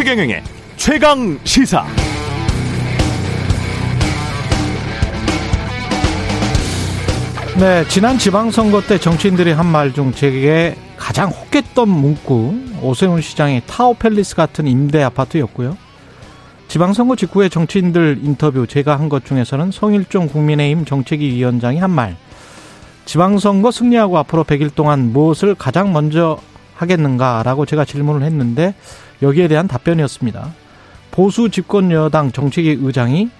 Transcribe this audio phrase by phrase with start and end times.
[0.00, 0.42] 최경영의
[0.78, 1.84] 최강 시사.
[7.58, 14.34] 네, 지난 지방선거 때 정치인들이 한 말 중 제게 가장 혹했던 문구 오세훈 시장의 타워팰리스
[14.36, 15.76] 같은 임대 아파트였고요.
[16.68, 22.16] 지방선거 직후에 정치인들 인터뷰 제가 한 것 중에서는 성일종 국민의힘 정책위 위원장이 한 말.
[23.04, 26.38] 지방선거 승리하고 앞으로 100일 동안 무엇을 가장 먼저
[26.80, 28.74] 하겠는가라고 제가 질문을 했는데
[29.22, 30.52] 여기에 대한 답변이었습니다.
[31.10, 33.30] 보수 집권 여당 정책위 의장이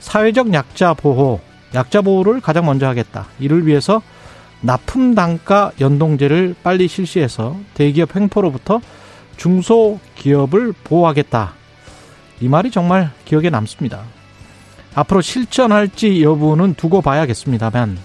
[0.00, 1.40] 사회적 약자 보호,
[1.74, 3.26] 약자 보호를 가장 먼저 하겠다.
[3.38, 4.02] 이를 위해서
[4.62, 8.80] 납품 단가 연동제를 빨리 실시해서 대기업 횡포로부터
[9.36, 11.54] 중소기업을 보호하겠다.
[12.40, 14.02] 이 말이 정말 기억에 남습니다.
[14.94, 17.98] 앞으로 실천할지 여부는 두고 봐야겠습니다만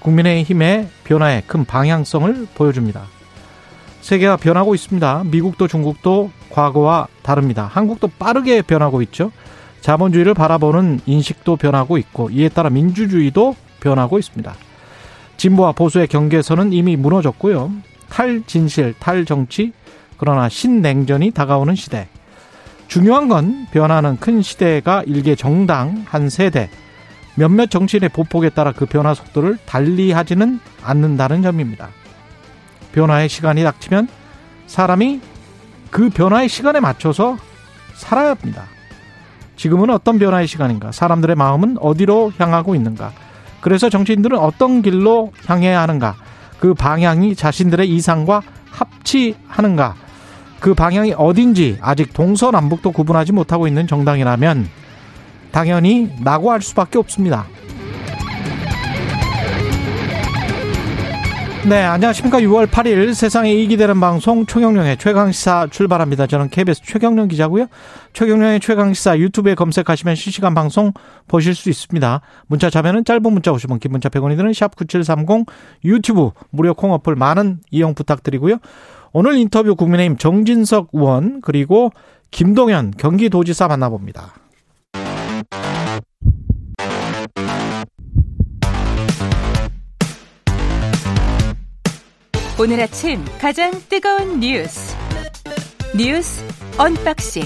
[0.00, 3.13] 국민의힘의 변화에 큰 방향성을 보여줍니다.
[4.04, 5.24] 세계가 변하고 있습니다.
[5.24, 7.70] 미국도 중국도 과거와 다릅니다.
[7.72, 9.32] 한국도 빠르게 변하고 있죠.
[9.80, 14.54] 자본주의를 바라보는 인식도 변하고 있고 이에 따라 민주주의도 변하고 있습니다.
[15.38, 17.72] 진보와 보수의 경계선은 이미 무너졌고요.
[18.10, 19.72] 탈진실, 탈정치,
[20.18, 22.08] 그러나 신냉전이 다가오는 시대.
[22.88, 26.68] 중요한 건 변화는 큰 시대가 일개 정당 한 세대
[27.36, 31.88] 몇몇 정치인의 보폭에 따라 그 변화 속도를 달리 하지는 않는다는 점입니다.
[32.94, 34.08] 변화의 시간이 닥치면
[34.66, 35.20] 사람이
[35.90, 37.36] 그 변화의 시간에 맞춰서
[37.94, 38.64] 살아야 합니다.
[39.56, 40.92] 지금은 어떤 변화의 시간인가?
[40.92, 43.12] 사람들의 마음은 어디로 향하고 있는가?
[43.60, 46.16] 그래서 정치인들은 어떤 길로 향해야 하는가?
[46.60, 49.94] 그 방향이 자신들의 이상과 합치하는가?
[50.60, 54.68] 그 방향이 어딘지 아직 동서남북도 구분하지 못하고 있는 정당이라면
[55.50, 57.46] 당연히 낙오할 수밖에 없습니다.
[61.66, 62.40] 네, 안녕하십니까.
[62.40, 66.26] 6월 8일 세상에 이익이 되는 방송 최경령의 최강시사 출발합니다.
[66.26, 67.68] 저는 KBS 최경령 기자고요.
[68.12, 70.92] 최경령의 최강시사 유튜브에 검색하시면 실시간 방송
[71.26, 72.20] 보실 수 있습니다.
[72.48, 75.46] 문자 자면은 짧은 문자 50원, 긴 문자 100원이 드는 샵9730
[75.86, 78.58] 유튜브 무료 콩 어플 많은 이용 부탁드리고요.
[79.14, 81.92] 오늘 인터뷰 국민의힘 정진석 의원 그리고
[82.30, 84.34] 김동연 경기도지사 만나봅니다.
[92.56, 94.96] 오늘 아침 가장 뜨거운 뉴스
[95.96, 96.44] 뉴스
[96.78, 97.42] 언박싱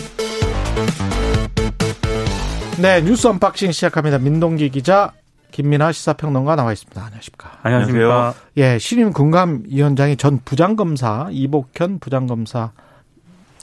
[2.83, 4.19] 네 뉴스 unboxing 시작합니다.
[4.19, 5.13] 민동기 기자
[5.51, 7.01] 김민아 시사평론가 나와 있습니다.
[7.03, 7.59] 안녕하십니까?
[7.63, 8.35] 안녕하십니까?
[8.59, 12.73] 예, 신임 금감위원장이 전 부장검사 이복현 부장검사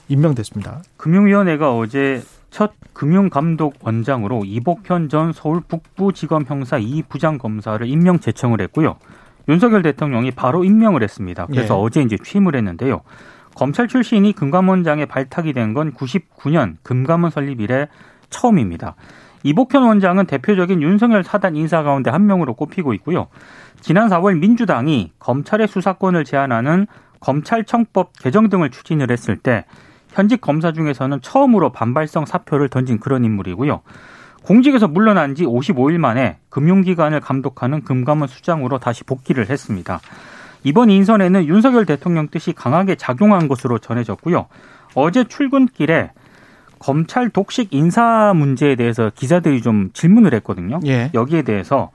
[0.08, 0.82] 임명됐습니다.
[0.96, 8.96] 금융위원회가 어제 첫 금융감독원장으로 이복현 전 서울 북부지검 형사 2부장검사를 임명 제청을 했고요.
[9.48, 11.46] 윤석열 대통령이 바로 임명을 했습니다.
[11.46, 11.78] 그래서 예.
[11.80, 13.02] 어제 이제 취임을 했는데요.
[13.54, 17.88] 검찰 출신이 금감원장에 발탁이 된 건 99년 금감원 설립 이래
[18.30, 18.94] 처음입니다.
[19.42, 23.28] 이복현 원장은 대표적인 윤석열 사단 인사 가운데 한 명으로 꼽히고 있고요.
[23.80, 26.86] 지난 4월 민주당이 검찰의 수사권을 제한하는
[27.20, 29.64] 검찰청법 개정 등을 추진을 했을 때
[30.10, 33.82] 현직 검사 중에서는 처음으로 반발성 사표를 던진 그런 인물이고요.
[34.46, 40.00] 공직에서 물러난 지 55일 만에 금융기관을 감독하는 금감원 수장으로 다시 복귀를 했습니다.
[40.62, 44.46] 이번 인선에는 윤석열 대통령 뜻이 강하게 작용한 것으로 전해졌고요.
[44.94, 46.12] 어제 출근길에
[46.78, 50.78] 검찰 독식 인사 문제에 대해서 기자들이 좀 질문을 했거든요.
[50.86, 51.10] 예.
[51.12, 51.90] 여기에 대해서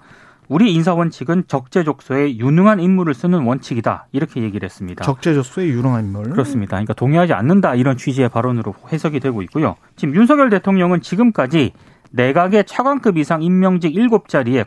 [0.49, 5.05] 우리 인사 원칙은 적재적소에 유능한 인물을 쓰는 원칙이다 이렇게 얘기를 했습니다.
[5.05, 6.71] 적재적소에 유능한 인물 그렇습니다.
[6.71, 9.77] 그러니까 동의하지 않는다 이런 취지의 발언으로 해석이 되고 있고요.
[9.95, 11.71] 지금 윤석열 대통령은 지금까지
[12.11, 14.65] 내각의 차관급 이상 임명직 7자리에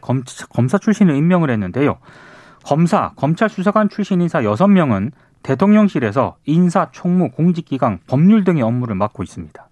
[0.51, 1.99] 검사 출신을 임명을 했는데요.
[2.65, 5.13] 검사, 검찰 수사관 출신 인사 6명은
[5.43, 9.69] 대통령실에서 인사, 총무, 공직기강, 법률 등의 업무를 맡고 있습니다.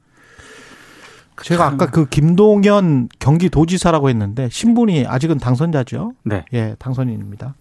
[1.43, 6.12] 제가 아까 그 김동연 경기도지사라고 했는데 신분이 아직은 당선자죠.
[6.25, 6.44] 네.
[6.52, 7.55] 예, 당선인입니다.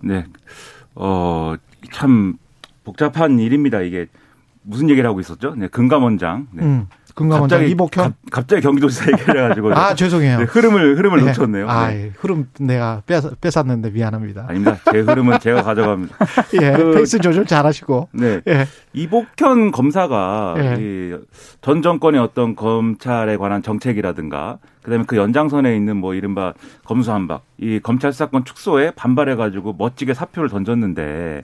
[0.00, 0.24] 네.
[0.94, 1.54] 어,
[1.92, 2.38] 참
[2.84, 3.80] 복잡한 일입니다.
[3.80, 4.06] 이게
[4.62, 5.54] 무슨 얘기를 하고 있었죠?
[5.56, 6.46] 네, 금감원장.
[6.52, 6.62] 네.
[6.62, 6.86] 음.
[7.14, 11.26] 금감원장 갑자기, 이복현 가, 갑자기 경기도지사 얘기를 해가지고 아 죄송해요 네, 흐름을 흐름을 네.
[11.26, 11.68] 놓쳤네요.
[11.68, 12.10] 아 네.
[12.16, 14.46] 흐름 내가 뺏, 뺏었는데 미안합니다.
[14.48, 14.78] 아닙니다.
[14.90, 16.16] 제 흐름은 제가 가져갑니다.
[16.60, 18.08] 예, 그, 페이스 조절 잘하시고.
[18.12, 18.66] 네, 예.
[18.92, 21.18] 이복현 검사가 예.
[21.60, 26.52] 전 정권의 어떤 검찰에 관한 정책이라든가 그다음에 그 연장선에 있는 뭐 이른바
[26.84, 31.42] 검수한박 이 검찰 수사권 축소에 반발해가지고 멋지게 사표를 던졌는데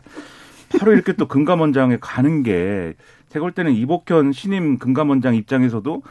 [0.78, 2.94] 바로 이렇게 또 금감원장에 가는 게
[3.30, 6.02] 제가 볼 때는 이복현 신임 금감원장 입장에서도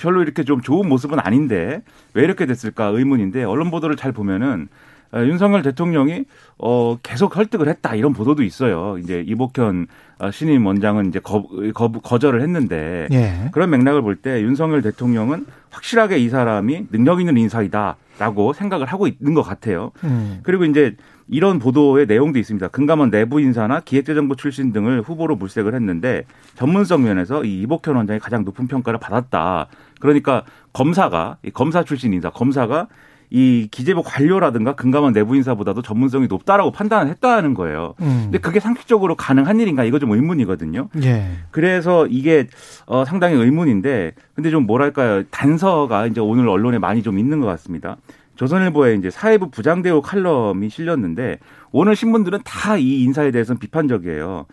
[0.00, 1.82] 별로 이렇게 좀 좋은 모습은 아닌데
[2.14, 4.68] 왜 이렇게 됐을까 의문인데 언론 보도를 잘 보면은
[5.14, 6.24] 어, 윤석열 대통령이
[6.56, 8.96] 어 계속 설득을 했다 이런 보도도 있어요.
[8.96, 9.86] 이제 이복현
[10.18, 13.50] 어, 신임 원장은 이제 거, 거, 거절을 했는데 예.
[13.52, 19.34] 그런 맥락을 볼 때 윤석열 대통령은 확실하게 이 사람이 능력 있는 인사이다라고 생각을 하고 있는
[19.34, 19.90] 것 같아요.
[20.04, 20.40] 음.
[20.44, 20.96] 그리고 이제
[21.28, 22.68] 이런 보도의 내용도 있습니다.
[22.68, 26.24] 금감원 내부 인사나 기획재정부 출신 등을 후보로 물색을 했는데
[26.54, 29.66] 전문성 면에서 이 이복현 원장이 가장 높은 평가를 받았다.
[30.00, 32.88] 그러니까 검사가 검사 출신 인사 검사가
[33.34, 37.94] 이 기재부 관료라든가 금감원 내부 인사보다도 전문성이 높다라고 판단을 했다는 거예요.
[38.02, 38.24] 음.
[38.24, 40.90] 근데 그게 상식적으로 가능한 일인가 이거 좀 의문이거든요.
[41.02, 41.30] 예.
[41.50, 42.46] 그래서 이게
[42.84, 47.96] 어 상당히 의문인데 근데 좀 뭐랄까요 단서가 이제 오늘 언론에 많이 좀 있는 것 같습니다.
[48.36, 51.38] 조선일보에 이제 사회부 부장대우 칼럼이 실렸는데
[51.70, 54.46] 오늘 신문들은 다 이 인사에 대해서는 비판적이에요.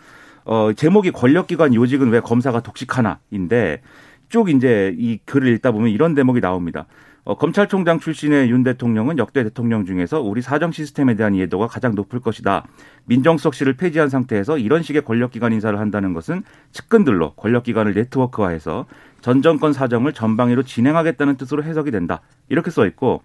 [0.45, 3.81] 어 제목이 권력기관 요직은 왜 검사가 독식하나인데
[4.29, 6.85] 쭉 이제 이 글을 읽다 보면 이런 대목이 나옵니다.
[7.25, 12.19] 어, 검찰총장 출신의 윤 대통령은 역대 대통령 중에서 우리 사정 시스템에 대한 이해도가 가장 높을
[12.19, 12.65] 것이다.
[13.05, 18.85] 민정수석실을 폐지한 상태에서 이런 식의 권력기관 인사를 한다는 것은 측근들로 권력기관을 네트워크화해서
[19.21, 22.21] 전 정권 사정을 전방위로 진행하겠다는 뜻으로 해석이 된다.
[22.47, 23.21] 이렇게 써 있고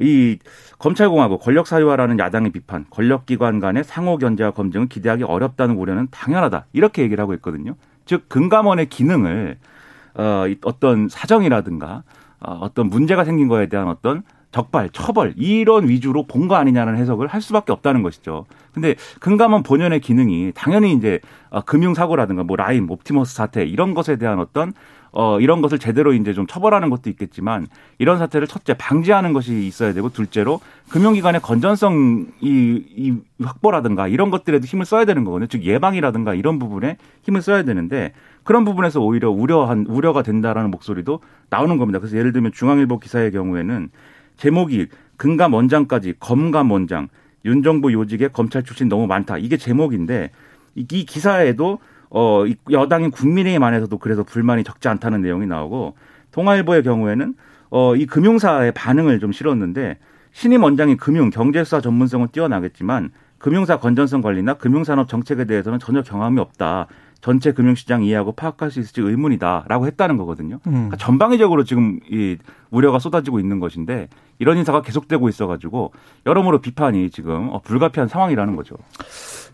[0.00, 0.38] 이
[0.78, 6.66] 검찰공화국 권력 사유화라는 야당의 비판, 권력기관 간의 상호 견제와 검증을 기대하기 어렵다는 우려는 당연하다.
[6.72, 7.74] 이렇게 얘기를 하고 있거든요.
[8.06, 9.58] 즉 금감원의 기능을
[10.14, 12.02] 어, 어떤 사정이라든가
[12.40, 17.26] 어, 어떤 문제가 생긴 거에 대한 어떤 적발, 처벌 이런 위주로 본 거 아니냐는 해석을
[17.26, 18.46] 할 수밖에 없다는 것이죠.
[18.72, 24.16] 근데 금감원 본연의 기능이 당연히 이제 어, 금융 사고라든가 뭐 라임, 옵티머스 사태 이런 것에
[24.16, 24.72] 대한 어떤
[25.12, 27.66] 어 이런 것을 제대로 이제 좀 처벌하는 것도 있겠지만
[27.98, 30.60] 이런 사태를 첫째 방지하는 것이 있어야 되고 둘째로
[30.90, 35.48] 금융기관의 건전성 이, 이 확보라든가 이런 것들에도 힘을 써야 되는 거거든요.
[35.48, 38.12] 즉 예방이라든가 이런 부분에 힘을 써야 되는데
[38.44, 41.20] 그런 부분에서 오히려 우려한 우려가 된다라는 목소리도
[41.50, 41.98] 나오는 겁니다.
[41.98, 43.90] 그래서 예를 들면 중앙일보 기사의 경우에는
[44.36, 47.08] 제목이 금감 원장까지 검감 원장
[47.44, 49.38] 윤 정부 요직에 검찰 출신 너무 많다.
[49.38, 50.30] 이게 제목인데
[50.74, 51.78] 이 기사에도
[52.10, 55.94] 어 여당인 국민의힘 안에서도 그래서 불만이 적지 않다는 내용이 나오고
[56.32, 57.34] 동아일보의 경우에는
[57.70, 59.98] 어 이 금융사의 반응을 좀 실었는데
[60.32, 66.86] 신임 원장이 금융 경제수사 전문성은 뛰어나겠지만 금융사 건전성 관리나 금융산업 정책에 대해서는 전혀 경험이 없다.
[67.20, 70.60] 전체 금융시장 이해하고 파악할 수 있을지 의문이다라고 했다는 거거든요.
[70.68, 70.72] 음.
[70.72, 72.36] 그러니까 전방위적으로 지금 이
[72.70, 74.08] 우려가 쏟아지고 있는 것인데
[74.38, 75.92] 이런 인사가 계속되고 있어가지고
[76.26, 78.76] 여러모로 비판이 지금 어, 불가피한 상황이라는 거죠.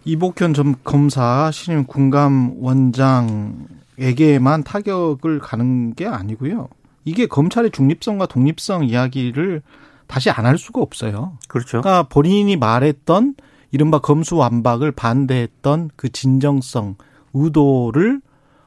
[0.05, 6.69] 이복현 전 검사 신임 군감 원장에게만 타격을 가는 게 아니고요.
[7.05, 9.63] 이게 검찰의 중립성과 독립성 이야기를
[10.07, 11.39] 다시 안 할 수가 없어요.
[11.49, 11.81] 그렇죠.
[11.81, 13.35] 그러니까 본인이 말했던
[13.71, 16.97] 이른바 검수완박을 반대했던 그 진정성,
[17.33, 18.21] 의도를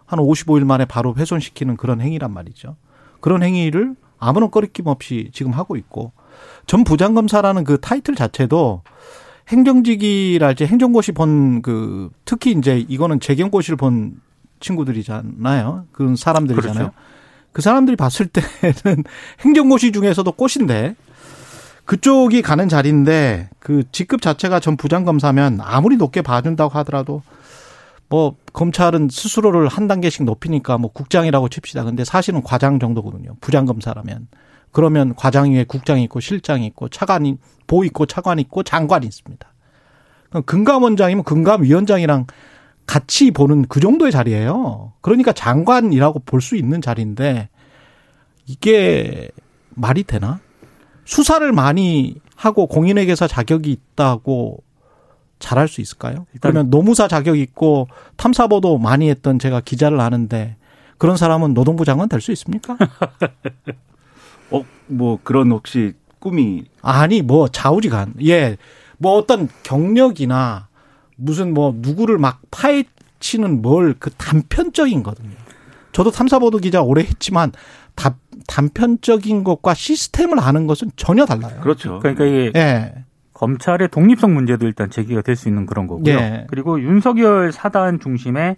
[0.06, 2.76] 한 55일 만에 바로 훼손시키는 그런 행위란 말이죠.
[3.20, 6.12] 그런 행위를 아무런 꺼리낌 없이 지금 하고 있고
[6.66, 8.82] 전 부장검사라는 그 타이틀 자체도
[9.48, 14.20] 행정직이랄지 행정고시 본 그 특히 이제 이거는 재경고시를 본
[14.60, 15.86] 친구들이잖아요.
[15.92, 16.74] 그런 사람들이잖아요.
[16.74, 16.92] 그렇죠.
[17.52, 19.04] 그 사람들이 봤을 때는
[19.42, 20.96] 행정고시 중에서도 꽃인데
[21.86, 27.22] 그쪽이 가는 자리인데 그 직급 자체가 전 부장검사면 아무리 높게 봐준다고 하더라도
[28.10, 31.84] 뭐 검찰은 스스로를 한 단계씩 높이니까 뭐 국장이라고 칩시다.
[31.84, 33.36] 근데 사실은 과장 정도거든요.
[33.42, 34.28] 부장검사라면.
[34.78, 39.52] 그러면 과장 위에 국장이 있고 실장이 있고 차관이 보 있고 차관 있고 장관이 있습니다.
[40.46, 42.28] 금감원장이면 금감위원장이랑
[42.86, 44.94] 같이 보는 그 정도의 자리예요.
[45.02, 47.50] 그러니까 장관이라고 볼 수 있는 자리인데
[48.46, 49.30] 이게
[49.72, 50.42] 말이 되나?
[51.06, 54.62] 수사를 많이 하고 공인회계사 자격이 있다고
[55.40, 56.28] 잘할 수 있을까요?
[56.40, 60.56] 그러면 노무사 자격 있고 탐사보도 많이 했던 제가 기자를 아는데
[61.00, 62.78] 그런 사람은 노동부 장관 될 수 있습니까?
[64.90, 68.58] 어, 뭐 그런 혹시 꿈이 아니 뭐 좌우지간 예,
[68.98, 70.68] 뭐 어떤 경력이나
[71.16, 75.36] 무슨 뭐 누구를 막 파헤치는 뭘 그 단편적인 거든요.
[75.92, 77.52] 저도 탐사보도 기자 오래 했지만
[77.96, 78.16] 다,
[78.48, 81.60] 단편적인 것과 시스템을 아는 것은 전혀 달라요.
[81.62, 82.00] 그렇죠.
[82.00, 82.94] 그러니까 이게 예.
[83.34, 86.14] 검찰의 독립성 문제도 일단 제기가 될 수 있는 그런 거고요.
[86.14, 86.46] 예.
[86.50, 88.58] 그리고 윤석열 사단 중심의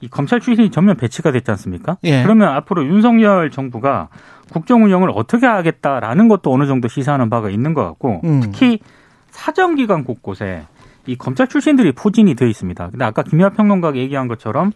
[0.00, 1.98] 이 검찰 출신이 전면 배치가 됐지 않습니까?
[2.04, 2.22] 예.
[2.22, 4.08] 그러면 앞으로 윤석열 정부가
[4.52, 8.40] 국정 운영을 어떻게 하겠다라는 것도 어느 정도 시사하는 바가 있는 것 같고 음.
[8.40, 8.78] 특히
[9.30, 10.66] 사정기관 곳곳에
[11.06, 12.90] 이 검찰 출신들이 포진이 되어 있습니다.
[12.90, 14.72] 근데 아까 김희아 평론가가 얘기한 것처럼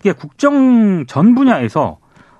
[0.00, 1.98] 이게 국정 전 분야에서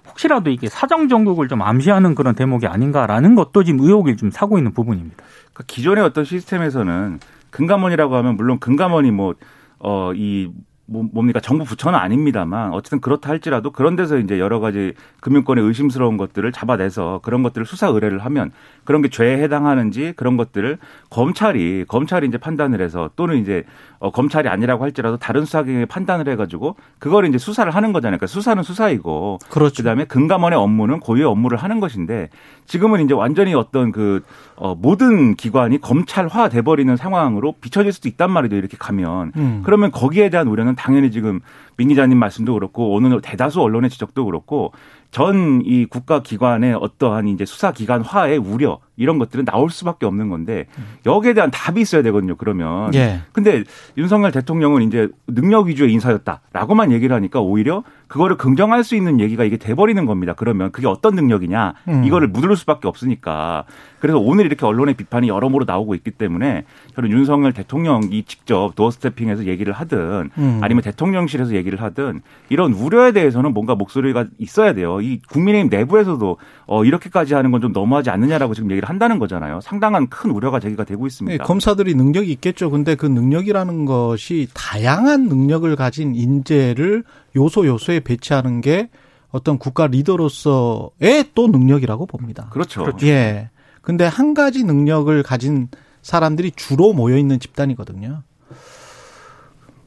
[0.09, 4.73] 혹시라도 이게 사정 정국을 좀 암시하는 그런 대목이 아닌가라는 것도 지금 의혹을 좀 사고 있는
[4.73, 5.17] 부분입니다.
[5.53, 7.21] 그러니까 기존의 어떤 시스템에서는
[7.51, 9.35] 금감원이라고 하면 물론 금감원이 뭐
[9.79, 10.55] 어이 뭐,
[10.91, 16.51] 뭡니까 정부 부처는 아닙니다만 어쨌든 그렇다 할지라도 그런 데서 이제 여러 가지 금융권의 의심스러운 것들을
[16.51, 18.51] 잡아내서 그런 것들을 수사 의뢰를 하면
[18.85, 20.79] 그런 게 죄에 해당하는지 그런 것들을
[21.09, 23.65] 검찰이 검찰이 이제 판단을 해서 또는 이제
[24.01, 28.19] 어, 검찰이 아니라고 할지라도 다른 수사기관이 판단을 해가지고 그걸 이제 수사를 하는 거잖아요.
[28.19, 29.83] 그러니까 수사는 수사이고 그렇죠.
[29.83, 32.31] 그다음에 금감원의 업무는 고유의 업무를 하는 것인데
[32.67, 34.23] 지금은 이제 완전히 어떤 그
[34.57, 38.57] 어, 모든 기관이 검찰화 돼버리는 상황으로 비춰질 수도 있단 말이죠.
[38.57, 39.63] 이렇게 가면 음.
[39.65, 41.41] 그러면 거기에 대한 우려는 당연히 지금
[41.77, 44.73] 민 기자님 말씀도 그렇고 오늘 대다수 언론의 지적도 그렇고
[45.11, 50.67] 전 이 국가 기관의 어떠한 이제 수사 기관화의 우려 이런 것들은 나올 수밖에 없는 건데
[51.07, 52.37] 여기에 대한 답이 있어야 되거든요.
[52.37, 52.95] 그러면.
[52.95, 53.21] 예.
[53.33, 53.65] 근데
[53.97, 59.57] 윤석열 대통령은 이제 능력 위주의 인사였다라고만 얘기를 하니까 오히려 그거를 긍정할 수 있는 얘기가 이게
[59.57, 60.35] 돼버리는 겁니다.
[60.37, 62.05] 그러면 그게 어떤 능력이냐 음.
[62.05, 63.65] 이거를 묻을 수밖에 없으니까
[64.01, 66.65] 그래서 오늘 이렇게 언론의 비판이 여러모로 나오고 있기 때문에
[66.97, 70.59] 저는 윤석열 대통령이 직접 도어스태핑해서 얘기를 하든 음.
[70.61, 75.01] 아니면 대통령실에서 얘기를 하든 이런 우려에 대해서는 뭔가 목소리가 있어야 돼요.
[75.01, 76.37] 이 국민의힘 내부에서도
[76.67, 79.61] 어 이렇게까지 하는 건 좀 너무하지 않느냐라고 지금 얘기를 한다는 거잖아요.
[79.61, 81.39] 상당한 큰 우려가 제기가 되고 있습니다.
[81.39, 82.71] 네, 검사들이 능력이 있겠죠.
[82.71, 87.05] 근데 그 능력이라는 것이 다양한 능력을 가진 인재를
[87.37, 88.91] 요소 요소에 배치하는 게
[89.31, 92.49] 어떤 국가 리더로서의 또 능력이라고 봅니다.
[92.51, 92.83] 그렇죠.
[92.83, 93.07] 그렇죠.
[93.07, 93.51] 예.
[93.83, 95.69] 근데 한 가지 능력을 가진
[96.03, 98.23] 사람들이 주로 모여 있는 집단이거든요.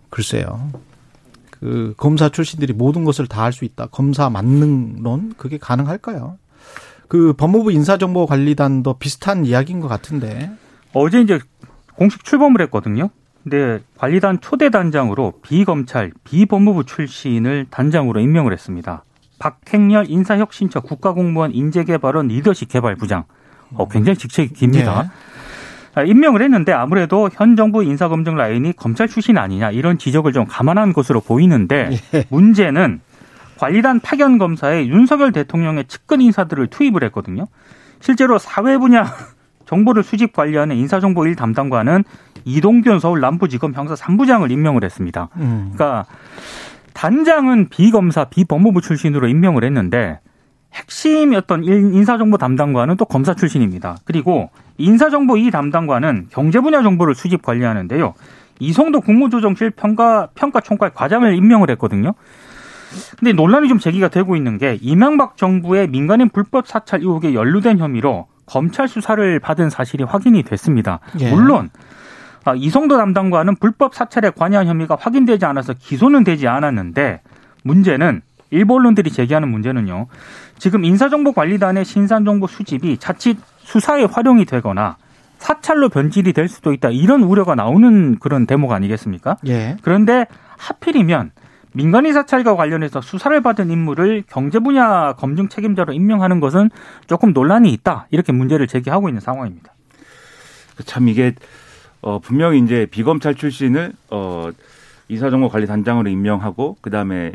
[0.09, 0.69] 글쎄요.
[1.59, 3.87] 그 검사 출신들이 모든 것을 다 할 수 있다.
[3.87, 6.37] 검사 만능론 그게 가능할까요?
[7.07, 10.51] 그 법무부 인사정보관리단도 비슷한 이야기인 것 같은데
[10.93, 11.39] 어제 이제
[11.95, 13.09] 공식 출범을 했거든요.
[13.43, 19.03] 근데 관리단 초대 단장으로 비검찰, 비법무부 출신을 단장으로 임명을 했습니다.
[19.39, 23.25] 박행렬 인사혁신처 국가공무원 인재개발원 리더십 개발부장.
[23.73, 25.03] 어, 굉장히 직책이 깁니다.
[25.03, 25.09] 네.
[25.95, 30.93] 아, 임명을 했는데 아무래도 현 정부 인사검증 라인이 검찰 출신 아니냐 이런 지적을 좀 감안한
[30.93, 32.25] 것으로 보이는데 예.
[32.29, 33.01] 문제는
[33.57, 37.47] 관리단 파견 검사에 윤석열 대통령의 측근 인사들을 투입을 했거든요.
[37.99, 39.05] 실제로 사회 분야
[39.65, 42.03] 정보를 수집 관리하는 인사정보 일 담당관은
[42.45, 45.29] 이동균 서울 남부지검 형사 3부장을 임명을 했습니다.
[45.37, 45.71] 음.
[45.73, 46.05] 그러니까
[46.93, 50.19] 단장은 비검사, 비법무부 출신으로 임명을 했는데
[50.73, 53.97] 핵심이었던 인사정보 담당관은 또 검사 출신입니다.
[54.05, 58.13] 그리고 인사정보 이 담당관은 경제 분야 정보를 수집 관리하는데요.
[58.59, 62.13] 이성도 국무조정실 평가 평가총괄 과장을 임명을 했거든요.
[63.17, 68.27] 근데 논란이 좀 제기가 되고 있는 게 이명박 정부의 민간인 불법 사찰 의혹에 연루된 혐의로
[68.45, 70.99] 검찰 수사를 받은 사실이 확인이 됐습니다.
[71.19, 71.31] 예.
[71.31, 71.92] 물론 아,
[72.57, 77.21] 이성도 담당관은 불법 사찰에 관여한 혐의가 확인되지 않아서 기소는 되지 않았는데
[77.63, 78.21] 문제는
[78.51, 80.07] 일본 언론들이 제기하는 문제는요.
[80.59, 84.97] 지금 인사정보관리단의 신산정보 수집이 자칫 수사에 활용이 되거나
[85.39, 89.37] 사찰로 변질이 될 수도 있다 이런 우려가 나오는 그런 대목 아니겠습니까?
[89.47, 89.75] 예.
[89.81, 90.25] 그런데
[90.57, 91.31] 하필이면
[91.73, 96.69] 민간인 사찰과 관련해서 수사를 받은 인물을 경제 분야 검증 책임자로 임명하는 것은
[97.07, 98.07] 조금 논란이 있다.
[98.11, 99.73] 이렇게 문제를 제기하고 있는 상황입니다.
[100.85, 101.33] 참 이게
[102.03, 104.49] 어 분명히 이제 비검찰 출신을 어
[105.07, 107.31] 이사정보 관리 단장으로 임명하고 그 다음에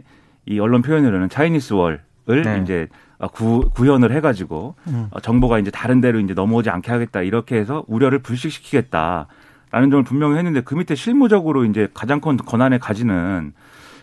[0.46, 2.00] 이 언론 표현으로는 차이니스 월을
[2.44, 2.60] 네.
[2.62, 2.88] 이제
[3.32, 5.08] 구, 구현을 해가지고 음.
[5.22, 10.60] 정보가 이제 다른 데로 이제 넘어오지 않게 하겠다 이렇게 해서 우려를 불식시키겠다라는 점을 분명히 했는데
[10.60, 13.52] 그 밑에 실무적으로 이제 가장 큰 권한을 가지는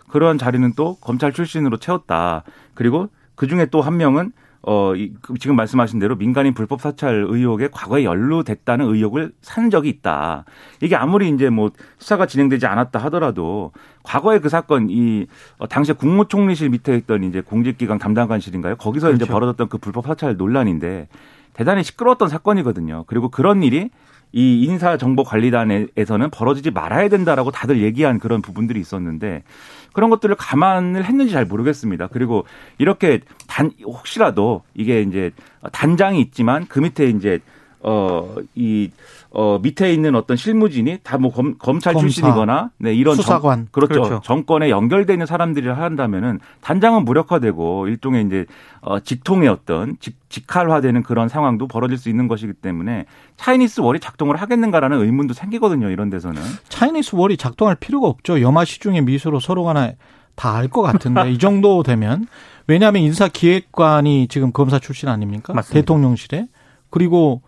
[0.10, 2.44] 그러한 자리는 또 검찰 출신으로 채웠다.
[2.74, 4.32] 그리고 그 중에 또 한 명은
[4.68, 9.90] 어, 이, 그 지금 말씀하신 대로 민간인 불법 사찰 의혹에 과거에 연루됐다는 의혹을 산 적이
[9.90, 10.44] 있다.
[10.82, 11.70] 이게 아무리 이제 뭐
[12.00, 15.28] 수사가 진행되지 않았다 하더라도 과거에 그 사건 이
[15.60, 18.78] 어, 당시에 국무총리실 밑에 있던 이제 공직기강 담당관실인가요?
[18.78, 19.24] 거기서 그렇죠.
[19.24, 21.10] 이제 벌어졌던 그 불법 사찰 논란인데
[21.54, 23.04] 대단히 시끄러웠던 사건이거든요.
[23.06, 23.92] 그리고 그런 일이
[24.32, 29.44] 이 인사정보관리단에서는 벌어지지 말아야 된다라고 다들 얘기한 그런 부분들이 있었는데
[29.94, 32.08] 그런 것들을 감안을 했는지 잘 모르겠습니다.
[32.08, 32.46] 그리고
[32.78, 35.32] 이렇게 단 혹시라도 이게 이제
[35.72, 37.40] 단장이 있지만 그 밑에 이제
[37.88, 38.90] 어 이
[39.38, 44.02] 어, 밑에 있는 어떤 실무진이 다 뭐 검찰 검사, 출신이거나 네, 이런 수사관 정, 그렇죠.
[44.02, 44.22] 그렇죠.
[44.24, 48.46] 정권에 연결돼 있는 사람들이 한다면은 단장은 무력화되고 일종의 이제
[48.82, 53.06] 어, 직통의 어떤 직, 직할화되는 그런 상황도 벌어질 수 있는 것이기 때문에
[53.38, 55.90] 차이니스 월이 작동을 하겠는가라는 의문도 생기거든요.
[55.90, 58.42] 이런 데서는 차이니스 월이 작동할 필요가 없죠.
[58.42, 59.98] 염화 시중의 미수로 서로 간에
[60.36, 62.28] 다알것 같은데 이 정도 되면
[62.68, 65.54] 왜냐하면 인사기획관이 지금 검사 출신 아닙니까?
[65.54, 65.74] 맞습니다.
[65.82, 66.48] 대통령실에
[66.90, 67.42] 그리고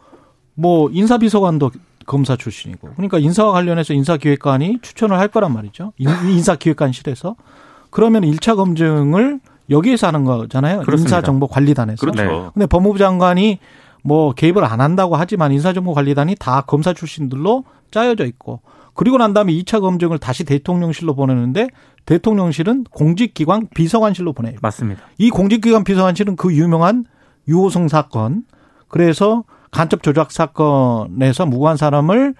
[0.60, 1.72] 뭐 인사비서관도
[2.08, 5.94] 검사 출신이고 그러니까 인사와 관련해서 인사기획관이 추천을 할 거란 말이죠.
[5.98, 7.36] 인사기획관실에서
[7.92, 10.84] 그러면 1차 검증을 여기에서 하는 거잖아요.
[10.90, 12.00] 인사정보관리단에서.
[12.00, 12.52] 그렇죠.
[12.54, 13.60] 근데 법무부 장관이
[14.04, 18.62] 뭐 개입을 안 한다고 하지만 인사정보관리단이 다 검사 출신들로 짜여져 있고
[18.94, 21.68] 그리고 난 다음에 2차 검증을 다시 대통령실로 보내는데
[22.06, 24.56] 대통령실은 공직기관 비서관실로 보내요.
[24.62, 25.04] 맞습니다.
[25.18, 27.06] 이 공직기관 비서관실은 그 유명한
[27.48, 28.44] 유호성 사건
[28.88, 32.36] 그래서 간첩 조작 사건에서 무고한 사람을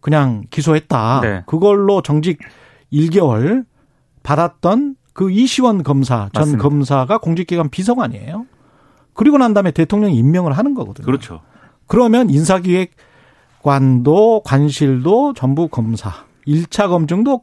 [0.00, 1.20] 그냥 기소했다.
[1.22, 1.42] 네.
[1.46, 2.38] 그걸로 정직
[2.92, 3.64] 1개월
[4.22, 6.62] 받았던 그 이시원 검사 전 맞습니다.
[6.62, 8.46] 검사가 공직기관 비서관이에요.
[9.14, 11.06] 그리고 난 다음에 대통령이 임명을 하는 거거든요.
[11.06, 11.40] 그렇죠.
[11.86, 16.12] 그러면 인사기획관도 관실도 전부 검사.
[16.46, 17.42] 1차 검증도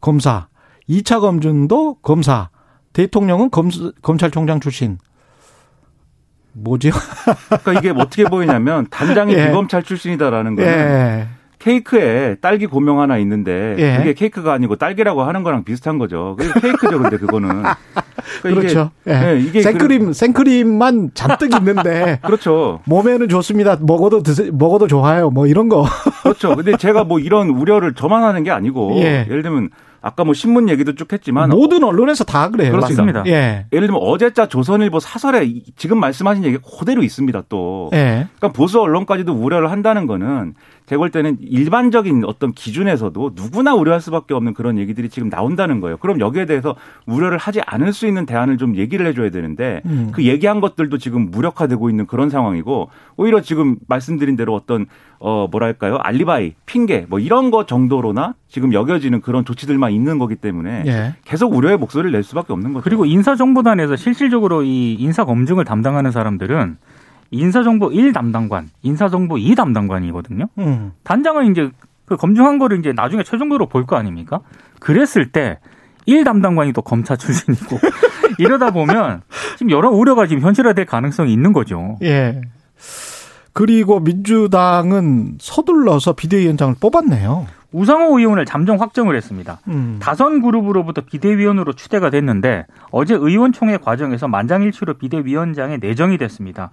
[0.00, 0.48] 검사.
[0.88, 2.50] 2차 검증도 검사.
[2.92, 3.70] 대통령은 검,
[4.02, 4.98] 검찰총장 출신.
[6.56, 6.92] 뭐지요?
[7.62, 9.46] 그러니까 이게 어떻게 보이냐면 단장이 예.
[9.46, 11.26] 비검찰 출신이다라는 거는 예.
[11.58, 13.96] 케이크에 딸기 고명 하나 있는데 예.
[13.98, 16.36] 그게 케이크가 아니고 딸기라고 하는 거랑 비슷한 거죠.
[16.38, 17.48] 그게 케이크죠, 근데 그거는.
[17.48, 19.18] 그러니까 그렇죠 이게, 예.
[19.34, 20.12] 네, 이게 생크림 그래.
[20.12, 22.80] 생크림만 잔뜩 있는데 그렇죠.
[22.84, 23.78] 몸에는 좋습니다.
[23.80, 25.30] 먹어도 드세, 먹어도 좋아요.
[25.30, 25.86] 뭐 이런 거.
[26.22, 26.54] 그렇죠.
[26.54, 29.26] 근데 제가 뭐 이런 우려를 저만 하는 게 아니고 예.
[29.28, 29.70] 예를 들면
[30.06, 32.70] 아까 뭐 신문 얘기도 쭉 했지만 모든 언론에서 다 그래요.
[32.70, 33.24] 그렇습니다.
[33.26, 33.66] 예.
[33.72, 37.42] 예를 들면 어제자 조선일보 사설에 지금 말씀하신 얘기 그대로 있습니다.
[37.48, 37.90] 또.
[37.92, 38.28] 예.
[38.36, 40.54] 그러니까 보수 언론까지도 우려를 한다는 거는
[40.86, 45.96] 제가 볼 때는 일반적인 어떤 기준에서도 누구나 우려할 수밖에 없는 그런 얘기들이 지금 나온다는 거예요.
[45.96, 46.76] 그럼 여기에 대해서
[47.06, 50.10] 우려를 하지 않을 수 있는 대안을 좀 얘기를 해줘야 되는데 음.
[50.12, 54.86] 그 얘기한 것들도 지금 무력화되고 있는 그런 상황이고 오히려 지금 말씀드린 대로 어떤
[55.18, 60.84] 어 뭐랄까요 알리바이 핑계 뭐 이런 거 정도로나 지금 여겨지는 그런 조치들만 있는 거기 때문에
[60.86, 61.14] 예.
[61.24, 62.84] 계속 우려의 목소리를 낼 수밖에 없는 거죠.
[62.84, 66.76] 그리고 인사정보단에서 실질적으로 이 인사 검증을 담당하는 사람들은
[67.30, 70.46] 인사정보 1 담당관, 인사정보 2 담당관이거든요.
[70.58, 70.92] 음.
[71.04, 71.70] 단장은 이제
[72.04, 74.40] 그 검증한 거를 이제 나중에 최종적으로 볼 거 아닙니까?
[74.80, 75.58] 그랬을 때
[76.08, 77.78] 1 담당관이 또 검사 출신이고
[78.38, 79.22] 이러다 보면
[79.56, 81.98] 지금 여러 우려가 지금 현실화될 가능성이 있는 거죠.
[82.02, 82.40] 예.
[83.52, 87.46] 그리고 민주당은 서둘러서 비대위원장을 뽑았네요.
[87.72, 89.58] 우상호 의원을 잠정 확정을 했습니다.
[89.68, 89.98] 음.
[90.00, 96.70] 다선 그룹으로부터 비대위원으로 추대가 됐는데 어제 의원총회 과정에서 만장일치로 비대위원장에 내정이 됐습니다.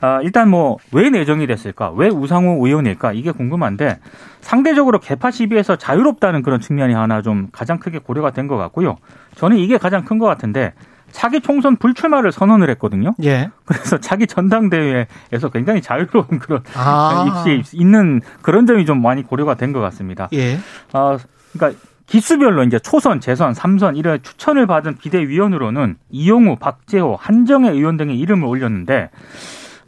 [0.00, 1.90] 아, 일단 뭐 왜 내정이 됐을까?
[1.92, 3.12] 왜 우상호 의원일까?
[3.12, 3.98] 이게 궁금한데
[4.40, 8.96] 상대적으로 개파 시비에서 자유롭다는 그런 측면이 하나 좀 가장 크게 고려가 된 것 같고요.
[9.36, 10.72] 저는 이게 가장 큰 것 같은데
[11.12, 13.14] 차기 총선 불출마를 선언을 했거든요.
[13.24, 13.50] 예.
[13.64, 17.26] 그래서 차기 전당대회에서 굉장히 자유로운 그런 아.
[17.50, 20.28] 입시 있는 그런 점이 좀 많이 고려가 된 것 같습니다.
[20.32, 20.58] 예.
[20.92, 21.16] 어,
[21.52, 28.18] 그러니까 기수별로 이제 초선, 재선, 삼선 이런 추천을 받은 비대위원으로는 이용우, 박재호, 한정혜 의원 등의
[28.18, 29.10] 이름을 올렸는데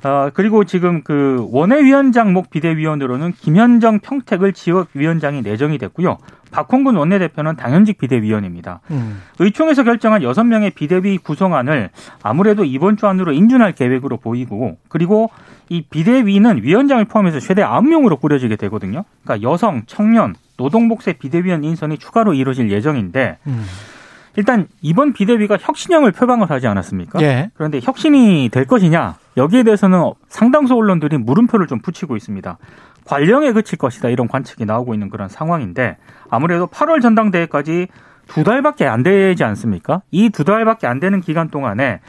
[0.05, 6.19] 어, 그리고 지금 그 원외위원장 목 비대위원으로는 김현정 평택을 지역위원장이 내정이 됐고요.
[6.51, 8.81] 박홍근 원내대표는 당연직 비대위원입니다.
[8.91, 9.23] 음.
[9.38, 11.91] 의총에서 결정한 여섯 명의 비대위 구성안을
[12.23, 15.31] 아무래도 이번 주 안으로 인준할 계획으로 보이고 그리고
[15.69, 19.05] 이 비대위는 위원장을 포함해서 최대 9명으로 꾸려지게 되거든요.
[19.25, 23.65] 그러니까 여성, 청년, 노동복세 비대위원 인선이 추가로 이루어질 예정인데 음.
[24.37, 27.21] 일단 이번 비대위가 혁신형을 표방을 하지 않았습니까?
[27.23, 27.51] 예.
[27.55, 32.59] 그런데 혁신이 될 것이냐 여기에 대해서는 상당수 언론들이 물음표를 좀 붙이고 있습니다.
[33.05, 35.97] 관령에 그칠 것이다 이런 관측이 나오고 있는 그런 상황인데
[36.31, 37.88] 아무래도 8월 전당대회까지
[38.29, 40.03] 두 달밖에 안 되지 않습니까?
[40.11, 42.01] 이 두 달밖에 안 되는 기간 동안에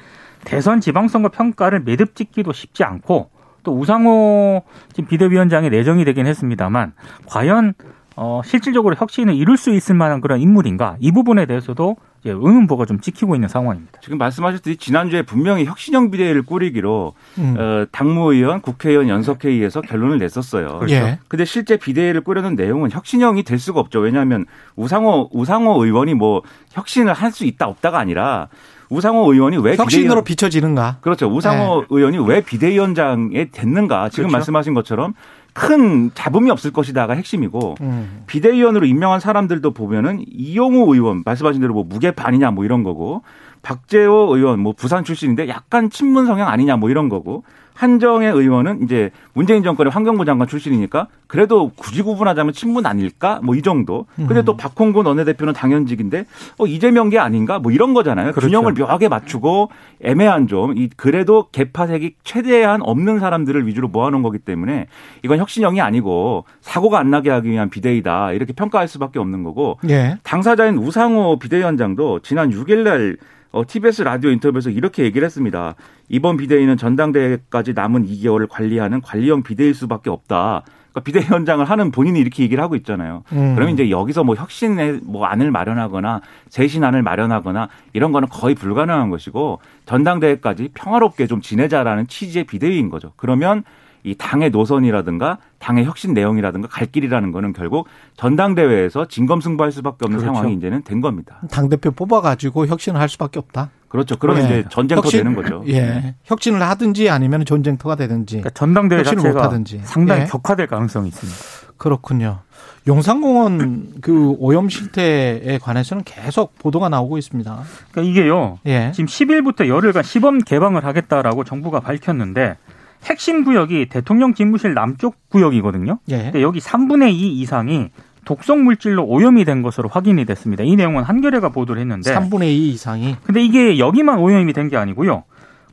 [0.45, 3.31] 대선 지방선거 평가를 매듭 짓기도 쉽지 않고
[3.63, 4.63] 또 우상호
[5.07, 6.93] 비대위원장이 내정이 되긴 했습니다만
[7.27, 7.73] 과연
[8.15, 13.01] 어, 실질적으로 혁신을 이룰 수 있을 만한 그런 인물인가 이 부분에 대해서도 이제 의문보가 좀
[13.01, 13.99] 찍히고 있는 상황입니다.
[14.01, 17.55] 지금 말씀하셨듯이 지난주에 분명히 혁신형 비대위를 꾸리기로 음.
[17.57, 20.77] 어, 당무의원, 국회의원 연석회의에서 결론을 냈었어요.
[20.79, 20.95] 그렇죠.
[20.95, 21.19] 예.
[21.27, 23.99] 근데 실제 비대위를 꾸려는 내용은 혁신형이 될 수가 없죠.
[23.99, 24.45] 왜냐하면
[24.77, 28.47] 우상호 우상호 의원이 뭐 혁신을 할 수 있다 없다가 아니라
[28.89, 30.23] 우상호 의원이 왜 혁신으로 비대위원...
[30.23, 30.97] 비춰지는가?
[31.01, 31.25] 그렇죠.
[31.27, 31.87] 우상호 네.
[31.89, 34.09] 의원이 왜 비대위원장에 됐는가?
[34.09, 34.33] 지금 그렇죠.
[34.33, 35.15] 말씀하신 것처럼
[35.53, 38.23] 큰 잡음이 없을 것이다가 핵심이고 음.
[38.27, 43.21] 비대위원으로 임명한 사람들도 보면은 이용우 의원 말씀하신 대로 뭐 무게 반이냐 뭐 이런 거고
[43.61, 49.09] 박재호 의원 뭐 부산 출신인데 약간 친문 성향 아니냐 뭐 이런 거고 한정혜 의원은 이제
[49.33, 53.39] 문재인 정권의 환경부 장관 출신이니까 그래도 굳이 구분하자면 친문 아닐까?
[53.43, 54.05] 뭐 이 정도.
[54.15, 54.57] 근데 또 음.
[54.57, 56.25] 박홍근 원내대표는 당연직인데
[56.59, 57.59] 어 이재명 게 아닌가?
[57.59, 58.31] 뭐 이런 거잖아요.
[58.31, 58.47] 그렇죠.
[58.47, 59.69] 균형을 묘하게 맞추고
[60.01, 64.87] 애매한 좀이 그래도 개파색이 최대한 없는 사람들을 위주로 모아놓은 거기 때문에
[65.23, 70.17] 이건 혁신형이 아니고 사고가 안 나게 하기 위한 비대위다 이렇게 평가할 수밖에 없는 거고 예.
[70.23, 73.17] 당사자인 우상호 비대위원장도 지난 6일날
[73.51, 75.75] 어, TBS 라디오 인터뷰에서 이렇게 얘기를 했습니다.
[76.13, 80.61] 이번 비대위는 전당대회까지 남은 2개월을 관리하는 관리형 비대위일 수밖에 없다.
[80.91, 83.23] 그러니까 비대위원장을 하는 본인이 이렇게 얘기를 하고 있잖아요.
[83.31, 83.55] 음.
[83.55, 89.57] 그러면 이제 여기서 뭐 혁신의 뭐 안을 마련하거나 재신안을 마련하거나 이런 거는 거의 불가능한 것이고
[89.87, 93.13] 전당대회까지 평화롭게 좀 지내자라는 취지의 비대위인 거죠.
[93.15, 93.63] 그러면
[94.03, 97.87] 이 당의 노선이라든가 당의 혁신 내용이라든가 갈 길이라는 거는 결국
[98.17, 100.35] 전당대회에서 진검승부할 수밖에 없는 그렇죠.
[100.35, 101.39] 상황이 이제는 된 겁니다.
[101.49, 103.69] 당 대표 뽑아가지고 혁신을 할 수밖에 없다.
[103.87, 104.17] 그렇죠.
[104.17, 104.59] 그러면 예.
[104.59, 105.63] 이제 전쟁터 혁신, 되는 거죠.
[105.67, 106.15] 예.
[106.25, 108.37] 혁신을 하든지 아니면 전쟁터가 되든지.
[108.37, 109.81] 그러니까 전당대회 자체가 못하든지.
[109.83, 110.25] 상당히 예.
[110.25, 111.39] 격화될 가능성이 있습니다.
[111.77, 112.39] 그렇군요.
[112.87, 117.61] 용산공원 그 오염 실태에 관해서는 계속 보도가 나오고 있습니다.
[117.91, 118.59] 그러니까 이게요.
[118.65, 118.91] 예.
[118.93, 122.57] 지금 10일부터 열흘간 시범 개방을 하겠다라고 정부가 밝혔는데
[123.05, 125.99] 핵심 구역이 대통령 집무실 남쪽 구역이거든요.
[126.09, 126.23] 예.
[126.23, 127.89] 근데 여기 3분의 2 이상이
[128.25, 130.63] 독성 물질로 오염이 된 것으로 확인이 됐습니다.
[130.63, 133.17] 이 내용은 한겨레가 보도를 했는데 3분의 2 이상이.
[133.25, 135.23] 근데 이게 여기만 오염이 된 게 아니고요.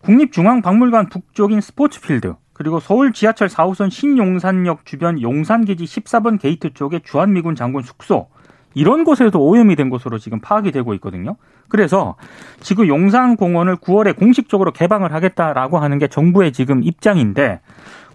[0.02, 7.82] 국립중앙박물관 북쪽인 스포츠필드 그리고 서울 지하철 4호선 신용산역 주변 용산기지 14번 게이트 쪽에 주한미군 장군
[7.82, 8.28] 숙소
[8.74, 11.36] 이런 곳에도 오염이 된 것으로 지금 파악이 되고 있거든요.
[11.68, 12.16] 그래서
[12.60, 17.60] 지금 용산공원을 9월에 공식적으로 개방을 하겠다라고 하는 게 정부의 지금 입장인데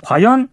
[0.04, 0.50] 과연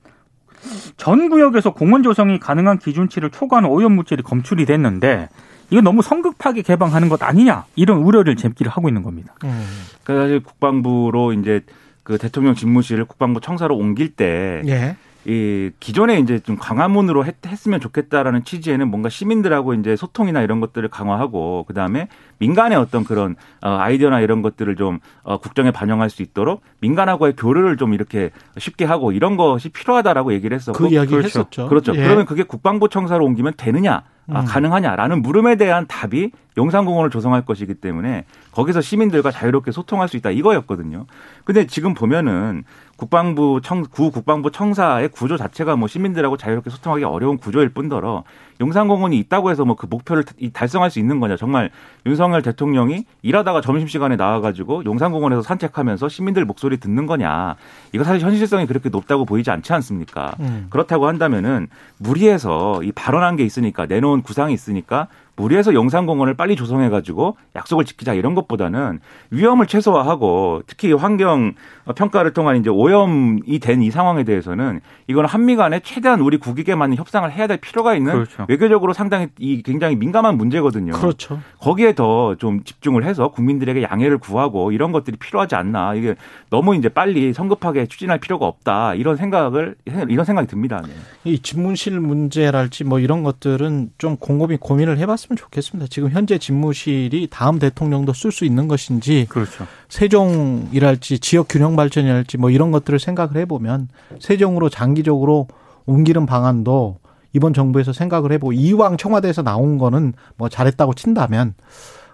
[0.96, 5.28] 전 구역에서 공원 조성이 가능한 기준치를 초과하는 오염 물질이 검출이 됐는데
[5.70, 9.34] 이거 너무 성급하게 개방하는 것 아니냐 이런 우려를 제기를 하고 있는 겁니다.
[9.44, 9.66] 음.
[10.04, 11.62] 그러니까 사실 국방부로 이제
[12.02, 14.96] 그 대통령 집무실을 국방부 청사로 옮길 때 예.
[15.24, 20.88] 이 기존에 이제 좀 광화문으로 했, 으면 좋겠다라는 취지에는 뭔가 시민들하고 이제 소통이나 이런 것들을
[20.88, 22.08] 강화하고 그다음에
[22.38, 27.76] 민간의 어떤 그런 어 아이디어나 이런 것들을 좀 어, 국정에 반영할 수 있도록 민간하고의 교류를
[27.76, 31.40] 좀 이렇게 쉽게 하고 이런 것이 필요하다라고 얘기를 했었고 그 이야기 그렇죠.
[31.40, 31.68] 했었죠.
[31.68, 31.94] 그렇죠.
[31.94, 32.02] 예.
[32.02, 34.02] 그러면 그게 국방부 청사로 옮기면 되느냐?
[34.30, 34.44] 아, 음.
[34.46, 41.06] 가능하냐라는 물음에 대한 답이 용산공원을 조성할 것이기 때문에 거기서 시민들과 자유롭게 소통할 수 있다 이거였거든요.
[41.44, 42.64] 근데 지금 보면은
[43.02, 48.22] 국방부 청, 구 국방부 청사의 구조 자체가 뭐 시민들하고 자유롭게 소통하기 어려운 구조일 뿐더러
[48.60, 51.36] 용산공원이 있다고 해서 뭐 그 목표를 달성할 수 있는 거냐.
[51.36, 51.70] 정말
[52.06, 57.56] 윤석열 대통령이 일하다가 점심시간에 나와가지고 용산공원에서 산책하면서 시민들 목소리 듣는 거냐.
[57.92, 60.36] 이거 사실 현실성이 그렇게 높다고 보이지 않지 않습니까?
[60.38, 60.66] 음.
[60.70, 61.66] 그렇다고 한다면은
[61.98, 68.34] 무리해서 이 발언한 게 있으니까 내놓은 구상이 있으니까 무리해서 영산공원을 빨리 조성해가지고 약속을 지키자 이런
[68.34, 71.54] 것보다는 위험을 최소화하고 특히 환경
[71.96, 76.96] 평가를 통한 이제 오염이 된 이 상황에 대해서는 이거는 한미 간에 최대한 우리 국익에 맞는
[76.96, 78.46] 협상을 해야 될 필요가 있는 그렇죠.
[78.48, 80.92] 외교적으로 상당히 이 굉장히 민감한 문제거든요.
[80.92, 81.40] 그렇죠.
[81.58, 85.94] 거기에 더 좀 집중을 해서 국민들에게 양해를 구하고 이런 것들이 필요하지 않나.
[85.94, 86.14] 이게
[86.50, 88.94] 너무 이제 빨리 성급하게 추진할 필요가 없다.
[88.94, 89.74] 이런 생각을
[90.08, 90.82] 이런 생각이 듭니다.
[90.86, 90.92] 네.
[91.24, 95.88] 이 집무실 문제랄지 뭐 이런 것들은 좀 곰곰이 고민을 해봤으면 좋겠습니다.
[95.90, 99.66] 지금 현재 집무실이 다음 대통령도 쓸 수 있는 것인지, 그렇죠.
[99.88, 103.88] 세종이랄지 지역 균형 발전이랄지 뭐 이런 것들을 생각을 해보면
[104.20, 105.48] 세종으로 장기적으로
[105.86, 106.98] 옮기는 방안도
[107.32, 111.54] 이번 정부에서 생각을 해보고 이왕 청와대에서 나온 거는 뭐 잘했다고 친다면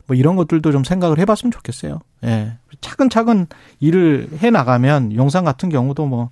[0.07, 2.01] 뭐 이런 것들도 좀 생각을 해봤으면 좋겠어요.
[2.25, 2.53] 예.
[2.81, 3.47] 차근차근
[3.81, 6.31] 일을 해 나가면 용산 같은 경우도 뭐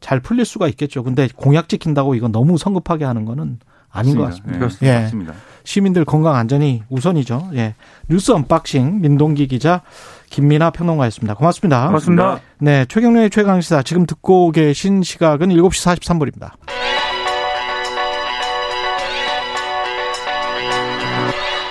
[0.00, 1.04] 잘 풀릴 수가 있겠죠.
[1.04, 3.58] 근데 공약 지킨다고 이건 너무 성급하게 하는 거는
[3.90, 4.58] 아닌 맞습니다.
[4.58, 4.86] 것 같습니다.
[4.86, 4.98] 예.
[4.98, 5.02] 예.
[5.02, 5.34] 맞습니다.
[5.62, 7.50] 시민들 건강 안전이 우선이죠.
[7.54, 7.74] 예.
[8.08, 9.82] 뉴스 unboxing 민동기 기자
[10.30, 11.34] 김민아 평론가였습니다.
[11.34, 11.86] 고맙습니다.
[11.86, 12.40] 고맙습니다.
[12.60, 16.52] 네, 최경련의 최강 시사 지금 듣고 계신 시각은 7시 43분입니다.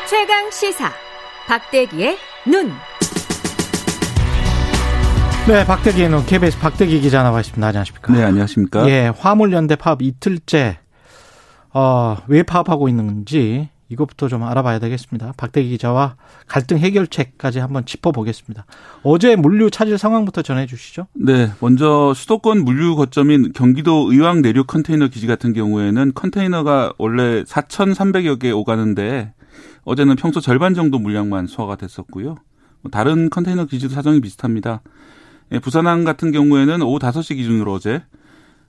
[0.07, 0.91] 최강 시사
[1.47, 2.71] 박대기의 눈.
[5.47, 7.65] 네, 박대기의 눈 KBS 박대기 기자 나와 있습니다.
[7.65, 8.13] 안녕하십니까?
[8.13, 8.87] 네, 안녕하십니까?
[8.89, 10.79] 예, 화물연대 파업 이틀째
[11.73, 15.33] 어, 왜 파업하고 있는지 이것부터 좀 알아봐야 되겠습니다.
[15.35, 16.15] 박대기 기자와
[16.47, 18.65] 갈등 해결책까지 한번 짚어보겠습니다.
[19.03, 21.07] 어제 물류 차질 상황부터 전해주시죠.
[21.13, 28.39] 네, 먼저 수도권 물류 거점인 경기도 의왕 내륙 컨테이너 기지 같은 경우에는 컨테이너가 원래 4,300여
[28.39, 29.33] 개 오가는데
[29.83, 32.35] 어제는 평소 절반 정도 물량만 소화가 됐었고요.
[32.81, 34.81] 뭐 다른 컨테이너 기지도 사정이 비슷합니다.
[35.51, 38.03] 예, 부산항 같은 경우에는 오후 5시 기준으로 어제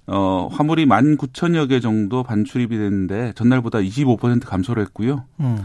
[0.07, 5.25] 어, 화물이 19,000여 개 정도 반출입이 됐는데 전날보다 25% 감소를 했고요.
[5.41, 5.59] 음.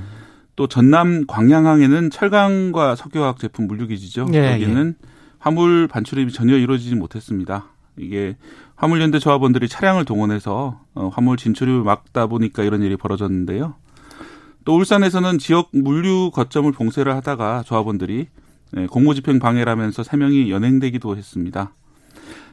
[0.56, 4.28] 또 전남 광양항에는 철강과 석유화학 제품 물류기지죠.
[4.34, 5.08] 예, 여기는 예.
[5.40, 7.66] 화물 반출입이 전혀 이루어지지 못했습니다.
[7.98, 8.36] 이게
[8.76, 13.76] 화물연대 조합원들이 차량을 동원해서 어, 화물 진출을 막다 보니까 이런 일이 벌어졌는데요.
[14.66, 18.28] 또 울산에서는 지역 물류 거점을 봉쇄를 하다가 조합원들이
[18.72, 21.72] 네, 공무집행 방해를 하면서 3명이 연행되기도 했습니다.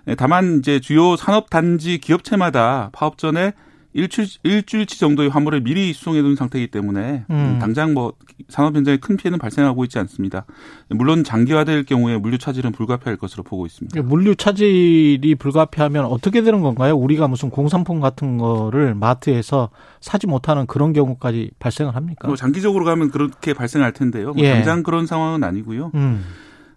[0.05, 3.53] 네, 다만 이제 주요 산업 단지 기업체마다 파업 전에
[3.95, 7.59] 일주일, 일주일치 정도의 화물을 미리 수송해 둔 상태이기 때문에 음.
[7.61, 8.15] 당장 뭐
[8.49, 10.47] 산업 현장에 큰 피해는 발생하고 있지 않습니다.
[10.89, 14.01] 물론 장기화될 경우에 물류 차질은 불가피할 것으로 보고 있습니다.
[14.03, 16.97] 물류 차질이 불가피하면 어떻게 되는 건가요?
[16.97, 19.69] 우리가 무슨 공산품 같은 거를 마트에서
[20.01, 22.29] 사지 못하는 그런 경우까지 발생을 합니까?
[22.29, 24.33] 뭐 장기적으로 가면 그렇게 발생할 텐데요.
[24.33, 24.55] 뭐 예.
[24.55, 25.91] 당장 그런 상황은 아니고요.
[25.95, 26.25] 음.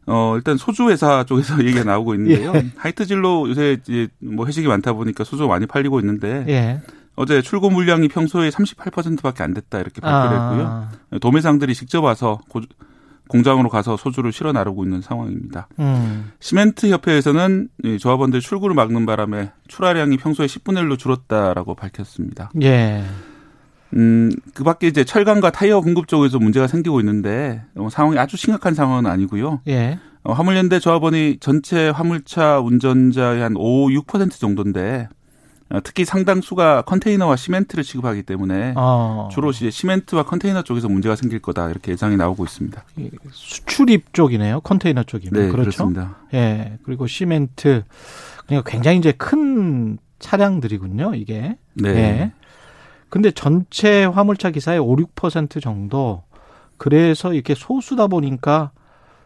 [0.07, 2.53] 어, 일단 소주 회사 쪽에서 얘기가 나오고 있는데요.
[2.55, 2.65] 예.
[2.77, 6.81] 하이트질로 요새 이제 뭐 회식이 많다 보니까 소주가 많이 팔리고 있는데 예.
[7.15, 10.49] 어제 출고 물량이 평소에 38%밖에 안 됐다 이렇게 발표를 아.
[10.49, 11.19] 했고요.
[11.21, 12.61] 도매상들이 직접 와서 고,
[13.29, 15.67] 공장으로 가서 소주를 실어 나르고 있는 상황입니다.
[15.79, 16.31] 음.
[16.39, 22.51] 시멘트 협회에서는 조합원들 출구를 막는 바람에 출하량이 평소에 10분의 1로 줄었다라고 밝혔습니다.
[22.61, 23.03] 예.
[23.95, 28.73] 음, 그 밖에 이제 철강과 타이어 공급 쪽에서 문제가 생기고 있는데 어, 상황이 아주 심각한
[28.73, 29.61] 상황은 아니고요.
[29.67, 29.99] 예.
[30.23, 35.07] 어, 화물연대 조합원이 전체 화물차 운전자의 한 5, 6% 정도인데
[35.69, 39.29] 어, 특히 상당수가 컨테이너와 시멘트를 취급하기 때문에 어.
[39.31, 42.83] 주로 이제 시멘트와 컨테이너 쪽에서 문제가 생길 거다 이렇게 예상이 나오고 있습니다.
[43.31, 44.61] 수출입 쪽이네요.
[44.61, 45.71] 컨테이너 쪽이면 네, 그렇죠.
[45.71, 46.17] 그렇습니다.
[46.33, 46.77] 예.
[46.83, 47.83] 그리고 시멘트
[48.45, 51.15] 그러니까 굉장히 이제 큰 차량들이군요.
[51.15, 51.57] 이게.
[51.73, 51.89] 네.
[51.89, 52.31] 예.
[53.09, 56.23] 근데 전체 화물차 기사의 5, 6% 정도
[56.77, 58.71] 그래서 이렇게 소수다 보니까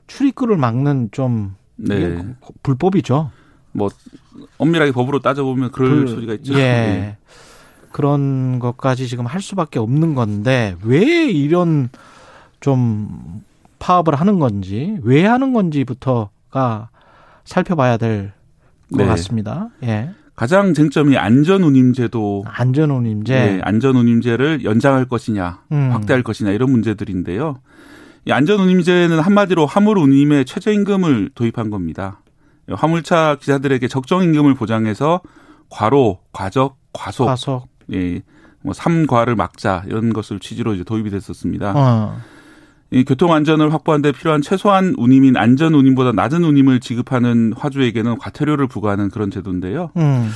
[0.07, 2.23] 출입구를 막는 좀 네.
[2.63, 3.31] 불법이죠.
[3.71, 3.89] 뭐
[4.57, 6.53] 엄밀하게 법으로 따져보면 그럴 그, 소리가 있죠.
[6.55, 6.57] 예.
[6.59, 7.17] 네.
[7.91, 11.89] 그런 것까지 지금 할 수밖에 없는 건데 왜 이런
[12.59, 13.43] 좀
[13.79, 16.89] 파업을 하는 건지 왜 하는 건지부터가
[17.45, 18.31] 살펴봐야 될것
[18.89, 19.05] 네.
[19.05, 19.69] 같습니다.
[19.83, 20.11] 예.
[20.39, 25.91] 가장 쟁점이 안전운임제도 안전운임제 네, 안전운임제를 연장할 것이냐 음.
[25.91, 27.59] 확대할 것이냐 이런 문제들인데요.
[28.23, 32.21] 이 안전운임제는 한마디로 화물운임의 최저임금을 도입한 겁니다.
[32.71, 35.19] 화물차 기사들에게 적정 임금을 보장해서
[35.69, 37.67] 과로, 과적, 과속, 과속.
[37.91, 38.21] 예,
[38.63, 41.73] 뭐 삼과를 막자 이런 것을 취지로 이제 도입이 됐었습니다.
[41.75, 42.17] 어.
[42.91, 48.67] 이 교통 안전을 확보하는 데 필요한 최소한 운임인 안전 운임보다 낮은 운임을 지급하는 화주에게는 과태료를
[48.67, 49.91] 부과하는 그런 제도인데요.
[49.97, 50.29] 음.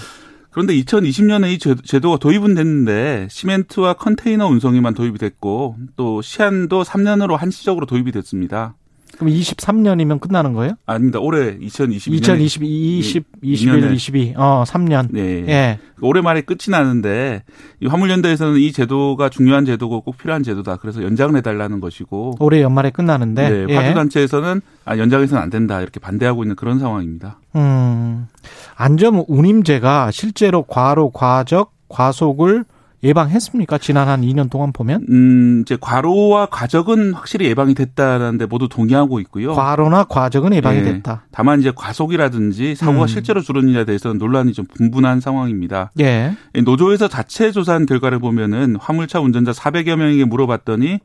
[0.52, 7.88] 그런데 2020년에 이 제도가 도입은 됐는데 시멘트와 컨테이너 운송에만 도입이 됐고 또 시한도 3년으로 한시적으로
[7.88, 8.76] 도입이 됐습니다.
[9.18, 10.74] 그럼 23년이면 끝나는 거예요?
[10.86, 11.20] 아닙니다.
[11.20, 12.14] 올해 2022년.
[12.14, 14.34] 2022, 20, 21, 22.
[14.38, 15.08] 어, 3년.
[15.12, 15.22] 네.
[15.48, 15.80] 예.
[16.02, 17.44] 올해 말에 끝이 나는데
[17.80, 20.78] 이 화물연대에서는 이 제도가 중요한 제도고 꼭 필요한 제도다.
[20.78, 22.36] 그래서 연장을 해 달라는 것이고.
[22.40, 23.50] 올해 연말에 끝나는데.
[23.50, 23.66] 네.
[23.70, 23.76] 예.
[23.76, 25.82] 화주단체에서는 아, 연장해서는 안 된다.
[25.82, 27.40] 이렇게 반대하고 있는 그런 상황입니다.
[27.56, 28.28] 음.
[28.76, 32.66] 안전 운임제가 실제로 과로, 과적, 과속을
[33.04, 33.78] 예방했습니까?
[33.80, 35.06] 지난 한 2년 동안 보면?
[35.10, 39.54] 음, 이제 과로와 과적은 확실히 예방이 됐다는데 모두 동의하고 있고요.
[39.54, 40.94] 과로나 과적은 예방이 네.
[40.94, 41.26] 됐다.
[41.32, 43.08] 다만 이제 과속이라든지 사고가 음.
[43.08, 45.92] 실제로 줄었느냐에 대해서는 논란이 좀 분분한 상황입니다.
[46.00, 46.34] 예.
[46.64, 51.00] 노조에서 자체 조사한 결과를 보면은 화물차 운전자 400여 명에게 물어봤더니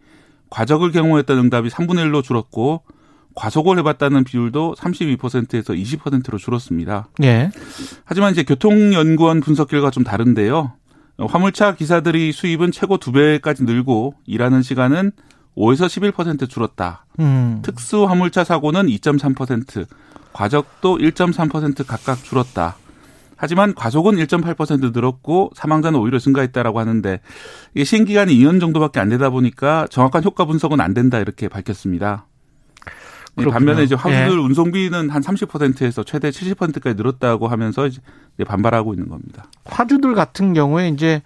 [0.51, 2.83] 과적을 경험했던 응답이 3분의 1로 줄었고
[3.35, 7.09] 과속을 해봤다는 비율도 32%에서 20%로 줄었습니다.
[7.23, 7.51] 예.
[8.05, 10.73] 하지만 이제 교통연구원 분석 결과 좀 다른데요.
[11.27, 15.13] 화물차 기사들이 수입은 최고 두 배까지 늘고 일하는 시간은
[15.57, 17.05] 5에서 11% 줄었다.
[17.19, 17.61] 음.
[17.63, 19.87] 특수 화물차 사고는 2.3%,
[20.33, 22.77] 과적도 1.3% 각각 줄었다.
[23.37, 27.21] 하지만 과속은 1.8% 늘었고 사망자는 오히려 증가했다라고 하는데
[27.75, 32.27] 이게 시행 기간이 2년 정도밖에 안 되다 보니까 정확한 효과 분석은 안 된다 이렇게 밝혔습니다.
[33.39, 33.55] 그렇구나.
[33.59, 34.27] 반면에 이제 화물 예.
[34.29, 38.01] 운송비는 한 30%에서 최대 70%까지 늘었다고 하면서 이제
[38.47, 39.47] 반발하고 있는 겁니다.
[39.65, 41.23] 화주들 같은 경우에 이제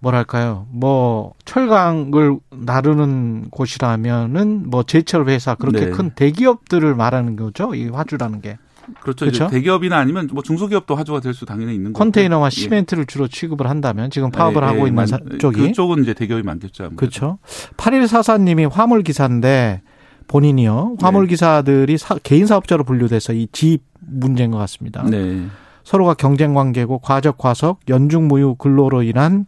[0.00, 0.66] 뭐랄까요?
[0.70, 5.90] 뭐 철강을 나르는 곳이라면은 뭐 제철 회사 그렇게 네.
[5.90, 7.74] 큰 대기업들을 말하는 거죠.
[7.74, 8.58] 이 화주라는 게.
[9.00, 9.26] 그렇죠.
[9.26, 9.46] 그렇죠?
[9.48, 12.02] 대기업이나 아니면 뭐 중소기업도 화주가 될 수 당연히 있는 거죠.
[12.02, 12.50] 컨테이너와 예.
[12.50, 13.06] 시멘트를 예.
[13.06, 16.84] 주로 취급을 한다면 지금 파업을 예, 하고 예, 있는 만, 쪽이 그쪽은 이제 대기업이 많겠죠.
[16.84, 16.96] 아무래도.
[16.96, 17.38] 그렇죠.
[17.76, 19.82] 8144님이 화물 기사인데
[20.30, 20.96] 본인이요.
[21.00, 25.02] 화물 기사들이 사, 개인 사업자로 분류돼서 이집 문제인 것 같습니다.
[25.02, 25.46] 네.
[25.82, 29.46] 서로가 경쟁 관계고 과적 과속 연중 무휴 근로로 인한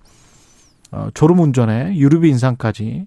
[0.91, 3.07] 어, 졸음 운전에 유류비 인상까지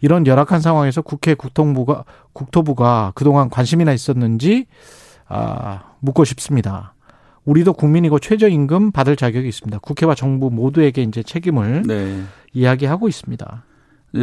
[0.00, 4.66] 이런 열악한 상황에서 국회 국통부가 국토부가 그동안 관심이나 있었는지
[5.28, 6.94] 아, 묻고 싶습니다.
[7.44, 9.78] 우리도 국민이고 최저임금 받을 자격이 있습니다.
[9.80, 12.22] 국회와 정부 모두에게 이제 책임을 네.
[12.54, 13.64] 이야기하고 있습니다.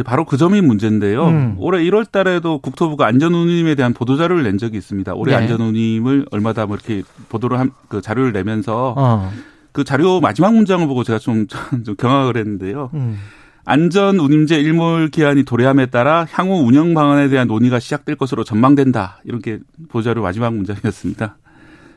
[0.04, 1.26] 바로 그 점이 문제인데요.
[1.26, 1.54] 음.
[1.58, 5.14] 올해 1월 달에도 국토부가 안전운임에 대한 보도자료를 낸 적이 있습니다.
[5.14, 5.42] 올해 네.
[5.42, 9.32] 안전운임을 얼마다 뭐 이렇게 보도를 한, 그 자료를 내면서 어.
[9.72, 11.46] 그 자료 마지막 문장을 보고 제가 좀,
[11.84, 12.90] 좀 경악을 했는데요.
[12.94, 13.18] 음.
[13.64, 19.20] 안전 운임제 일몰 기한이 도래함에 따라 향후 운영 방안에 대한 논의가 시작될 것으로 전망된다.
[19.24, 21.36] 이렇게 보도자료 마지막 문장이었습니다.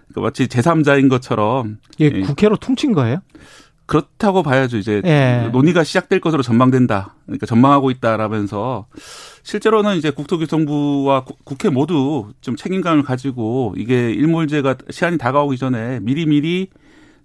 [0.10, 1.77] 그러니까 마치 제3자인 것처럼.
[2.01, 3.19] 예, 국회로 퉁친 거예요?
[3.91, 4.77] 그렇다고 봐야죠.
[4.77, 5.49] 이제 예.
[5.51, 7.15] 논의가 시작될 것으로 전망된다.
[7.25, 8.86] 그러니까 전망하고 있다라면서
[9.43, 16.69] 실제로는 이제 국토교통부와 국회 모두 좀 책임감을 가지고 이게 일몰제가 시한이 다가오기 전에 미리미리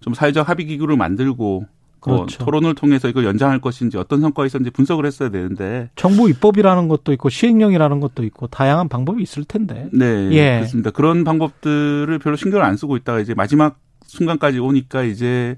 [0.01, 1.67] 좀 사회적 합의 기구를 만들고
[2.05, 2.39] 뭐 그렇죠.
[2.39, 7.13] 뭐 토론을 통해서 이걸 연장할 것인지 어떤 성과가 있었는지 분석을 했어야 되는데 정부 입법이라는 것도
[7.13, 9.89] 있고 시행령이라는 것도 있고 다양한 방법이 있을 텐데.
[9.93, 10.57] 네, 예.
[10.57, 10.91] 그렇습니다.
[10.91, 15.57] 그런 방법들을 별로 신경을 안 쓰고 있다가 이제 마지막 순간까지 오니까 이제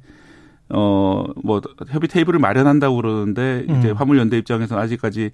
[0.70, 3.96] 어뭐 협의 테이블을 마련한다고 그러는데 이제 음.
[3.96, 5.30] 화물연대 입장에서는 아직까지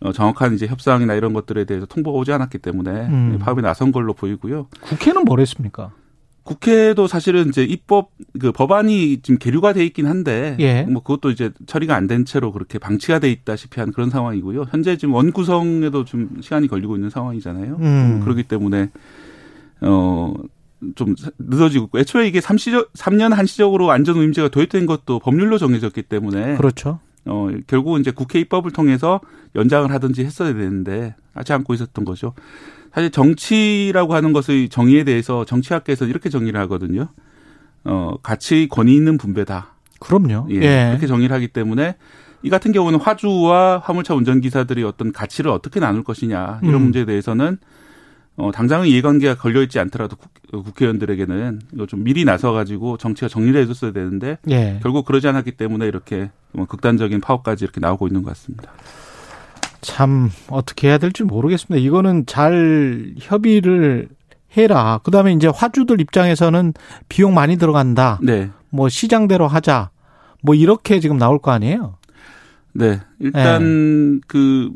[0.00, 3.38] 어, 정확한 이제 협상이나 이런 것들에 대해서 통보가 오지 않았기 때문에 음.
[3.40, 4.66] 파업에 나선 걸로 보이고요.
[4.82, 5.92] 국회는 뭐랬습니까?
[6.42, 10.82] 국회도 사실은 이제 입법 그 법안이 지금 계류가 돼 있긴 한데 예.
[10.82, 14.64] 뭐 그것도 이제 처리가 안 된 채로 그렇게 방치가 돼 있다시피 한 그런 상황이고요.
[14.70, 17.76] 현재 지금 원 구성에도 좀 시간이 걸리고 있는 상황이잖아요.
[17.78, 18.20] 음.
[18.24, 18.90] 그렇기 때문에
[19.82, 20.34] 어.
[20.94, 26.98] 좀 늦어지고 있고 애초에 이게 3시적 3년 한시적으로 안전운임제가 도입된 것도 법률로 정해졌기 때문에 그렇죠.
[27.24, 29.20] 어, 결국은 이제 국회 입법을 통해서
[29.54, 32.34] 연장을 하든지 했어야 되는데 하지 않고 있었던 거죠.
[32.92, 37.08] 사실 정치라고 하는 것의 정의에 대해서 정치학계에서 이렇게 정의를 하거든요.
[37.84, 39.74] 어, 가치 권위 있는 분배다.
[40.00, 40.48] 그럼요.
[40.50, 40.86] 예, 예.
[40.90, 41.96] 그렇게 정의를 하기 때문에
[42.42, 46.82] 이 같은 경우는 화주와 화물차 운전기사들이 어떤 가치를 어떻게 나눌 것이냐 이런 음.
[46.82, 47.58] 문제에 대해서는
[48.36, 54.38] 어, 당장은 이해관계가 걸려있지 않더라도 국, 회의원들에게는 이거 좀 미리 나서가지고 정치가 정리를 해줬어야 되는데
[54.50, 54.78] 예.
[54.82, 58.72] 결국 그러지 않았기 때문에 이렇게 뭐 극단적인 파업까지 이렇게 나오고 있는 것 같습니다.
[59.80, 61.84] 참 어떻게 해야 될지 모르겠습니다.
[61.84, 64.08] 이거는 잘 협의를
[64.56, 65.00] 해라.
[65.02, 66.74] 그다음에 이제 화주들 입장에서는
[67.08, 68.18] 비용 많이 들어간다.
[68.22, 68.50] 네.
[68.70, 69.90] 뭐 시장대로 하자.
[70.42, 71.96] 뭐 이렇게 지금 나올 거 아니에요?
[72.72, 73.00] 네.
[73.18, 74.20] 일단 네.
[74.26, 74.70] 그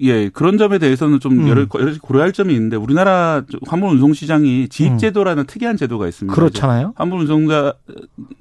[0.00, 1.48] 예, 그런 점에 대해서는 좀 음.
[1.48, 5.46] 여러, 여러 고려할 점이 있는데 우리나라 화물 운송 시장이 지입 제도라는 음.
[5.46, 6.34] 특이한 제도가 있습니다.
[6.34, 6.94] 그렇잖아요.
[6.96, 7.74] 화물 운송자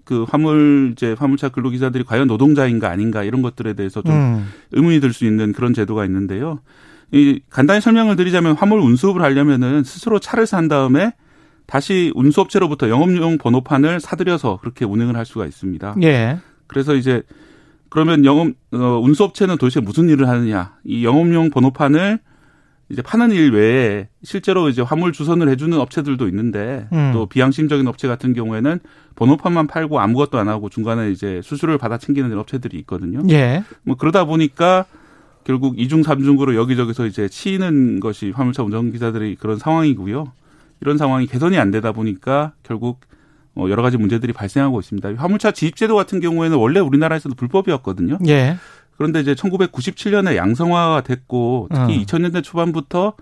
[0.06, 4.48] 그 화물 이제 화물차 근로기사들이 과연 노동자인가 아닌가 이런 것들에 대해서 좀 음.
[4.72, 6.60] 의문이 들 수 있는 그런 제도가 있는데요.
[7.12, 11.14] 이 간단히 설명을 드리자면 화물 운수업을 하려면은 스스로 차를 산 다음에
[11.66, 15.96] 다시 운수업체로부터 영업용 번호판을 사들여서 그렇게 운행을 할 수가 있습니다.
[16.04, 16.38] 예.
[16.68, 17.22] 그래서 이제
[17.94, 20.74] 그러면 영업 어, 운수업체는 도대체 무슨 일을 하느냐?
[20.84, 22.18] 이 영업용 번호판을
[22.90, 27.12] 이제 파는 일 외에 실제로 이제 화물 주선을 해주는 업체들도 있는데 음.
[27.14, 28.80] 또 비양심적인 업체 같은 경우에는
[29.14, 33.22] 번호판만 팔고 아무것도 안 하고 중간에 이제 수수료를 받아 챙기는 업체들이 있거든요.
[33.30, 33.64] 예.
[33.84, 34.86] 뭐 그러다 보니까
[35.44, 40.32] 결국 이중 삼중으로 여기저기서 이제 치이는 것이 화물차 운전기사들이 그런 상황이고요.
[40.82, 43.13] 이런 상황이 개선이 안 되다 보니까 결국 어,
[43.58, 45.14] 여러 가지 문제들이 발생하고 있습니다.
[45.18, 48.20] 화물차 지입제도 같은 경우에는 원래 우리나라에서도 불법이었거든요.
[48.28, 48.58] 예.
[48.98, 52.06] 그런데 이제 1997년에 양성화가 됐고 특히 어.
[52.06, 53.14] 2000년대 초반부터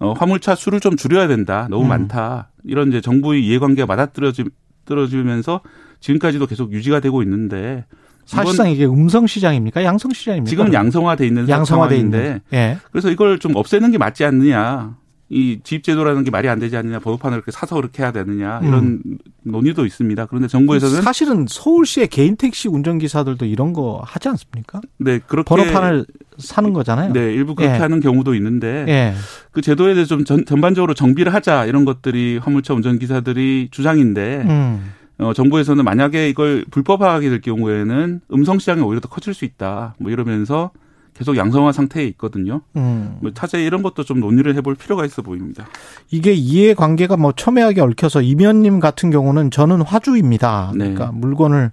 [0.00, 1.66] 어, 화물차 수를 좀 줄여야 된다.
[1.70, 1.88] 너무 음.
[1.88, 2.50] 많다.
[2.64, 5.60] 이런 이제 정부의 이해관계가 맞아떨어지면서
[6.00, 7.84] 지금까지도 계속 유지가 되고 있는데
[8.26, 9.84] 사실상 이게 음성 시장입니까?
[9.84, 10.48] 양성 시장입니까?
[10.48, 12.40] 지금은 양성화돼 있는 양성화돼 있는데.
[12.52, 12.78] 예.
[12.90, 14.96] 그래서 이걸 좀 없애는 게 맞지 않느냐.
[15.30, 19.18] 이 지입제도라는 게 말이 안 되지 않느냐, 번호판을 이렇게 사서 그렇게 해야 되느냐, 이런 음.
[19.42, 20.26] 논의도 있습니다.
[20.26, 21.02] 그런데 정부에서는.
[21.02, 24.80] 사실은 서울시의 개인 택시 운전기사들도 이런 거 하지 않습니까?
[24.98, 25.48] 네, 그렇게.
[25.48, 26.04] 번호판을
[26.38, 27.12] 사는 거잖아요.
[27.12, 27.78] 네, 일부 그렇게 예.
[27.78, 28.84] 하는 경우도 있는데.
[28.88, 29.14] 예.
[29.50, 34.44] 그 제도에 대해서 좀 전, 전반적으로 정비를 하자, 이런 것들이 화물차 운전기사들이 주장인데.
[34.46, 34.92] 음.
[35.16, 39.94] 어, 정부에서는 만약에 이걸 불법화하게 될 경우에는 음성 시장이 오히려 더 커질 수 있다.
[39.98, 40.72] 뭐 이러면서
[41.16, 42.62] 계속 양성화 상태에 있거든요.
[42.76, 43.18] 음.
[43.20, 45.66] 뭐 차제 이런 것도 좀 논의를 해볼 필요가 있어 보입니다.
[46.10, 50.72] 이게 이해 관계가 뭐 첨예하게 얽혀서 이면님 같은 경우는 저는 화주입니다.
[50.74, 50.92] 네.
[50.92, 51.70] 그러니까 물건을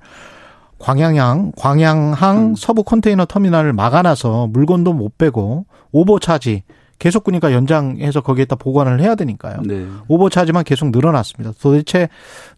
[0.77, 2.56] 광양항, 광양항 음.
[2.56, 6.63] 서부 컨테이너 터미널을 막아놔서 물건도 못 빼고 오버 차지
[6.99, 9.62] 계속 그러니까 연장해서 거기에다 보관을 해야 되니까요.
[9.65, 9.88] 네.
[10.08, 11.51] 오버 차지만 계속 늘어났습니다.
[11.60, 12.10] 도대체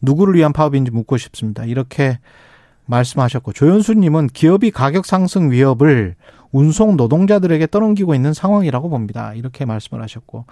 [0.01, 1.63] 누구를 위한 파업인지 묻고 싶습니다.
[1.63, 2.19] 이렇게
[2.85, 6.15] 말씀하셨고 조현수님은 기업이 가격 상승 위협을
[6.53, 9.33] 운송 노동자들에게 떠넘기고 있는 상황이라고 봅니다.
[9.33, 10.45] 이렇게 말씀을 하셨고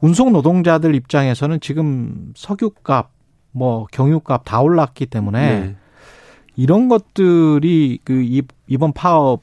[0.00, 3.10] 운송 노동자들 입장에서는 지금 석유값,
[3.52, 5.76] 뭐 경유값 다 올랐기 때문에 네.
[6.56, 8.26] 이런 것들이 그
[8.66, 9.42] 이번 파업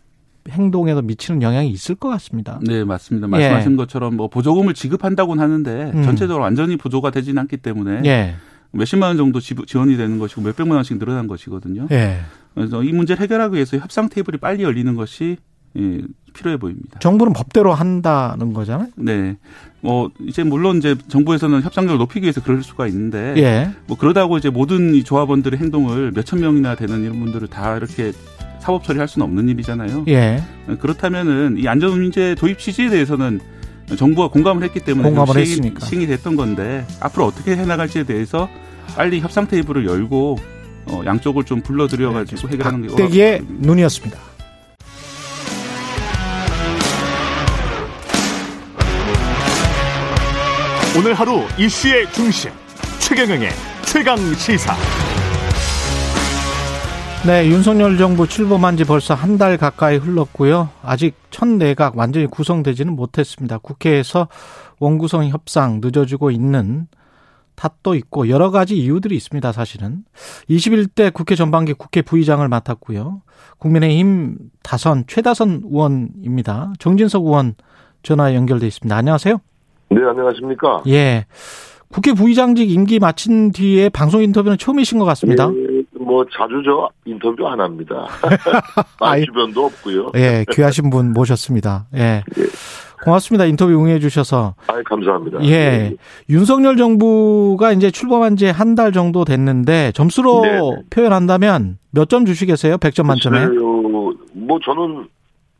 [0.49, 2.59] 행동에도 미치는 영향이 있을 것 같습니다.
[2.63, 3.27] 네, 맞습니다.
[3.27, 3.75] 말씀하신 예.
[3.75, 6.03] 것처럼 뭐 보조금을 지급한다고는 하는데 음.
[6.03, 8.35] 전체적으로 완전히 보조가 되지는 않기 때문에 예.
[8.71, 11.87] 몇십만 원 정도 지원이 되는 것이고 몇백만 원씩 늘어난 것이거든요.
[11.91, 12.19] 예.
[12.55, 15.37] 그래서 이 문제를 해결하기 위해서 협상 테이블이 빨리 열리는 것이
[15.77, 16.01] 예,
[16.33, 16.99] 필요해 보입니다.
[16.99, 18.89] 정부는 법대로 한다는 거잖아요.
[18.95, 19.37] 네.
[19.81, 23.71] 뭐 이제 물론 이제 정부에서는 협상력을 높이기 위해서 그럴 수가 있는데 예.
[23.87, 28.11] 뭐 그러다고 이제 모든 이 조합원들의 행동을 몇천 명이나 되는 이런 분들을 다 이렇게
[28.59, 30.05] 사법 처리할 수는 없는 일이잖아요.
[30.09, 30.43] 예.
[30.79, 33.39] 그렇다면은 이 안전운임제 도입 취지에 대해서는
[33.97, 35.73] 정부가 공감을 했기 때문에 공감을 시행이.
[35.79, 38.49] 시행이 됐던 건데 앞으로 어떻게 해 나갈지에 대해서
[38.95, 40.37] 빨리 협상 테이블을 열고
[40.87, 42.87] 어, 양쪽을 좀 불러들여 가지고 네, 해결하는 게.
[42.89, 44.28] 박대기의 눈이었습니다.
[50.97, 52.51] 오늘 하루 이슈의 중심
[52.99, 53.49] 최경영의
[53.85, 54.75] 최강 시사.
[57.25, 60.69] 네, 윤석열 정부 출범한 지 벌써 한 달 가까이 흘렀고요.
[60.81, 63.57] 아직 첫 내각 완전히 구성되지는 못했습니다.
[63.59, 64.27] 국회에서
[64.79, 66.87] 원구성 협상 늦어지고 있는
[67.55, 70.03] 탓도 있고 여러 가지 이유들이 있습니다, 사실은.
[70.49, 73.21] 21대 국회 전반기 국회 부의장을 맡았고요.
[73.57, 76.73] 국민의힘 다선 최다선 의원입니다.
[76.79, 77.55] 정진석 의원
[78.01, 78.95] 전화 연결돼 있습니다.
[78.95, 79.39] 안녕하세요.
[79.89, 80.83] 네, 안녕하십니까?
[80.87, 81.25] 예.
[81.91, 85.49] 국회 부의장직 임기 마친 뒤에 방송 인터뷰는 처음이신 것 같습니다.
[85.51, 88.05] 예, 뭐 자주 저 인터뷰 안 합니다.
[89.01, 90.11] 말 주변도 없고요.
[90.15, 91.87] 예, 귀하신 분 모셨습니다.
[91.95, 92.21] 예.
[92.37, 92.43] 예.
[93.03, 93.45] 고맙습니다.
[93.45, 94.53] 인터뷰 응해 주셔서.
[94.67, 95.39] 아, 감사합니다.
[95.45, 95.49] 예.
[95.51, 95.95] 예.
[96.29, 100.59] 윤석열 정부가 이제 출범한 지 한 달 정도 됐는데 점수로 네네.
[100.91, 102.77] 표현한다면 몇 점 주시겠어요?
[102.77, 103.47] 100점 만점에?
[103.47, 105.07] 뭐 저는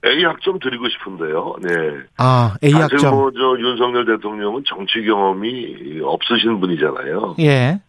[0.06, 1.56] A 학점 드리고 싶은데요.
[1.62, 1.70] 네.
[2.18, 3.00] 아, A 학점.
[3.00, 7.36] 사실 뭐저 윤석열 대통령은 정치 경험이 없으신 분이잖아요.
[7.40, 7.82] 예.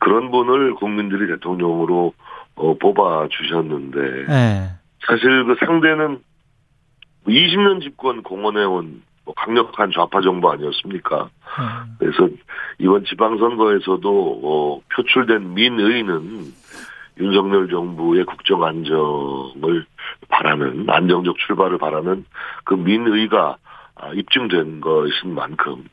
[0.00, 2.12] 그런 분을 국민들이 대통령으로
[2.56, 4.70] 어, 뽑아 주셨는데 예.
[5.06, 6.18] 사실 그 상대는
[7.26, 11.24] 20년 집권 공원해온 뭐 강력한 좌파 정부 아니었습니까?
[11.24, 11.96] 음.
[11.98, 12.28] 그래서
[12.78, 16.52] 이번 지방선거에서도 어, 표출된 민의는
[17.20, 19.86] 윤석열 정부의 국정 안정을
[20.28, 22.24] 바라는 안정적 출발을 바라는
[22.64, 23.56] 그 민의가
[23.96, 25.84] 아, 입증된 것인 만큼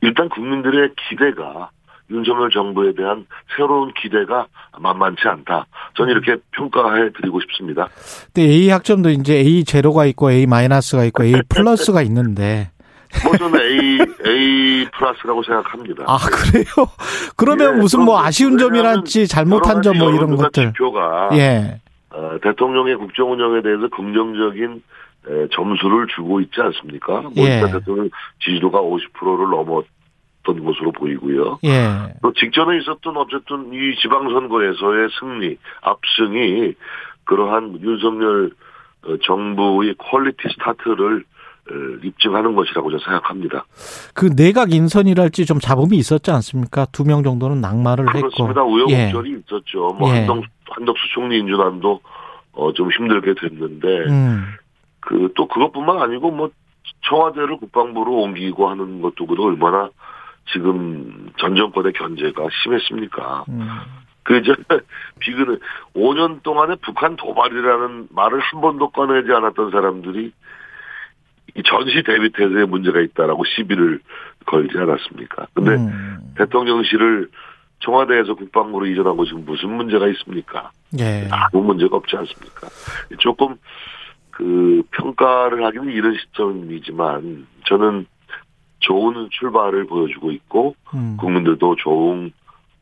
[0.00, 1.70] 일단 국민들의 기대가
[2.10, 3.26] 윤석열 정부에 대한
[3.56, 4.46] 새로운 기대가
[4.78, 5.66] 만만치 않다.
[5.96, 7.88] 저는 이렇게 평가해 드리고 싶습니다.
[8.32, 12.70] 근데 A 학점도 이제 A 제로가 있고 A 마이너스가 있고 A 플러스가 있는데
[13.24, 16.04] 뭐 저는 A A 플러스라고 생각합니다.
[16.06, 16.64] 아 그래요?
[17.36, 20.72] 그러면 예, 무슨 뭐 아쉬운 점이랄지 잘못한 점 뭐 이런 것들.
[20.72, 21.80] 지표가 예.
[22.16, 24.82] 어, 대통령의 국정 운영에 대해서 긍정적인
[25.28, 27.20] 에, 점수를 주고 있지 않습니까?
[27.20, 27.60] 뭐 예.
[27.70, 28.08] 대통령
[28.42, 31.58] 지지도가 50%를 넘었던 것으로 보이고요.
[31.64, 32.14] 예.
[32.22, 36.72] 또 직전에 있었던 어쨌든 이 지방선거에서의 승리, 압승이
[37.24, 38.50] 그러한 윤석열
[39.06, 41.24] 어, 정부의 quality start를
[42.04, 43.66] 입증하는 것이라고 저는 생각합니다.
[44.14, 46.84] 그 내각 인선이랄지 좀 잡음이 있었지 않습니까?
[46.92, 48.60] 두 명 정도는 낙마를 그렇습니다.
[48.60, 48.72] 했고.
[48.72, 49.38] 우여곡절이 예.
[49.38, 49.88] 있었죠.
[49.98, 50.18] 뭐 예.
[50.18, 52.00] 한동, 한덕수 총리 인준안도
[52.52, 54.54] 어, 좀 힘들게 됐는데 음.
[55.00, 56.50] 그 또 그것뿐만 아니고 뭐
[57.08, 59.90] 청와대를 국방부로 옮기고 하는 것도 그도 얼마나
[60.52, 63.44] 지금 전 정권의 견제가 심했습니까?
[63.48, 63.68] 음.
[64.22, 64.54] 그 이제
[65.20, 65.58] 비근은
[65.94, 70.32] 5년 동안에 북한 도발이라는 말을 한 번도 꺼내지 않았던 사람들이
[71.54, 74.00] 이 전시 대비 태세에 문제가 있다라고 시비를
[74.46, 75.46] 걸지 않았습니까?
[75.54, 76.18] 근데 음.
[76.36, 77.28] 대통령실을
[77.80, 80.70] 청와대에서 국방부로 이전한 것이 무슨 문제가 있습니까?
[80.98, 81.28] 예.
[81.30, 82.68] 아무 문제가 없지 않습니까?
[83.18, 83.56] 조금
[84.30, 88.06] 그 평가를 하기는 이런 시점이지만 저는
[88.80, 91.16] 좋은 출발을 보여주고 있고 음.
[91.18, 92.32] 국민들도 좋은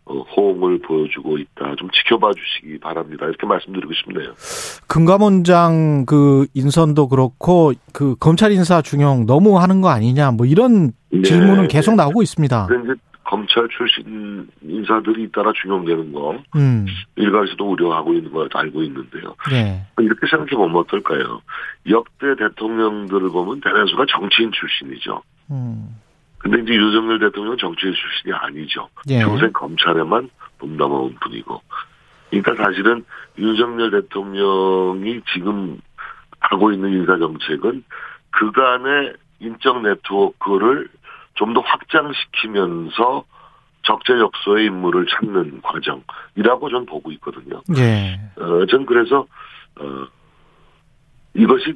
[0.06, 1.76] 어, 호응을 보여주고 있다.
[1.78, 3.24] 좀 지켜봐 주시기 바랍니다.
[3.24, 4.34] 이렇게 말씀드리고 싶네요.
[4.86, 11.22] 금감원장 그 인선도 그렇고 그 검찰 인사 중용 너무 하는 거 아니냐 뭐 이런 네.
[11.22, 12.68] 질문은 계속 나오고 있습니다.
[13.24, 16.86] 검찰 출신 인사들이 잇따라 중용되는 거 음.
[17.16, 19.34] 일각에서도 우려하고 있는 걸 알고 있는데요.
[19.50, 19.86] 네.
[19.98, 21.40] 이렇게 생각해 보면 어떨까요?
[21.88, 25.22] 역대 대통령들을 보면 대다수가 정치인 출신이죠.
[25.50, 25.96] 음.
[26.38, 28.88] 근데 이제 윤석열 대통령은 정치인 출신이 아니죠.
[29.08, 29.20] 예.
[29.20, 30.28] 평생 검찰에만
[30.60, 31.60] 몸담아온 분이고.
[32.28, 33.04] 그러니까 사실은
[33.38, 35.80] 윤석열 대통령이 지금
[36.40, 37.84] 하고 있는 인사정책은
[38.30, 40.88] 그간의 인적 네트워크를
[41.34, 43.24] 좀 더 확장시키면서
[43.82, 47.60] 적재적소의 인물을 찾는 과정이라고 저는 보고 있거든요.
[47.76, 48.18] 예.
[48.36, 49.26] 어, 전 그래서,
[49.78, 50.06] 어,
[51.34, 51.74] 이것이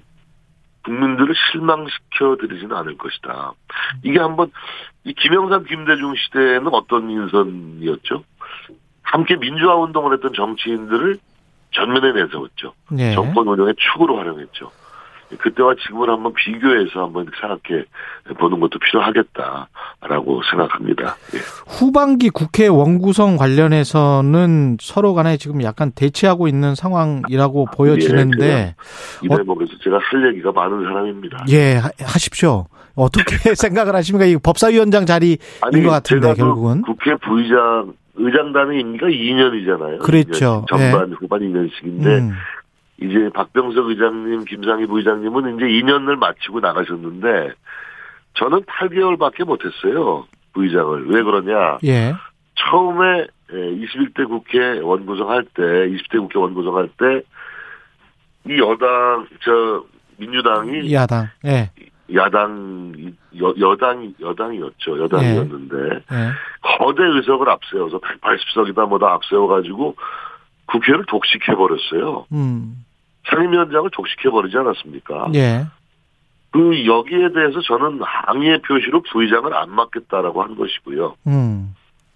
[0.85, 3.53] 국민들을 실망시켜 드리지는 않을 것이다.
[4.03, 4.51] 이게 한번
[5.05, 8.25] 이 김영삼 김대중 시대에는 어떤 인선이었죠?
[9.03, 11.19] 함께 민주화 운동을 했던 정치인들을
[11.73, 12.73] 전면에 내세웠죠.
[12.91, 13.13] 네.
[13.13, 14.71] 정권 운영의 축으로 활용했죠.
[15.37, 17.85] 그때와 지금을 한번 비교해서 한번 생각해
[18.39, 21.17] 보는 것도 필요하겠다라고 생각합니다.
[21.35, 21.39] 예.
[21.67, 28.75] 후반기 국회 원구성 관련해서는 서로 간에 지금 약간 대치하고 있는 상황이라고 아, 보여지는데 예,
[29.23, 31.45] 이 대목에서 어, 제가 할 얘기가 많은 사람입니다.
[31.51, 32.67] 예, 하십시오.
[32.95, 34.27] 어떻게 생각을 하십니까?
[34.27, 39.99] 이 법사위원장 자리인 아니, 것 같은데 결국은 국회 부의장 의장단의 임기가 2년이잖아요.
[40.01, 40.65] 그렇죠.
[40.67, 41.15] 2년, 전반 예.
[41.21, 42.33] 후반 2년씩인데 음.
[43.01, 47.53] 이제 박병석 의장님, 김상희 부의장님은 이제 2년을 마치고 나가셨는데
[48.35, 50.27] 저는 8개월밖에 못했어요.
[50.53, 51.09] 부의장을.
[51.09, 51.79] 왜 그러냐?
[51.85, 52.15] 예.
[52.57, 57.23] 처음에 21대 예, 국회 원구성할 때, 20대 국회 원구성할 때,
[58.47, 59.85] 이 여당, 저,
[60.17, 60.93] 민주당이.
[60.93, 61.71] 야당, 예.
[62.15, 62.93] 야당,
[63.41, 65.03] 여, 여당, 여당이었죠.
[65.05, 65.77] 여당이었는데.
[65.77, 66.17] 예.
[66.17, 66.31] 예.
[66.63, 69.97] 거대 의석을 앞세워서 180석이다 뭐다 앞세워 가지고
[70.67, 72.27] 국회를 독식해 버렸어요.
[72.33, 72.85] 음.
[73.31, 75.31] 상임위원장을 독식해 버리지 않았습니까?
[75.35, 75.67] 예.
[76.51, 81.15] 그 여기에 대해서 저는 항의의 표시로 부의장을 안 맡겠다라고 한 것이고요.
[81.27, 81.75] 음.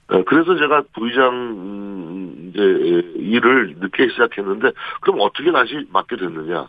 [0.08, 6.66] 어, 그래서 제가 부의장 음, 이제 일을 늦게 시작했는데 그럼 어떻게 다시 맡게 됐느냐?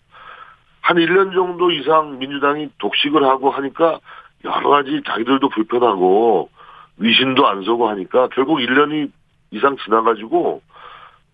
[0.81, 3.99] 한 1년 정도 이상 민주당이 독식을 하고 하니까
[4.43, 6.49] 여러 가지 자기들도 불편하고
[6.97, 9.09] 위신도 안 서고 하니까 결국 1년이
[9.51, 10.61] 이상 지나가지고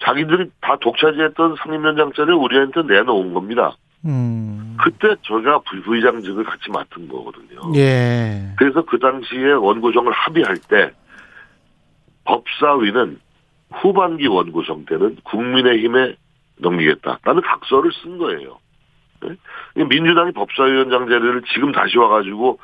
[0.04, 3.76] 자기들이 다 독차지했던 상임위원장자를 우리한테 내놓은 겁니다.
[4.06, 4.78] 음.
[4.82, 7.74] 그때 저희가 부의장직을 같이 맡은 거거든요.
[7.76, 8.54] 예.
[8.58, 10.92] 그래서 그 당시에 원구성을 합의할 때
[12.24, 13.20] 법사위는
[13.72, 16.16] 후반기 원구성 때는 국민의힘에
[16.58, 17.20] 넘기겠다.
[17.24, 18.58] 라는 각서를 쓴 거예요.
[19.22, 19.84] 네?
[19.84, 22.60] 민주당이 법사위원장제를 지금 다시 와가지고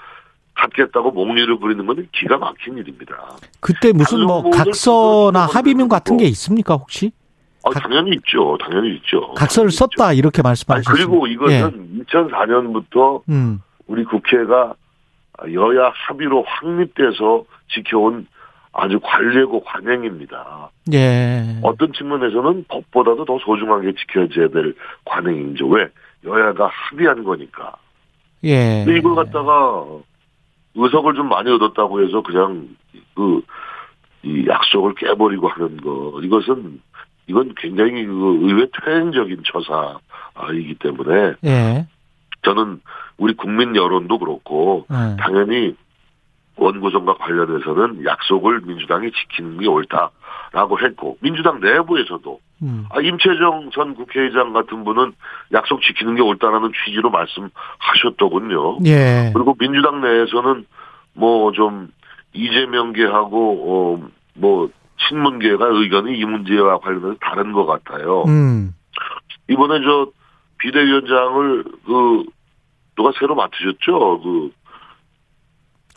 [0.53, 3.15] 갖겠다고 몽리를 부리는 건 기가 막힌 일입니다.
[3.59, 7.11] 그때 무슨 뭐 각서나 합의문 같은 게 있습니까 혹시?
[7.65, 8.57] 아, 당연히 있죠.
[8.59, 9.33] 당연히 있죠.
[9.33, 10.93] 각서를 썼다 이렇게 말씀하셨습니다.
[10.93, 12.03] 그리고 이것은 예.
[12.03, 13.61] 2004년부터 음.
[13.87, 14.75] 우리 국회가
[15.51, 18.27] 여야 합의로 확립돼서 지켜온
[18.71, 20.69] 아주 관례고 관행입니다.
[20.93, 21.59] 예.
[21.63, 25.67] 어떤 측면에서는 법보다도 더 소중하게 지켜져야 될 관행이죠.
[25.67, 25.87] 왜?
[26.25, 27.75] 여야가 합의한 거니까.
[28.43, 28.83] 예.
[28.85, 29.85] 근데 이걸 갖다가
[30.75, 32.67] 의석을 좀 많이 얻었다고 해서 그냥
[33.15, 33.41] 그,
[34.23, 36.19] 이 약속을 깨버리고 하는 거.
[36.21, 36.81] 이것은
[37.27, 41.87] 이건 굉장히 그 의회 퇴행적인 처사이기 때문에 예.
[42.43, 42.81] 저는
[43.17, 45.17] 우리 국민 여론도 그렇고 예.
[45.17, 45.75] 당연히
[46.57, 52.85] 원구성과 관련해서는 약속을 민주당이 지키는 게 옳다라고 했고 민주당 내부에서도 음.
[52.89, 55.13] 아, 임채정 전 국회의장 같은 분은
[55.51, 58.79] 약속 지키는 게 옳다라는 취지로 말씀하셨더군요.
[58.85, 59.31] 예.
[59.33, 60.65] 그리고 민주당 내에서는
[61.13, 61.89] 뭐 좀
[62.35, 64.01] 이재명계하고
[64.39, 64.69] 어뭐
[65.07, 68.23] 친문계가 의견이 이 문제와 관련해서 다른 것 같아요.
[68.27, 68.73] 음.
[69.49, 70.07] 이번에 저
[70.57, 72.23] 비대위원장을 그
[72.95, 74.21] 누가 새로 맡으셨죠?
[74.21, 74.51] 그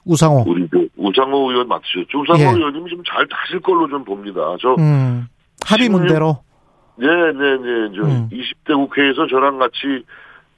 [0.04, 0.44] 우상호.
[0.46, 2.20] 우리 그 우상호 의원 맡으셨죠?
[2.20, 2.46] 우상호 예.
[2.46, 4.40] 의원님이 좀 잘 하실 걸로 좀 봅니다.
[4.60, 5.26] 저 음.
[5.66, 6.42] 합의 문제로.
[6.96, 7.32] 네네네.
[7.32, 8.28] 네, 저 음.
[8.32, 10.04] 20대 국회에서 저랑 같이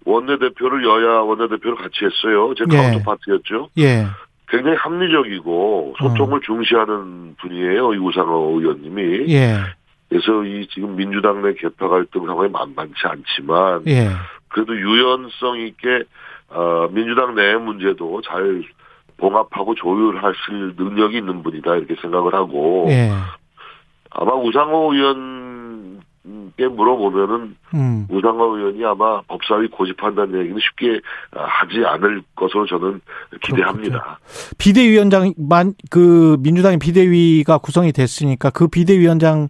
[0.07, 2.55] 원내대표를 여야 원내대표를 같이 했어요.
[2.57, 2.77] 제 예.
[2.77, 3.69] counterpart였죠.
[3.79, 4.07] 예.
[4.51, 6.41] 굉장히 합리적이고 소통을 어.
[6.41, 7.95] 중시하는 분이에요.
[7.95, 9.33] 이 우상호 의원님이.
[9.33, 9.59] 예.
[10.09, 14.09] 그래서 이 지금 민주당 내 개파 갈등 상황이 만만치 않지만 예.
[14.49, 16.03] 그래도 유연성 있게
[16.49, 18.65] 어, 민주당 내 문제도 잘
[19.19, 23.11] 봉합하고 조율하실 능력이 있는 분이다 이렇게 생각을 하고 예.
[24.11, 25.50] 아마 우상호 의원
[26.61, 28.07] 께 물어보면은 음.
[28.11, 31.01] 우상호 의원이 아마 법사위 고집한다는 얘기는 쉽게
[31.31, 33.01] 하지 않을 것으로 저는
[33.41, 33.99] 기대합니다.
[33.99, 34.17] 그렇군요.
[34.59, 39.49] 비대위원장만 그 민주당의 비대위가 구성이 됐으니까 그 비대위원장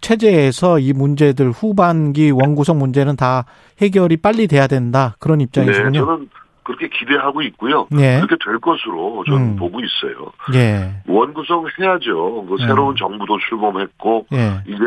[0.00, 3.46] 체제에서 이 문제들 후반기 원구성 문제는 다
[3.80, 5.90] 해결이 빨리 돼야 된다 그런 입장이시군요.
[5.90, 6.28] 네, 저는
[6.62, 7.88] 그렇게 기대하고 있고요.
[7.98, 8.20] 예.
[8.20, 9.56] 그렇게 될 것으로 저는 음.
[9.56, 10.30] 보고 있어요.
[10.54, 11.02] 예.
[11.08, 12.46] 원구성 해야죠.
[12.48, 12.98] 그 새로운 예.
[12.98, 14.62] 정부도 출범했고 예.
[14.66, 14.84] 이제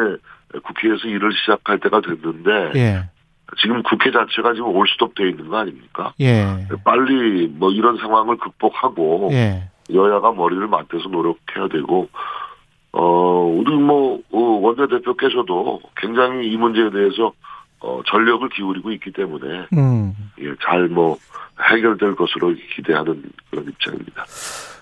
[0.64, 3.10] 국회에서 일을 시작할 때가 됐는데 예.
[3.62, 6.14] 지금 국회 자체가 지금 올스톱되어 있는 거 아닙니까?
[6.20, 6.68] 예.
[6.84, 9.70] 빨리 뭐 이런 상황을 극복하고 예.
[9.92, 12.10] 여야가 머리를 맞대서 노력해야 되고
[12.92, 17.34] 어 우리 뭐 어, 원내대표께서도 굉장히 이 문제에 대해서
[17.80, 20.14] 어 전력을 기울이고 있기 때문에 음.
[20.40, 21.18] 예, 잘 뭐
[21.62, 24.26] 해결될 것으로 기대하는 그런 입장입니다.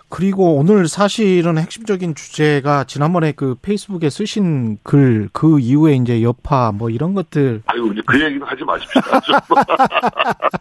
[0.09, 6.89] 그리고 오늘 사실은 핵심적인 주제가 지난번에 그 페이스북에 쓰신 글 그 이후에 이제 여파 뭐
[6.89, 9.19] 이런 것들 아유 이제 그 얘기는 하지 마십시다.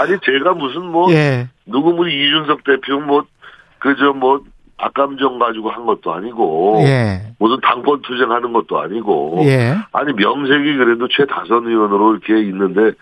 [0.00, 1.48] 아니 제가 무슨 뭐 예.
[1.66, 3.24] 누구 뭐 이준석 대표 뭐
[3.78, 4.40] 그저 뭐
[4.76, 7.34] 악감정 가지고 한 것도 아니고 예.
[7.38, 9.76] 무슨 당권 투쟁하는 것도 아니고 예.
[9.92, 12.92] 아니 명색이 그래도 최다선 의원으로 이렇게 있는데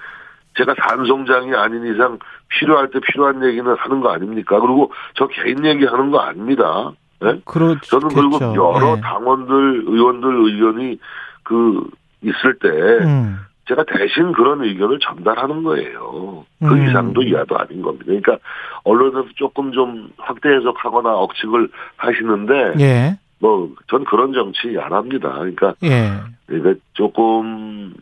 [0.57, 2.18] 제가 단송장이 아닌 이상
[2.59, 4.61] 필요할 때 필요한 얘기는 하는 거 아닙니까?
[4.61, 6.93] 그리고 저 개인 얘기 하는 거 아닙니다.
[7.21, 7.41] 네?
[7.45, 8.01] 그렇죠.
[8.01, 9.01] 저는 그리고 여러 네.
[9.01, 10.99] 당원들, 의원들 의견이
[11.45, 11.89] 그
[12.23, 13.39] 있을 때 음.
[13.69, 16.45] 제가 대신 그런 의견을 전달하는 거예요.
[16.59, 16.89] 그 음.
[16.89, 18.07] 이상도 이하도 아닌 겁니다.
[18.07, 18.39] 그러니까
[18.85, 23.19] 언론에서 조금 좀 확대 해석하거나 억측을 하시는데 예.
[23.39, 25.33] 뭐전 그런 정치 안 합니다.
[25.33, 26.21] 그러니까 예.
[26.47, 27.95] 그러니까 조금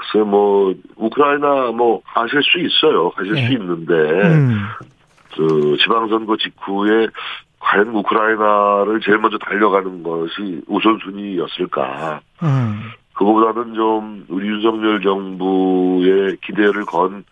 [0.00, 3.12] 글쎄 뭐 우크라이나 뭐 하실 수 있어요.
[3.14, 3.46] 하실 네.
[3.46, 4.66] 수 있는데 음.
[5.36, 7.08] 그 지방선거 직후에
[7.58, 12.20] 과연 우크라이나를 제일 먼저 달려가는 것이 우선순위였을까.
[12.42, 12.90] 음.
[13.14, 17.24] 그거보다는 좀 우리 윤석열 정부의 기대를 건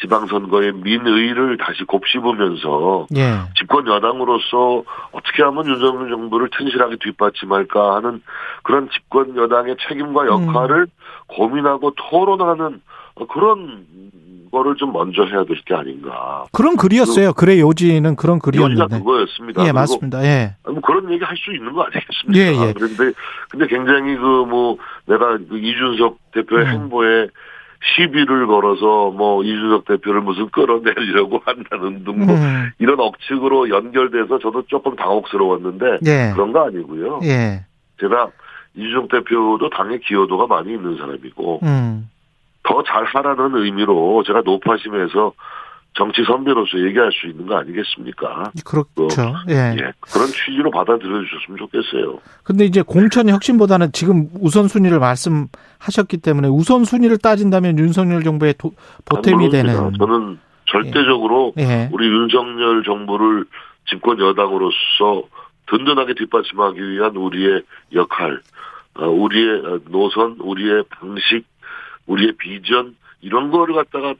[0.00, 3.38] 지방선거의 민의를 다시 곱씹으면서 예.
[3.58, 8.22] 집권 여당으로서 어떻게 하면 윤석열 정부를 튼실하게 뒷받침할까 하는
[8.62, 10.86] 그런 집권 여당의 책임과 역할을 음.
[11.26, 12.80] 고민하고 토론하는
[13.28, 13.86] 그런
[14.50, 16.44] 거를 좀 먼저 해야 될 게 아닌가.
[16.52, 17.34] 그런 글이었어요.
[17.34, 18.82] 그, 글의 요지는 그런 글이었는데.
[18.82, 19.66] 요지가 그거였습니다.
[19.66, 20.24] 예, 맞습니다.
[20.24, 20.54] 예.
[20.64, 22.38] 뭐 그런 얘기 할 수 있는 거 아니겠습니까?
[22.38, 22.72] 예, 예.
[22.72, 23.12] 그런데
[23.50, 26.70] 근데 굉장히 그 뭐 내가 그 이준석 대표의 음.
[26.70, 27.28] 행보에
[27.80, 32.70] 시비를 걸어서 뭐 이준석 대표를 무슨 끌어내려고 한다는 등뭐 음.
[32.78, 36.32] 이런 억측으로 연결돼서 저도 조금 당혹스러웠는데 예.
[36.34, 37.20] 그런 거 아니고요.
[37.24, 37.64] 예.
[38.00, 38.30] 제가
[38.74, 42.10] 이준석 대표도 당의 기여도가 많이 있는 사람이고 음.
[42.64, 45.32] 더 잘 하라는 의미로 제가 노파심에서
[45.98, 48.52] 정치 선배로서 얘기할 수 있는 거 아니겠습니까?
[48.64, 49.34] 그렇죠.
[49.48, 49.74] 예.
[49.76, 49.92] 예.
[49.98, 52.20] 그런 취지로 받아들여 주셨으면 좋겠어요.
[52.44, 58.72] 근데 이제 공천 혁신보다는 지금 우선순위를 말씀하셨기 때문에 우선순위를 따진다면 윤석열 정부의 도,
[59.06, 59.92] 보탬이 되는.
[59.98, 61.62] 저는 절대적으로 예.
[61.62, 61.88] 예.
[61.92, 63.46] 우리 윤석열 정부를
[63.88, 65.24] 집권 여당으로서
[65.66, 68.40] 든든하게 뒷받침하기 위한 우리의 역할,
[68.94, 71.44] 어, 우리의 노선, 우리의 방식,
[72.06, 74.14] 우리의 비전 이런 거를 갖다가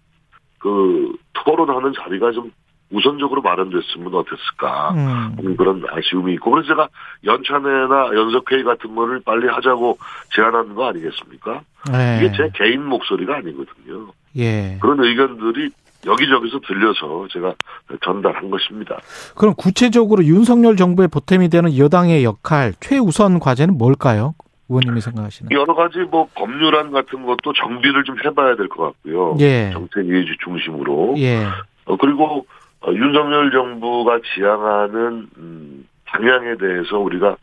[0.58, 2.50] 그 토론하는 자리가 좀
[2.90, 5.56] 우선적으로 마련됐으면 어땠을까 음.
[5.56, 6.88] 그런 아쉬움이 있고 그래서 제가
[7.24, 9.98] 연찬회나 연석회의 같은 거를 빨리 하자고
[10.34, 11.60] 제안한 거 아니겠습니까?
[11.92, 12.18] 네.
[12.18, 14.12] 이게 제 개인 목소리가 아니거든요.
[14.36, 14.78] 예.
[14.80, 15.70] 그런 의견들이
[16.06, 17.54] 여기저기서 들려서 제가
[18.02, 18.98] 전달한 것입니다.
[19.34, 24.34] 그럼 구체적으로 윤석열 정부의 보탬이 되는 여당의 역할 최우선 과제는 뭘까요?
[24.68, 25.50] 의원님이 생각하시는?
[25.52, 29.36] 여러 가지 뭐 법률안 같은 것도 정비를 좀 해봐야 될 것 같고요.
[29.40, 29.70] 예.
[29.72, 31.14] 정책 위주 중심으로.
[31.18, 31.44] 예.
[31.86, 32.46] 어, 그리고
[32.80, 37.36] 어, 윤석열 정부가 지향하는 음, 방향에 대해서 우리가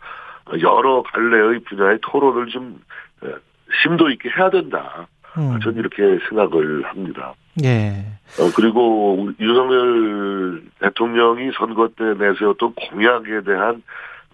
[0.62, 2.80] 여러 갈래의 분야의 토론을 좀
[3.82, 5.08] 심도 있게 해야 된다.
[5.38, 5.60] 음.
[5.62, 7.34] 저는 이렇게 생각을 합니다.
[7.64, 8.06] 예.
[8.40, 13.82] 어, 그리고 윤석열 대통령이 선거 때 내세웠던 공약에 대한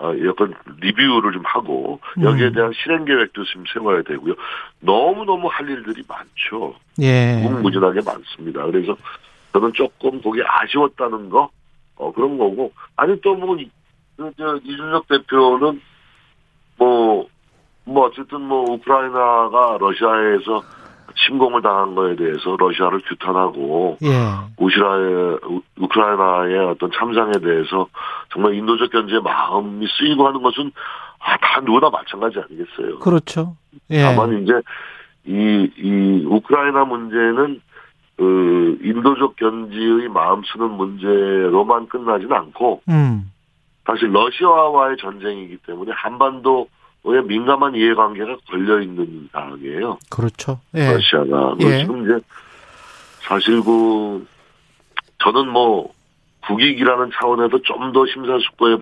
[0.02, 2.54] 어, 여건 리뷰를 좀 하고 여기에 음.
[2.54, 4.34] 대한 실행 계획도 좀 세워야 되고요.
[4.80, 6.74] 너무 너무 할 일들이 많죠.
[7.00, 7.40] 예.
[7.44, 8.66] 무궁무진하게 많습니다.
[8.66, 8.98] 그래서
[9.54, 11.52] 저는 조금 거기 아쉬웠다는 거
[11.98, 13.58] 어, 그런 거고 아니 또뭐
[14.18, 15.80] 저, 이준석 대표는
[16.78, 17.28] 뭐뭐
[17.86, 20.64] 뭐 어쨌든 뭐 우크라이나가 러시아에서
[21.16, 24.08] 침공을 당한 거에 대해서 러시아를 규탄하고 예.
[24.58, 25.40] 우시라의
[25.80, 27.88] 우크라이나의 어떤 참상에 대해서
[28.32, 30.72] 정말 인도적 견제에 마음이 쓰이고 하는 것은
[31.20, 33.00] 아, 다 누구나 마찬가지 아니겠어요.
[33.00, 33.56] 그렇죠.
[33.90, 34.02] 예.
[34.02, 34.54] 다만 이제
[35.26, 37.62] 이, 이 우크라이나 문제는
[38.18, 43.32] 그 인도적 견지의 마음 쓰는 문제로만 끝나지는 않고 음.
[43.86, 46.68] 사실 러시아와의 전쟁이기 때문에 한반도
[47.04, 49.98] 왜 민감한 이해관계가 걸려 있는 상황이에요.
[50.10, 50.60] 그렇죠.
[50.76, 50.92] 예.
[50.94, 51.80] 러시아가 예.
[51.80, 52.20] 지금 이제
[53.28, 54.26] 사실 그
[55.24, 55.92] 저는 뭐
[56.48, 58.78] 국익이라는 차원에서 좀 더 심사숙고해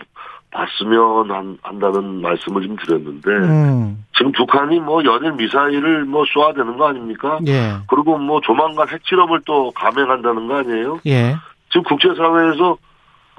[0.51, 4.03] 봤으면 한, 한다는 말씀을 좀 드렸는데 음.
[4.17, 7.39] 지금 북한이 뭐 연일 미사일을 뭐 쏘아대는 거 아닙니까?
[7.47, 7.75] 예.
[7.87, 10.99] 그리고 뭐 조만간 핵실험을 또 감행한다는 거 아니에요?
[11.05, 11.35] 예.
[11.69, 12.77] 지금 국제사회에서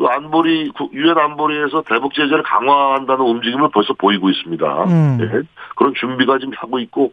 [0.01, 4.85] 그 안보리 유엔 안보리에서 대북 제재를 강화한다는 움직임을 벌써 보이고 있습니다.
[4.85, 5.19] 음.
[5.19, 5.43] 네.
[5.77, 7.13] 그런 준비가 지금 하고 있고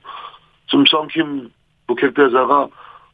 [0.69, 1.49] 지금 썬킴
[1.87, 2.69] 북핵 대사가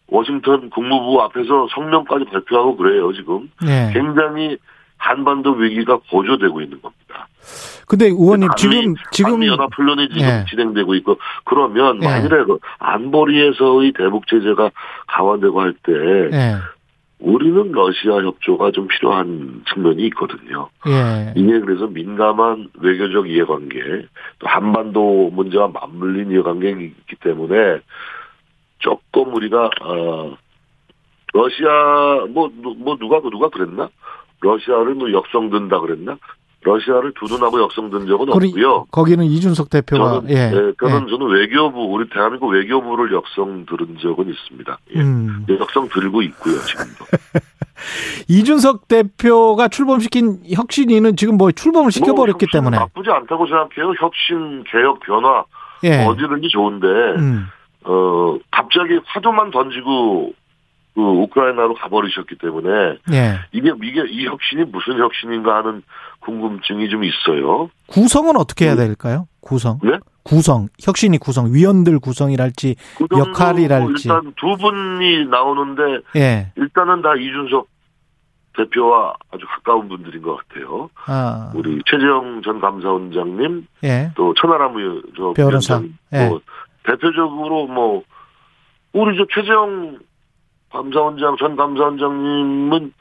[0.05, 3.89] 워싱턴 국무부 앞에서 성명까지 발표하고 그래요 지금 네.
[3.93, 4.57] 굉장히
[4.97, 7.27] 한반도 위기가 고조되고 있는 겁니다.
[7.87, 10.45] 근데 의원님 지금 지금 연합 훈련이 지금 네.
[10.51, 12.07] 진행되고 있고 그러면 네.
[12.07, 14.69] 만일에 그 안보리에서의 대북 제재가
[15.07, 15.91] 강화되고 할때
[16.29, 16.57] 네.
[17.23, 20.69] 우리는 러시아 협조가 좀 필요한 측면이 있거든요.
[20.87, 21.33] 예.
[21.37, 23.79] 이게 그래서 민감한 외교적 이해관계,
[24.39, 27.79] 또 한반도 문제와 맞물린 이해관계가 있기 때문에
[28.79, 30.35] 조금 우리가 어
[31.33, 33.89] 러시아 뭐뭐 뭐 누가 누가 그랬나?
[34.41, 36.17] 러시아를 뭐 역성든다 그랬나?
[36.63, 38.85] 러시아를 두둔하고 역성든 적은 없고요.
[38.91, 40.49] 거기는 이준석 대표가 저는, 예.
[40.49, 41.09] 네, 저는, 예.
[41.09, 44.77] 저는 외교부 우리 대한민국 외교부를 역성 들은 적은 있습니다.
[44.95, 45.01] 예.
[45.01, 45.45] 음.
[45.49, 47.05] 역성 들고 있고요 지금도.
[48.29, 53.93] 이준석 대표가 출범시킨 혁신위는 지금 뭐 출범을 뭐 시켜버렸기 뭐 때문에 나쁘지 않다고 생각해요.
[53.99, 55.43] 혁신, 개혁, 변화
[55.83, 56.05] 예.
[56.05, 57.47] 어디든지 좋은데 음.
[57.85, 60.33] 어 갑자기 화두만 던지고
[60.95, 63.39] 그 우크라이나로 가버리셨기 때문에 예.
[63.51, 65.81] 이게 이게 이 혁신이 무슨 혁신인가 하는
[66.19, 67.69] 궁금증이 좀 있어요.
[67.87, 69.27] 구성은 어떻게 해야 될까요?
[69.41, 69.79] 구성.
[69.83, 69.97] 네?
[70.23, 72.75] 구성, 혁신이 구성, 위원들 구성이랄지
[73.17, 74.07] 역할이랄지.
[74.07, 75.81] 뭐 일단 두 분이 나오는데
[76.15, 76.51] 예.
[76.55, 77.67] 일단은 다 이준석
[78.55, 80.89] 대표와 아주 가까운 분들인 것 같아요.
[81.07, 81.51] 아.
[81.55, 84.11] 우리 최재형 전 감사원장님, 예.
[84.15, 84.75] 또 천하람
[85.17, 85.81] 저 변호사,
[86.13, 86.27] 예.
[86.27, 86.39] 뭐
[86.83, 88.03] 대표적으로 뭐
[88.93, 89.97] 우리 저 최재형
[90.73, 92.93] 감사원장 전 감사원장님은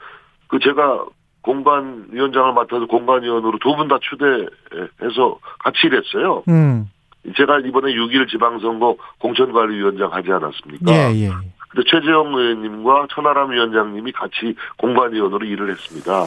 [0.47, 1.05] 그 제가
[1.41, 6.43] 공관위원장을 맡아서 공관위원으로 두 분 다 추대해서 같이 일했어요.
[6.47, 6.89] 음.
[7.35, 10.91] 제가 이번에 6일 지방선거 공천관리위원장 하지 않았습니까?
[10.91, 11.29] 예, 예.
[11.69, 16.25] 근데 최재형 의원님과 천하람 위원장님이 같이 공관위원으로 일을 했습니다.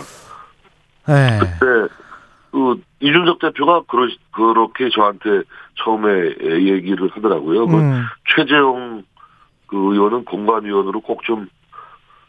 [1.07, 1.39] 네.
[1.39, 1.95] 그때
[2.51, 5.43] 그 이준석 대표가 그러, 그렇게 저한테
[5.85, 6.09] 처음에
[6.41, 7.67] 얘기를 하더라고요.
[7.69, 8.03] 그 음.
[8.03, 9.05] 그 최재형
[9.67, 11.49] 그 의원은 공관위원으로 꼭 좀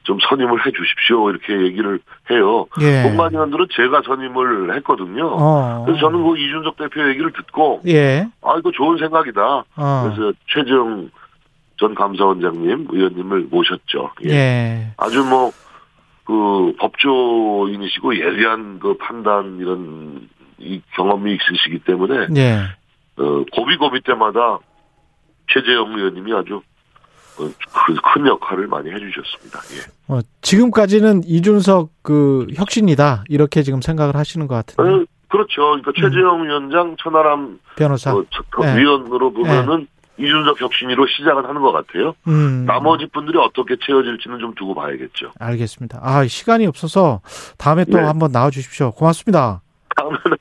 [0.07, 1.29] 좀 선임을 해 주십시오.
[1.29, 1.99] 이렇게 얘기를
[2.31, 2.67] 해요.
[2.79, 3.03] 예.
[3.03, 5.27] 공관위원들은 제가 선임을 했거든요.
[5.37, 5.83] 어.
[5.85, 8.25] 그래서 저는 그 이준석 대표 얘기를 듣고 예.
[8.41, 9.41] 아 이거 좋은 생각이다.
[9.43, 9.63] 어.
[9.75, 11.11] 그래서 최재형
[11.77, 14.11] 전 감사원장님, 의원님을 모셨죠.
[14.25, 14.29] 예.
[14.29, 14.87] 예.
[14.97, 15.51] 아주 뭐,
[16.23, 20.27] 그, 법조인이시고 예리한 그 판단 이런
[20.57, 22.61] 이 경험이 있으시기 때문에, 예.
[23.17, 24.57] 어, 고비고비 때마다
[25.53, 26.61] 최재형 의원님이 아주 어,
[27.37, 29.59] 큰 역할을 많이 해주셨습니다.
[29.75, 30.13] 예.
[30.13, 34.89] 어, 지금까지는 이준석 그 혁신이다 이렇게 지금 생각을 하시는 것 같은데.
[34.89, 35.61] 어, 그렇죠.
[35.61, 35.93] 그러니까 음.
[35.95, 38.23] 최재형 위원장, 천하람 변호사 어,
[38.61, 38.77] 네.
[38.77, 40.25] 위원으로 보면은 네.
[40.25, 42.15] 이준석 혁신위로 시작을 하는 것 같아요.
[42.27, 42.65] 음.
[42.65, 45.31] 나머지 분들이 어떻게 채워질지는 좀 두고 봐야겠죠.
[45.39, 45.99] 알겠습니다.
[46.01, 47.21] 아 시간이 없어서
[47.57, 48.03] 다음에 또 네.
[48.03, 48.91] 한번 나와 주십시오.
[48.91, 49.61] 고맙습니다.
[49.97, 50.37] 다음에는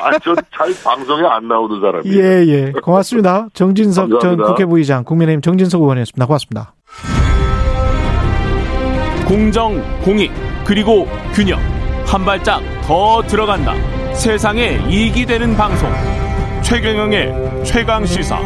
[0.00, 2.22] 아, 전잘 방송에 안 나오는 사람이에요.
[2.22, 2.72] 예, 예.
[2.72, 3.48] 고맙습니다.
[3.54, 6.26] 정진석 전 국회부의장, 국민의힘 정진석 의원이었습니다.
[6.26, 6.74] 고맙습니다.
[9.26, 10.30] 공정, 공익,
[10.64, 11.58] 그리고 균형.
[12.06, 13.74] 한 발짝 더 들어간다.
[14.14, 15.90] 세상에 이익이 되는 방송.
[16.62, 18.38] 최경영의 최강 시사.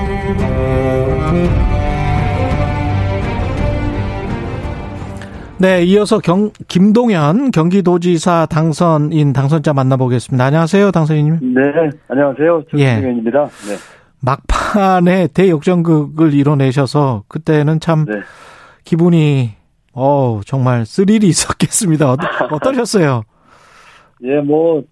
[5.60, 10.42] 네, 이어서 경, 김동현 경기도지사 당선인 당선자 만나보겠습니다.
[10.42, 11.54] 안녕하세요, 당선인님.
[11.54, 11.60] 네,
[12.08, 12.64] 안녕하세요.
[12.70, 13.42] 김동현입니다.
[13.42, 13.72] 예.
[13.72, 13.76] 네.
[14.22, 18.20] 막판에 대역전극을 이뤄내셔서 그때는 참 네.
[18.84, 19.50] 기분이
[19.92, 22.16] 어 정말 스릴이 있었겠습니다.
[22.50, 23.22] 어떠셨어요?
[24.24, 24.82] 예, 뭐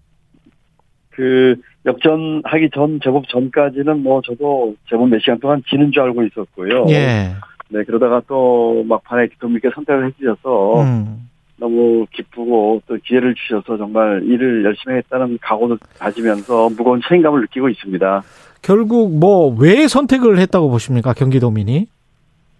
[1.19, 1.53] 그
[1.85, 6.85] 역전하기 전 제법 전까지는 뭐 저도 제법 몇 시간 동안 지는 줄 알고 있었고요.
[6.91, 7.33] 예.
[7.69, 11.29] 네 그러다가 또 막판에 기도님께 선택을 해주셔서 음.
[11.57, 18.23] 너무 기쁘고 또 기회를 주셔서 정말 일을 열심히 했다는 각오를 가지면서 무거운 책임감을 느끼고 있습니다.
[18.61, 21.87] 결국 뭐 왜 선택을 했다고 보십니까 경기도민이?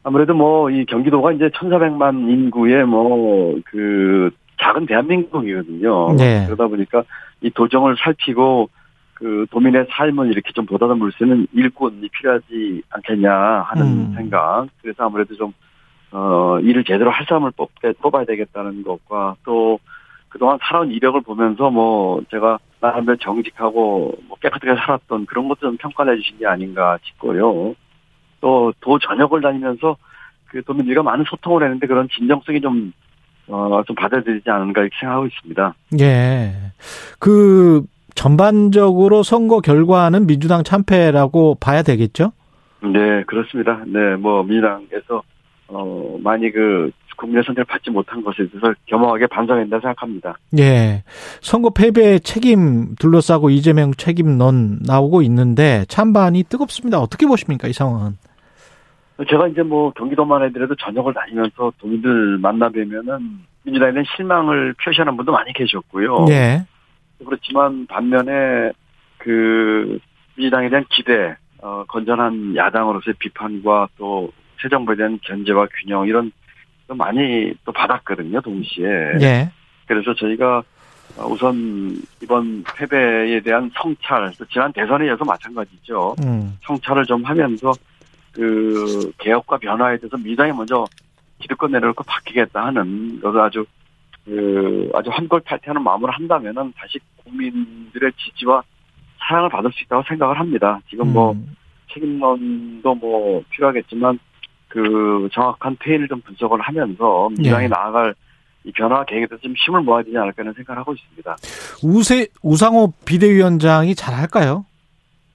[0.03, 4.29] 아무래도 뭐 이 경기도가 이제 1,400만 인구의 뭐 그
[4.61, 6.13] 작은 대한민국이거든요.
[6.17, 6.43] 네.
[6.45, 7.03] 그러다 보니까
[7.41, 8.69] 이 도정을 살피고
[9.19, 14.13] 그 도민의 삶을 이렇게 좀 보다듬을 수 있는 일꾼이 필요하지 않겠냐 하는 음.
[14.15, 14.67] 생각.
[14.81, 15.53] 그래서 아무래도 좀,
[16.11, 17.69] 어, 일을 제대로 할 사람을 뽑,
[18.01, 19.79] 뽑아야 되겠다는 것과 또
[20.29, 26.13] 그동안 살아온 이력을 보면서 뭐 제가 나름대로 정직하고 뭐 깨끗하게 살았던 그런 것도 좀 평가를
[26.13, 27.75] 해주신 게 아닌가 싶고요.
[28.41, 29.97] 또 도 전역을 다니면서
[30.45, 32.93] 그 도민들과 많은 소통을 했는데 그런 진정성이 좀
[33.47, 35.73] 어, 좀 받아들이지 않은가 이렇게 생각하고 있습니다.
[35.99, 36.53] 예.
[37.19, 37.83] 그,
[38.19, 42.33] 전반적으로 선거 결과는 민주당 참패라고 봐야 되겠죠?
[42.81, 43.81] 네, 그렇습니다.
[43.87, 45.23] 네, 뭐 민주당에서
[45.69, 50.35] 어 많이 그 국민의 선택을 받지 못한 것에 대해서 겸허하게 반성한다 생각합니다.
[50.57, 51.03] 예.
[51.39, 56.99] 선거 패배의 책임 둘러싸고 이재명 책임론 나오고 있는데 찬반이 뜨겁습니다.
[56.99, 58.17] 어떻게 보십니까, 이 상황은?
[59.29, 65.31] 제가 이제 뭐 경기도만 해더라도 전역을 다니면서 도민들 만나 뵈면은 민주당에 대한 실망을 표시하는 분도
[65.31, 66.25] 많이 계셨고요.
[66.31, 66.65] 예.
[67.25, 68.71] 그렇지만 반면에
[69.17, 69.99] 그
[70.35, 76.31] 민주당에 대한 기대, 어, 건전한 야당으로서의 비판과 또 새 정부에 대한 견제와 균형 이런
[76.87, 78.87] 많이 또 받았거든요, 동시에.
[79.21, 79.51] 예.
[79.85, 80.63] 그래서 저희가
[81.27, 86.15] 우선 이번 패배에 대한 성찰, 지난 대선에 이어서 마찬가지죠.
[86.23, 86.57] 음.
[86.63, 87.71] 성찰을 좀 하면서
[88.31, 90.85] 그 개혁과 변화에 대해서 민주당이 먼저
[91.39, 93.65] 기득권 내려놓고 바뀌겠다 하는 것을 아주
[94.29, 98.61] 그 아주 한골 탈퇴하는 마음으로 한다면은 다시 국민들의 지지와
[99.17, 100.79] 사랑을 받을 수 있다고 생각을 합니다.
[100.87, 101.55] 지금 뭐 음.
[101.91, 104.19] 책임론도 뭐 필요하겠지만
[104.67, 107.67] 그 정확한 페이를 좀 분석을 하면서 민주당이 예.
[107.67, 108.13] 나아갈
[108.65, 111.35] 이 변화 계획에 대해서 좀 힘을 모아야 되지 않을까 하는 생각을 하고 있습니다.
[111.83, 114.65] 우세 우상호 비대위원장이 잘 할까요?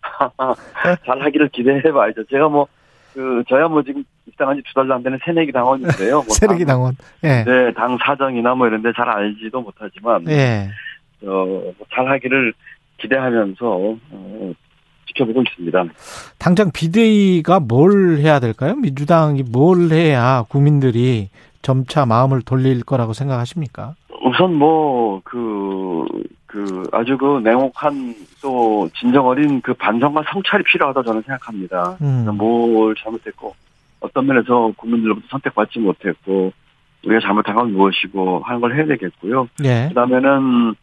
[1.04, 2.22] 잘 하기를 기대해 봐야죠.
[2.30, 2.68] 제가 뭐
[3.14, 6.16] 그 저야 뭐 지금 입당한 지 두 달도 안 되는 새내기 당원인데요.
[6.16, 7.44] 뭐 새내기 당, 원 예.
[7.44, 10.68] 네, 당 사정이나 뭐 이런데 잘 알지도 못하지만 예.
[11.24, 11.62] 어,
[11.94, 12.52] 잘 하기를
[12.98, 13.56] 기대하면서
[14.10, 14.52] 어,
[15.08, 15.84] 지켜보고 있습니다.
[16.38, 18.74] 당장 비대위가 뭘 해야 될까요?
[18.76, 21.30] 민주당이 뭘 해야 국민들이
[21.62, 23.94] 점차 마음을 돌릴 거라고 생각하십니까?
[24.24, 26.04] 우선 뭐, 그,
[26.54, 31.98] 그, 아주 그 냉혹한 또 진정 어린 그 반성과 성찰이 필요하다 저는 생각합니다.
[32.00, 32.28] 음.
[32.36, 33.56] 뭘 잘못했고,
[33.98, 36.52] 어떤 면에서 국민들로부터 선택받지 못했고
[37.04, 39.48] 우리가 잘못한 건 무엇이고 하는 걸 해야 되겠고요.
[39.58, 39.88] 네.
[39.88, 40.74] 그다음에는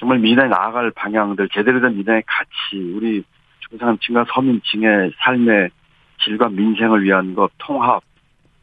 [0.00, 3.22] 정말 민주당이 나아갈 방향들 제대로 된 민주당의 가치 우리
[3.68, 5.70] 중산층과 서민층의 삶의
[6.24, 8.02] 질과 민생을 위한 것 통합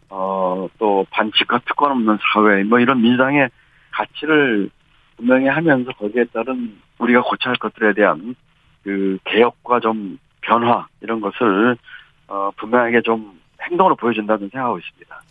[0.10, 3.50] 어, 또 반칙과 특권 없는 사회 뭐 이런 민주당의
[3.92, 4.70] 가치를
[5.22, 8.36] 분명히 하면서 거기에 따른 우리가 고쳐야 할 것들에 대한
[8.84, 11.78] 그 개혁과 좀 변화 이런 것을
[12.28, 15.22] 어, 분명하게 좀 행동으로 보여준다는 생각하고 있습니다.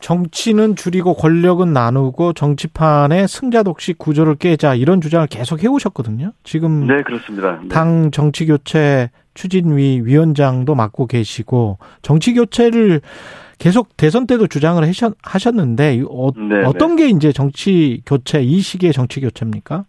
[0.00, 6.32] 정치는 줄이고 권력은 나누고 정치판의 승자 독식 구조를 깨자 이런 주장을 계속 해오셨거든요.
[6.42, 7.58] 지금 네 그렇습니다.
[7.62, 7.68] 네.
[7.68, 13.00] 당 정치 교체 추진위 위원장도 맡고 계시고 정치 교체를
[13.62, 16.96] 계속 대선 때도 주장을 하셨 는데 어, 네, 네.
[16.96, 19.84] 게 이제 정치 교체 이 시기의 정치 교체입니까?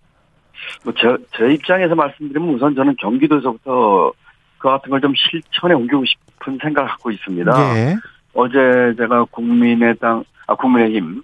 [0.83, 4.13] 뭐제 제 입장에서 말씀드리면 우선 저는 경기도에서부터
[4.59, 7.73] 그 같은 걸 좀 실천에 옮기고 싶은 생각을 갖고 있습니다.
[7.73, 7.95] 네.
[8.35, 11.23] 어제 제가 국민의당, 아, 국민의힘,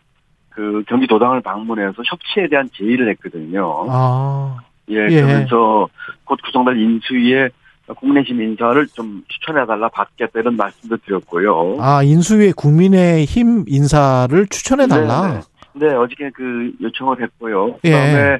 [0.49, 3.85] 그 경기도당을 방문해서 협치에 대한 제의를 했거든요.
[3.89, 4.57] 아.
[4.89, 5.21] 예, 예.
[5.21, 5.87] 그러면서
[6.23, 7.49] 곧 구성될 인수위에
[7.95, 11.77] 국민의힘 인사를 좀 추천해달라 받겠다 이런 말씀도 드렸고요.
[11.79, 15.27] 아, 인수위에 국민의힘 인사를 추천해달라?
[15.27, 15.39] 네,
[15.73, 15.87] 네.
[15.87, 17.77] 네, 어저께 그 요청을 했고요.
[17.81, 18.39] 그 다음에 예.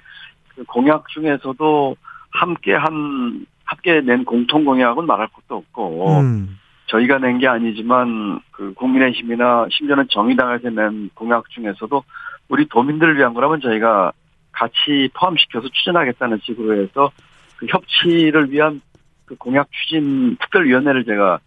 [0.56, 1.96] 그 공약 중에서도
[2.32, 6.58] 함께 한, 함께 낸 공통 공약은 말할 것도 없고, 음.
[6.88, 12.04] 저희가 낸 게 아니지만 그 국민의힘이나 심지어는 정의당에서 낸 공약 중에서도
[12.50, 14.12] 우리 도민들을 위한 거라면 저희가
[14.52, 17.12] 같이 포함시켜서 추진하겠다는 식으로 해서
[17.58, 18.82] 그 협치를 위한
[19.30, 21.40] 그 공약 추진 특별위원회를 제가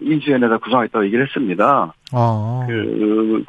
[0.00, 1.94] 인수위원회에다 구성하겠다고 얘기를 했습니다.
[2.12, 2.66] 아.
[2.68, 3.42] 그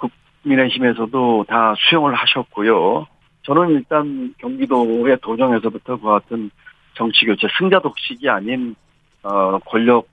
[0.44, 3.06] 국민의힘에서도 다 수용을 하셨고요.
[3.44, 6.50] 저는 일단 경기도의 도정에서부터 그 같은
[6.94, 8.76] 정치 교체 승자 독식이 아닌
[9.24, 10.08] 어 권력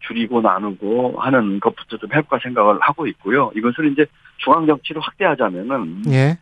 [0.00, 3.52] 줄이고 나누고 하는 것부터 좀 해볼까 생각을 하고 있고요.
[3.54, 4.04] 이것을 이제
[4.38, 6.36] 중앙 정치로 확대하자면은 예.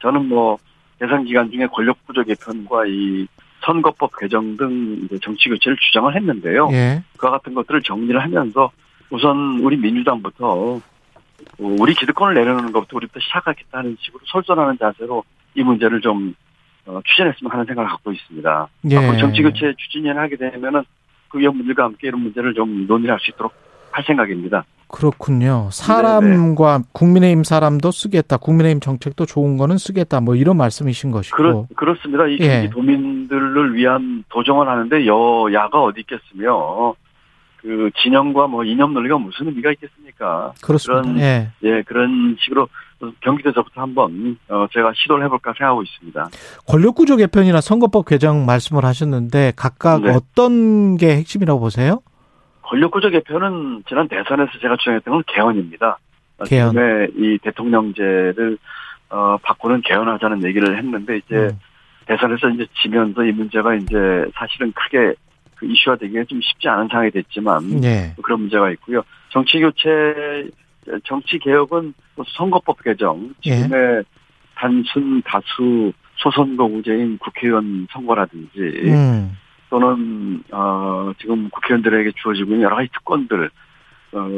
[0.00, 0.58] 저는 뭐
[0.98, 3.26] 대선 기간 중에 권력 구조 개편과 이
[3.64, 6.68] 선거법 개정 등 이제 정치 교체를 주장을 했는데요.
[6.72, 7.02] 예.
[7.16, 8.70] 그와 같은 것들을 정리를 하면서
[9.10, 10.80] 우선 우리 민주당부터
[11.58, 16.34] 우리 기득권을 내려놓는 것부터 우리부터 시작하겠다는 식으로 설전하는 자세로 이 문제를 좀
[16.86, 18.68] 어, 추진했으면 하는 생각을 갖고 있습니다.
[18.90, 18.96] 예.
[18.96, 20.84] 앞으로 정치 교체 추진을 하게 되면은
[21.28, 23.52] 그 위원분들과 함께 이런 문제를 좀 논의할 수 있도록
[23.90, 24.64] 할 생각입니다.
[24.88, 25.68] 그렇군요.
[25.70, 26.84] 사람과 네네.
[26.92, 28.38] 국민의힘 사람도 쓰겠다.
[28.38, 30.20] 국민의힘 정책도 좋은 거는 쓰겠다.
[30.20, 31.36] 뭐 이런 말씀이신 것이고.
[31.36, 32.26] 그렇, 그렇습니다.
[32.26, 32.70] 이 예.
[32.72, 36.94] 도민들을 위한 도정을 하는데 여야가 어디 있겠으며
[37.60, 40.52] 그 진영과 뭐 이념 논리가 무슨 의미가 있겠습니까?
[40.62, 41.02] 그렇습니다.
[41.02, 41.50] 그런, 예.
[41.64, 42.68] 예, 그런 식으로
[43.20, 46.28] 경기도에서부터 한번 어 제가 시도를 해볼까 생각하고 있습니다.
[46.66, 50.12] 권력구조 개편이나 선거법 개정 말씀을 하셨는데 각각 네.
[50.12, 52.00] 어떤 게 핵심이라고 보세요?
[52.68, 55.98] 권력구조 개편은 지난 대선에서 제가 주장했던 건 개헌입니다.
[56.46, 56.74] 개헌.
[57.16, 58.58] 이 대통령제를
[59.10, 61.58] 어 바꾸는 개헌하자는 얘기를 했는데 이제 음.
[62.06, 63.96] 대선에서 이제 지면서 이 문제가 이제
[64.34, 65.14] 사실은 크게
[65.56, 68.14] 그 이슈화 되기가 좀 쉽지 않은 상황이 됐지만 네.
[68.22, 69.02] 그런 문제가 있고요.
[69.30, 69.80] 정치 교체
[71.04, 71.94] 정치 개혁은
[72.36, 74.02] 선거법 개정 지금의 예.
[74.54, 79.36] 단순 다수 소선거구제인 국회의원 선거라든지 음.
[79.70, 83.50] 또는 어 지금 국회의원들에게 주어지고 있는 여러 가지 특권들
[84.12, 84.28] 어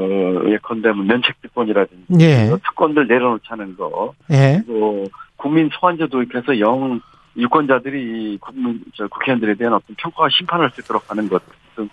[0.48, 2.50] 예컨대 뭐 면책 특권이라든지 예.
[2.64, 4.62] 특권들 내려놓자는 거 예.
[4.66, 5.04] 그리고
[5.36, 7.00] 국민 소환제 도입해서 영
[7.36, 11.88] 유권자들이 국민 저 국회의원들에 대한 어떤 평가와 심판을 할 수 있도록 하는 것등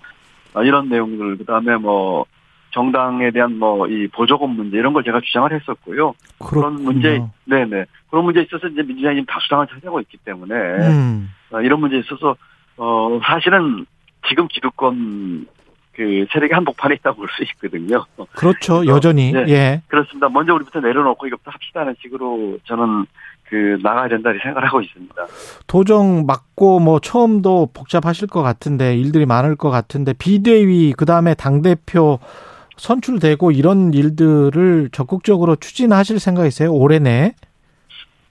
[0.54, 2.26] 어, 이런 내용들 그다음에 뭐
[2.72, 6.14] 정당에 대한 뭐 이 보조금 문제 이런 걸 제가 주장을 했었고요.
[6.40, 6.62] 그렇군요.
[6.62, 11.30] 그런 문제, 네네 그런 문제에 있어서 이제 민주당이 지금 다수당을 차지하고 있기 때문에 음.
[11.52, 12.36] 어, 이런 문제에 있어서
[12.78, 13.86] 어 사실은
[14.30, 15.48] 지금 기득권
[15.94, 18.06] 그 세력이 한복판에 있다고 볼 수 있거든요.
[18.34, 19.32] 그렇죠, 여전히.
[19.32, 19.82] 네, 예.
[19.88, 20.30] 그렇습니다.
[20.30, 23.06] 먼저 우리부터 내려놓고 이것부터 합시다는 식으로 저는
[23.50, 25.16] 그 나가야 된다 이 생각을 하고 있습니다.
[25.68, 31.62] 도정 맞고 뭐 처음도 복잡하실 것 같은데 일들이 많을 것 같은데 비대위 그 다음에 당
[31.64, 32.20] 대표
[32.76, 36.72] 선출되고 이런 일들을 적극적으로 추진하실 생각이세요?
[36.72, 37.34] 올해 내?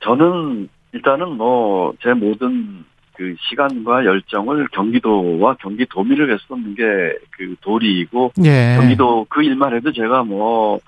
[0.01, 2.85] 저는 일단은 뭐 제 모든
[3.17, 6.83] 그 시간과 열정을 경기도와 경기도민을 위해서 쏟는 게
[7.31, 8.77] 그 도리이고 예.
[8.79, 10.81] 경기도 그 일만 해도 제가 뭐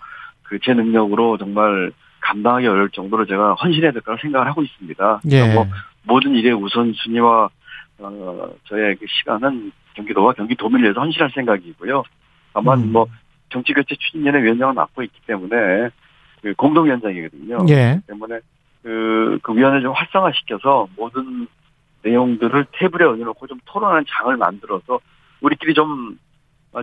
[0.49, 5.21] 그 제 능력으로 정말 감당하기 어려울 정도로 제가 헌신해야 될 거라 생각을 하고 있습니다.
[5.31, 5.55] 예.
[5.55, 5.67] 뭐
[6.05, 7.51] 모든 일의 우선순위와
[7.99, 12.03] 어 저의 그 시간은 경기도와 경기도민을 위해서 헌신할 생각이고요.
[12.55, 12.93] 다만 음.
[12.93, 13.07] 뭐
[13.51, 15.91] 정치교체 추진위원회 위원장을 맡고 있기 때문에
[16.43, 17.67] 그 공동위원장이거든요.
[17.69, 18.01] 예.
[18.07, 18.39] 때문에
[18.83, 21.47] 그, 그 위원회를 좀 활성화시켜서 모든
[22.09, 25.01] 내용들을 테이블에 올려놓고 좀 토론하는 장을 만들어서
[25.41, 26.19] 우리끼리 좀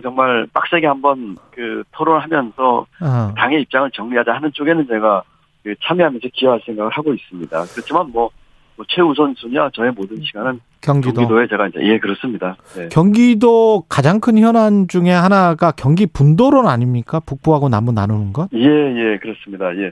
[0.02, 3.34] 정말 빡세게 한번 그 토론하면서 어.
[3.36, 5.22] 당의 입장을 정리하자 하는 쪽에는 제가
[5.62, 7.64] 그 참여하면서 기여할 생각을 하고 있습니다.
[7.72, 8.30] 그렇지만 뭐,
[8.76, 11.14] 뭐 최우선 순위야 저의 모든 시간은 경기도.
[11.14, 12.56] 경기도 에 제가 이제 예 그렇습니다.
[12.76, 12.88] 네.
[12.88, 17.20] 경기도 가장 큰 현안 중에 하나가 경기 분도론 아닙니까?
[17.20, 18.48] 북부하고 남부 나누는 것?
[18.52, 19.74] 예, 예, 그렇습니다.
[19.76, 19.90] 예.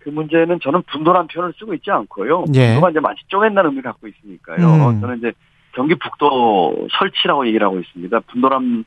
[0.00, 2.44] 그 문제는 저는 분도란 표현을 쓰고 있지 않고요.
[2.54, 2.68] 예.
[2.68, 4.90] 분도가 이제 마치 쪼갠다는 의미를 갖고 있으니까요.
[4.90, 5.00] 음.
[5.00, 5.32] 저는 이제
[5.72, 8.20] 경기 북도 설치라고 얘기를 하고 있습니다.
[8.20, 8.84] 분도란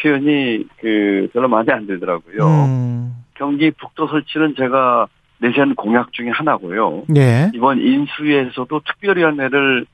[0.00, 2.46] 표현이 그 별로 마음에 안 들더라고요.
[2.46, 3.14] 음.
[3.34, 5.06] 경기 북도 설치는 제가
[5.42, 7.02] 내세운 공약 중에 하나고요.
[7.16, 7.50] 예.
[7.52, 9.84] 이번 인수위에서도 특별위원회를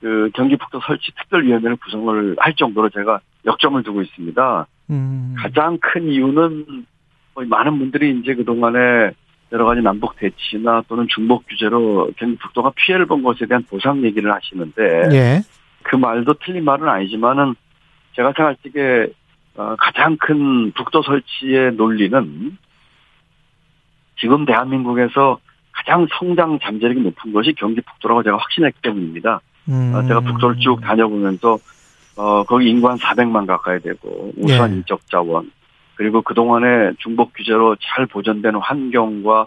[0.00, 4.66] 그 경기 북도 설치 특별위원회를 구성을 할 정도로 제가 역점을 두고 있습니다.
[4.90, 5.34] 음.
[5.38, 6.86] 가장 큰 이유는
[7.36, 9.12] 많은 분들이 이제 그동안에
[9.52, 14.32] 여러 가지 남북 대치나 또는 중복 규제로 경기 북도가 피해를 본 것에 대한 보상 얘기를
[14.32, 15.40] 하시는데 예.
[15.84, 17.54] 그 말도 틀린 말은 아니지만은
[18.16, 19.06] 제가 생각할 적에
[19.54, 22.58] 어, 가장 큰 북도 설치의 논리는
[24.18, 25.38] 지금 대한민국에서
[25.72, 29.40] 가장 성장 잠재력이 높은 것이 경기 북도라고 제가 확신했기 때문입니다.
[29.68, 29.92] 음.
[29.94, 31.58] 어, 제가 북도를 쭉 다녀보면서
[32.16, 34.76] 어 거기 인구 한 400만 가까이 되고 우수한 예.
[34.76, 35.50] 인적 자원
[35.96, 39.46] 그리고 그동안에 중복 규제로 잘 보존된 환경과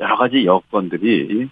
[0.00, 1.48] 여러 가지 여건들이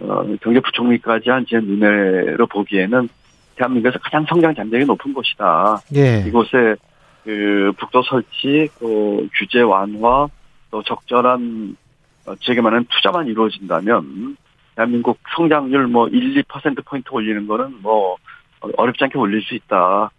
[0.00, 3.08] 어 경제부총리까지 한 제 눈에로 보기에는
[3.56, 5.80] 대한민국에서 가장 성장 잠재력이 높은 곳이다.
[5.94, 6.24] 예.
[6.26, 6.76] 이곳에
[7.24, 10.26] 그 북도 설치, 또 규제 완화,
[10.70, 11.87] 또 적절한 어,
[12.40, 14.36] 지역에 많은 투자만 이루어진다면
[14.74, 18.16] 대한민국 성장률 뭐 1, 2% 포인트 올리는 거는 뭐
[18.76, 20.10] 어렵지 않게 올릴 수 있다.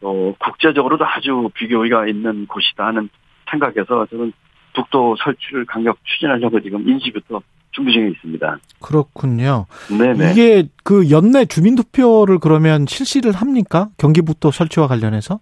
[0.00, 3.08] 또 국제적으로도 아주 비교의가 있는 곳이다 하는
[3.50, 4.32] 생각에서 저는
[4.74, 7.40] 북도 설치를 강력 추진하려고 지금 인시부터
[7.70, 8.58] 준비 중에 있습니다.
[8.80, 9.66] 그렇군요.
[9.88, 10.30] 네네.
[10.30, 13.88] 이게 그 연내 주민투표를 그러면 실시를 합니까?
[13.98, 15.40] 경기북도 설치와 관련해서?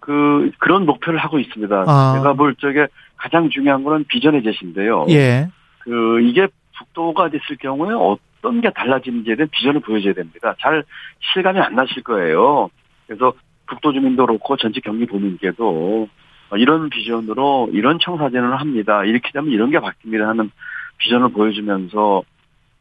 [0.00, 1.84] 그 그런 목표를 하고 있습니다.
[1.86, 2.14] 아.
[2.16, 2.86] 제가 볼 적에
[3.24, 5.06] 가장 중요한 거는 비전의 제시인데요.
[5.08, 5.48] 예.
[5.78, 6.46] 그 이게
[6.76, 10.54] 북도가 됐을 경우에 어떤 게 달라지는지에 대한 비전을 보여줘야 됩니다.
[10.60, 10.84] 잘
[11.32, 12.68] 실감이 안 나실 거예요.
[13.06, 13.32] 그래서
[13.66, 16.06] 북도 주민도 그렇고 전체 경기 도민께도
[16.58, 19.04] 이런 비전으로 이런 청사진을 합니다.
[19.06, 20.50] 이렇게 되면 이런 게 바뀝니다 하는
[20.98, 22.22] 비전을 보여주면서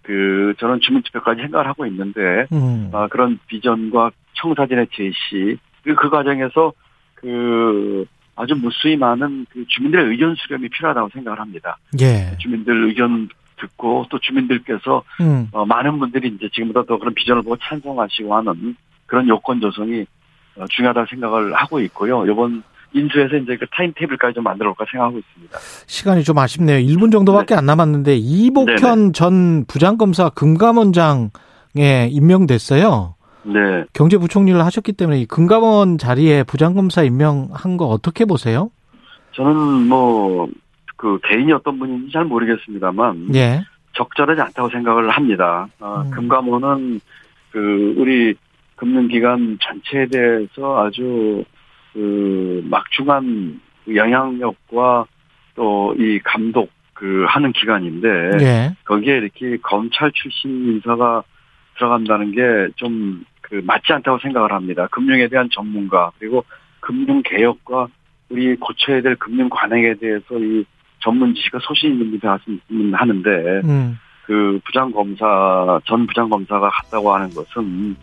[0.02, 2.90] 그 저는 주민투표까지 생각을 하고 있는데 음.
[2.92, 6.74] 아, 그런 비전과 청사진의 제시 그리고 그 과정에서
[7.16, 8.06] 그
[8.36, 11.78] 아주 무수히 많은 그 주민들의 의견 수렴이 필요하다고 생각을 합니다.
[12.00, 12.36] 예.
[12.40, 13.30] 주민들 의견
[13.60, 15.48] 듣고 또 주민들께서 음.
[15.52, 18.76] 어, 많은 분들이 이제 지금보다 더 그런 비전을 보고 찬성하시고 하는
[19.06, 20.06] 그런 요건 조성이
[20.56, 22.26] 어, 중요하다고 생각을 하고 있고요.
[22.26, 22.64] 이번
[22.94, 25.58] 인수해서 이제 그 타임테이블까지 좀 만들어 볼까 생각하고 있습니다.
[25.88, 26.78] 시간이 좀 아쉽네요.
[26.80, 27.60] 1분 정도밖에 네.
[27.60, 29.12] 안 남았는데 이복현 네네.
[29.14, 33.16] 전 부장검사 금감원장에 임명됐어요.
[33.46, 33.86] 네.
[33.94, 38.70] 경제부총리를 하셨기 때문에 이 금감원 자리에 부장검사 임명한 거 어떻게 보세요?
[39.34, 40.48] 저는 뭐
[41.04, 43.62] 그 개인이 어떤 분인지 잘 모르겠습니다만 예.
[43.92, 45.68] 적절하지 않다고 생각을 합니다.
[45.82, 46.12] 어, 음.
[46.12, 47.02] 금감원은
[47.52, 48.36] 그 우리
[48.78, 51.44] 금융기관 전체에 대해서 아주
[51.92, 53.60] 그 막중한
[53.94, 55.06] 영향력과
[55.56, 58.08] 또 이 감독 그 하는 기관인데
[58.40, 58.76] 예.
[58.86, 61.22] 거기에 이렇게 검찰 출신 인사가
[61.76, 62.42] 들어간다는 게
[62.78, 64.88] 좀 그 맞지 않다고 생각을 합니다.
[64.90, 66.44] 금융에 대한 전문가 그리고
[66.80, 67.88] 금융 개혁과
[68.30, 70.66] 우리 고쳐야 될 금융 관행에 대해서 이
[71.04, 72.20] 전문 지식과 소신 있는
[72.68, 73.30] 분이 하는데
[73.64, 74.00] 음.
[74.26, 77.96] 그 부장검사 전 부장검사가 갔다고 하는 것은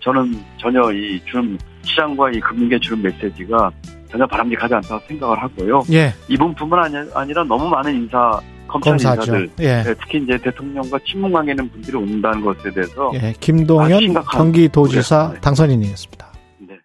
[0.00, 3.70] 저는 전혀 이 주는 시장과 이 금융계 주는 메시지가
[4.08, 5.82] 전혀 바람직하지 않다고 생각을 하고요.
[5.92, 6.14] 예.
[6.30, 9.20] 이분뿐만 아니, 아니라 너무 많은 인사 검찰 검사죠.
[9.20, 9.82] 인사들, 예.
[9.82, 13.34] 네, 특히 이제 대통령과 친분 관계 있는 분들이 온다는 것에 대해서 예.
[13.40, 15.40] 김동연 경기도지사 네.
[15.40, 16.32] 당선인이었습니다.
[16.58, 16.78] 네.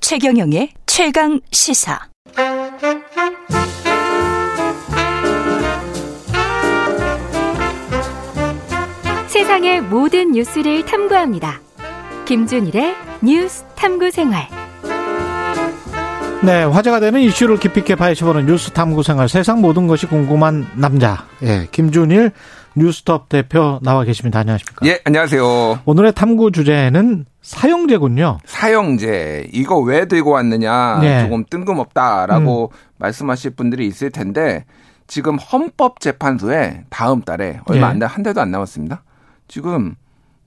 [0.00, 2.00] 최경영의 최강 시사.
[9.38, 11.60] 세상의 모든 뉴스를 탐구합니다.
[12.24, 14.48] 김준일의 뉴스 탐구 생활.
[16.42, 19.28] 네, 화제가 되는 이슈를 깊이 있게 파헤쳐보는 뉴스 탐구 생활.
[19.28, 21.24] 세상 모든 것이 궁금한 남자.
[21.44, 22.32] 예, 김준일
[22.74, 24.40] 뉴스톱 대표 나와 계십니다.
[24.40, 24.84] 안녕하십니까?
[24.86, 25.82] 예, 안녕하세요.
[25.84, 28.38] 오늘의 탐구 주제는 사형제군요.
[28.44, 29.50] 사형제.
[29.52, 30.98] 이거 왜 들고 왔느냐.
[31.00, 31.22] 네.
[31.22, 32.76] 조금 뜬금없다라고 음.
[32.96, 34.64] 말씀하실 분들이 있을 텐데
[35.06, 37.92] 지금 헌법재판소에 다음 달에 얼마 네.
[37.92, 39.04] 안 돼, 한 달도 안 남았습니다.
[39.48, 39.96] 지금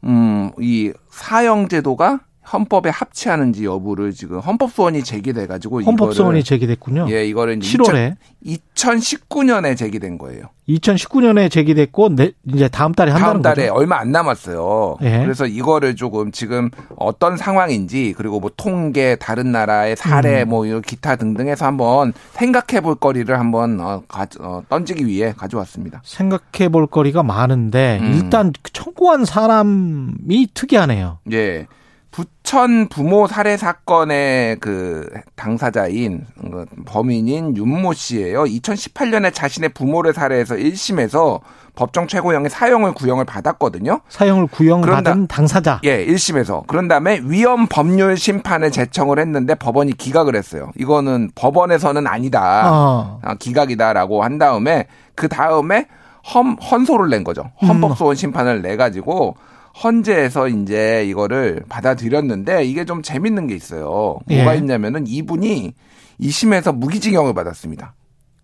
[0.04, 2.22] 음, 이 사형 제도가
[2.52, 7.08] 헌법에 합치하는지 여부를 지금 헌법 소원이 제기돼 가지고 헌법 소원이 제기됐군요.
[7.10, 10.46] 예, 이거를 7월에 2000, 2019년에 제기된 거예요.
[10.68, 12.10] 2019년에 제기됐고
[12.48, 13.80] 이제 다음 달에 한다는 다음 달에 거죠?
[13.80, 14.98] 얼마 안 남았어요.
[15.02, 15.20] 예.
[15.20, 20.50] 그래서 이거를 조금 지금 어떤 상황인지 그리고 뭐 통계 다른 나라의 사례 음.
[20.50, 26.02] 뭐 기타 등등해서 한번 생각해 볼 거리를 한번 어, 가, 어, 던지기 위해 가져왔습니다.
[26.04, 28.14] 생각해 볼 거리가 많은데 음.
[28.14, 31.20] 일단 청구한 사람이 특이하네요.
[31.32, 31.68] 예.
[32.12, 38.44] 부천 부모 살해 사건의 그 당사자인 그 범인인 윤모 씨예요.
[38.44, 41.40] 2018년에 자신의 부모를 살해해서 1심에서
[41.74, 44.02] 법정 최고형의 사형을 구형을 받았거든요.
[44.10, 45.80] 사형을 구형받은 당사자.
[45.86, 46.68] 예, 1심에서.
[46.68, 50.72] 그런 다음에 위헌 법률 심판을 제청을 했는데 법원이 기각을 했어요.
[50.78, 52.72] 이거는 법원에서는 아니다.
[52.74, 53.20] 어.
[53.24, 55.88] 아, 기각이다라고 한 다음에 그 다음에
[56.34, 57.52] 헌, 헌소를 낸 거죠.
[57.62, 59.36] 헌법소원 심판을 내 가지고
[59.84, 64.20] 헌재에서 이제 이거를 받아들였는데 이게 좀 재밌는 게 있어요.
[64.28, 64.58] 뭐가 예.
[64.58, 65.74] 있냐면은 이분이
[66.20, 67.94] 2심에서 무기징역을 받았습니다.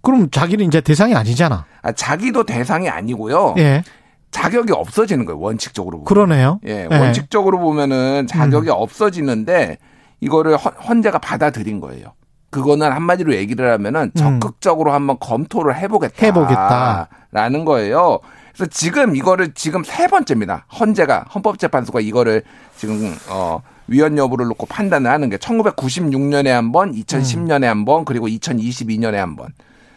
[0.02, 1.66] 그럼 자기는 이제 대상이 아니잖아.
[1.82, 3.56] 아, 자기도 대상이 아니고요.
[3.58, 3.84] 예.
[4.32, 5.40] 자격이 없어지는 거예요.
[5.40, 6.06] 원칙적으로 보면.
[6.06, 6.60] 그러네요.
[6.68, 6.88] 예.
[6.90, 6.96] 예.
[6.96, 8.76] 원칙적으로 보면은 자격이 음.
[8.78, 9.78] 없어지는데
[10.22, 12.14] 이거를 헌, 재가 받아들인 거예요.
[12.50, 14.12] 그거는 한마디로 얘기를 하면은 음.
[14.16, 14.96] 적극적으로 음.
[14.96, 16.26] 한번 검토를 해보겠다.
[16.26, 17.10] 해보겠다.
[17.32, 18.20] 라는 거예요.
[18.58, 20.66] 그래서 지금 이거를 지금 세 번째입니다.
[20.80, 22.42] 헌재가 헌법재판소가 이거를
[22.76, 28.28] 지금 어 위헌 여부를 놓고 판단을 하는 게 1996년에 한 번, 2010년에 한 번, 그리고
[28.28, 29.50] 2022년에 한 번.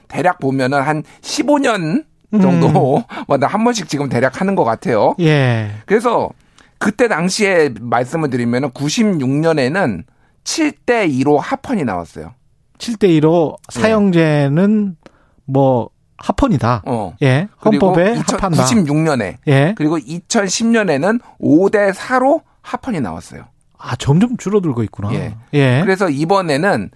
[0.09, 2.05] 대략 보면은 한 15년
[2.41, 3.49] 정도 마다 음.
[3.55, 5.15] 한 번씩 지금 대략 하는 것 같아요.
[5.21, 5.71] 예.
[5.87, 6.29] 그래서
[6.79, 10.05] 그때 당시에 말씀을 드리면은 96년에는
[10.45, 12.35] 7대 2로 합헌이 나왔어요.
[12.79, 14.97] 7대 2로 사형제는
[15.45, 15.90] 뭐
[16.21, 16.83] 합헌이다.
[16.87, 17.17] 어.
[17.23, 17.49] 예.
[17.65, 18.65] 헌법에 합한다.
[18.65, 19.37] 96년에.
[19.49, 19.75] 예.
[19.77, 23.45] 그리고 2010년에는 5대 4로 합헌이 나왔어요.
[23.79, 25.13] 아, 점점 줄어들고 있구나.
[25.15, 25.35] 예.
[25.55, 25.81] 예.
[25.83, 26.91] 그래서 이번에는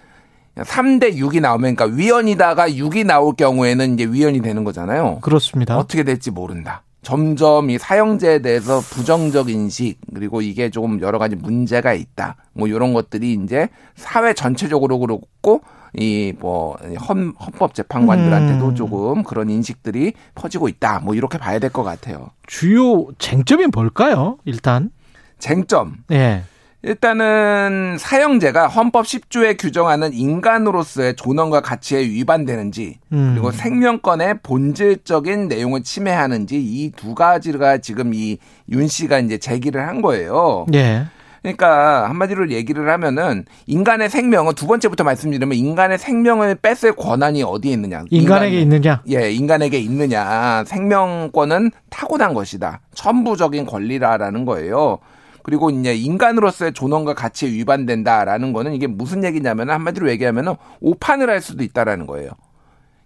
[0.57, 5.19] 3대 6이 나오면 그러니까 위헌이다가 6이 나올 경우에는 이제 위헌이 되는 거잖아요.
[5.21, 5.77] 그렇습니다.
[5.79, 6.83] 어떻게 될지 모른다.
[7.03, 12.37] 점점 이 사형제에 대해서 부정적 인식 그리고 이게 조금 여러 가지 문제가 있다.
[12.55, 15.63] 뭐 이런 것들이 이제 사회 전체적으로 그렇고
[15.97, 16.77] 이뭐
[17.09, 18.75] 헌법 재판관들한테도 음.
[18.75, 21.01] 조금 그런 인식들이 퍼지고 있다.
[21.01, 22.31] 뭐 이렇게 봐야 될 것 같아요.
[22.47, 24.39] 주요 쟁점이 뭘까요?
[24.45, 24.91] 일단
[25.39, 25.97] 쟁점.
[26.13, 26.43] 예.
[26.83, 33.31] 일단은 사형제가 헌법 10조에 규정하는 인간으로서의 존엄과 가치에 위반되는지 음.
[33.33, 38.39] 그리고 생명권의 본질적인 내용을 침해하는지 이 두 가지가 지금 이
[38.71, 40.67] 윤 씨가 이제 제기를 한 거예요.
[40.75, 41.07] 예.
[41.45, 48.03] 그러니까 한마디로 얘기를 하면은 인간의 생명은 두 번째부터 말씀드리면 인간의 생명을 뺏을 권한이 어디에 있느냐.
[48.09, 49.03] 인간에게 인간, 있느냐?
[49.11, 50.65] 예, 인간에게 있느냐.
[50.67, 52.81] 생명권은 타고난 것이다.
[52.95, 55.01] 천부적인 권리라라는 거예요.
[55.43, 61.63] 그리고 이제 인간으로서의 존엄과 가치에 위반된다라는 거는 이게 무슨 얘기냐면 한마디로 얘기하면은 오판을 할 수도
[61.63, 62.31] 있다라는 거예요.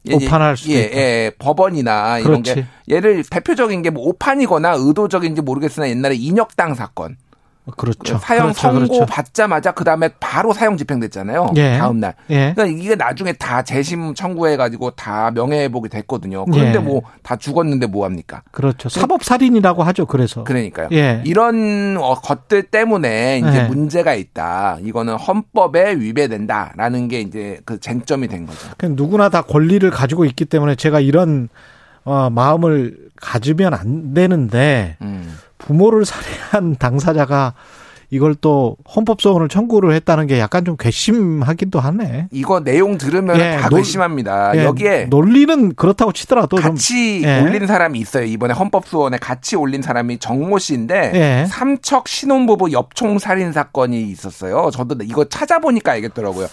[0.06, 0.96] 예, 오판할 수도 예, 있다.
[0.96, 2.54] 예, 법원이나 이런 그렇지.
[2.54, 7.16] 게 예를 대표적인 게 뭐 오판이거나 의도적인지 모르겠으나 옛날에 인혁당 사건.
[7.76, 8.18] 그렇죠.
[8.18, 8.60] 사형 그렇죠.
[8.60, 9.06] 선고 그렇죠.
[9.06, 11.52] 받자마자 그 다음에 바로 사형 집행됐잖아요.
[11.56, 11.78] 예.
[11.78, 12.14] 다음 날.
[12.30, 12.52] 예.
[12.54, 16.44] 그러니까 이게 나중에 다 재심 청구해가지고 다 명예회복이 됐거든요.
[16.46, 16.78] 그런데 예.
[16.78, 18.42] 뭐다 죽었는데 뭐 합니까?
[18.50, 18.88] 그렇죠.
[18.88, 20.06] 사법 살인이라고 하죠.
[20.06, 20.44] 그래서.
[20.44, 20.88] 그러니까요.
[20.92, 21.22] 예.
[21.24, 23.62] 이런 어, 것들 때문에 이제 예.
[23.64, 24.78] 문제가 있다.
[24.82, 28.68] 이거는 헌법에 위배된다라는 게 이제 그 쟁점이 된 거죠.
[28.82, 31.48] 누구나 다 권리를 가지고 있기 때문에 제가 이런
[32.04, 34.96] 어, 마음을 가지면 안 되는데.
[35.02, 35.36] 음.
[35.58, 37.54] 부모를 살해한 당사자가
[38.10, 42.28] 이걸 또 헌법소원을 청구를 했다는 게 약간 좀 괘씸하기도 하네.
[42.30, 44.56] 이거 내용 들으면 예, 다 괘씸합니다.
[44.56, 47.40] 예, 여기에 논리는 그렇다고 치더라도 같이 좀, 예.
[47.42, 48.24] 올린 사람이 있어요.
[48.24, 51.46] 이번에 헌법소원에 같이 올린 사람이 정모 씨인데 예.
[51.50, 54.70] 삼척 신혼부부 엽총 살인 사건이 있었어요.
[54.72, 56.46] 저도 이거 찾아보니까 알겠더라고요.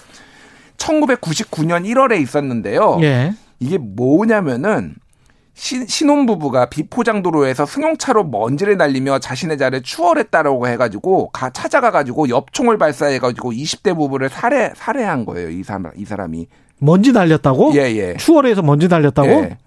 [0.78, 3.00] 1999년 1월에 있었는데요.
[3.02, 3.34] 예.
[3.62, 4.96] 이게 뭐냐면은
[5.56, 13.96] 신, 신혼부부가 비포장도로에서 승용차로 먼지를 날리며 자신의 자를 추월했다라고 해가지고 가, 찾아가가지고 엽총을 발사해가지고 20대
[13.96, 16.48] 부부를 살해 살해한 거예요 이 사람 이 사람이
[16.80, 17.74] 먼지 날렸다고?
[17.74, 17.98] 예예.
[17.98, 18.18] 예.
[18.18, 19.30] 추월해서 먼지 날렸다고?
[19.30, 19.58] 예.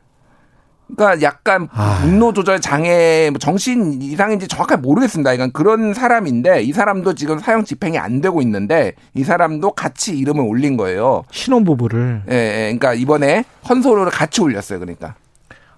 [0.94, 1.98] 그러니까 약간 아.
[2.02, 5.32] 분노 조절 장애, 뭐 정신 이상인지 정확하게 모르겠습니다.
[5.32, 10.44] 이건 그런 사람인데 이 사람도 지금 사형 집행이 안 되고 있는데 이 사람도 같이 이름을
[10.44, 11.24] 올린 거예요.
[11.31, 12.23] 신혼부부를.
[12.31, 12.60] 예, 예.
[12.77, 14.78] 그러니까 이번에 헌소를 같이 올렸어요.
[14.78, 15.15] 그러니까.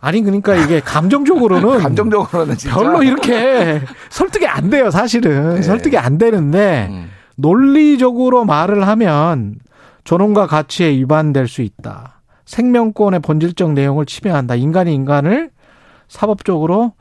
[0.01, 2.75] 아니 그러니까 이게 감정적으로는 감정적으로는 진짜.
[2.75, 5.63] 별로 이렇게 설득이 안 돼요 사실은 네.
[5.63, 7.11] 설득이 안 되는데 음.
[7.37, 9.57] 논리적으로 말을 하면
[10.05, 15.51] 존엄과 가치에 위반될 수 있다 생명권의 본질적 내용을 침해한다 인간이 인간을
[16.09, 16.95] 사법적으로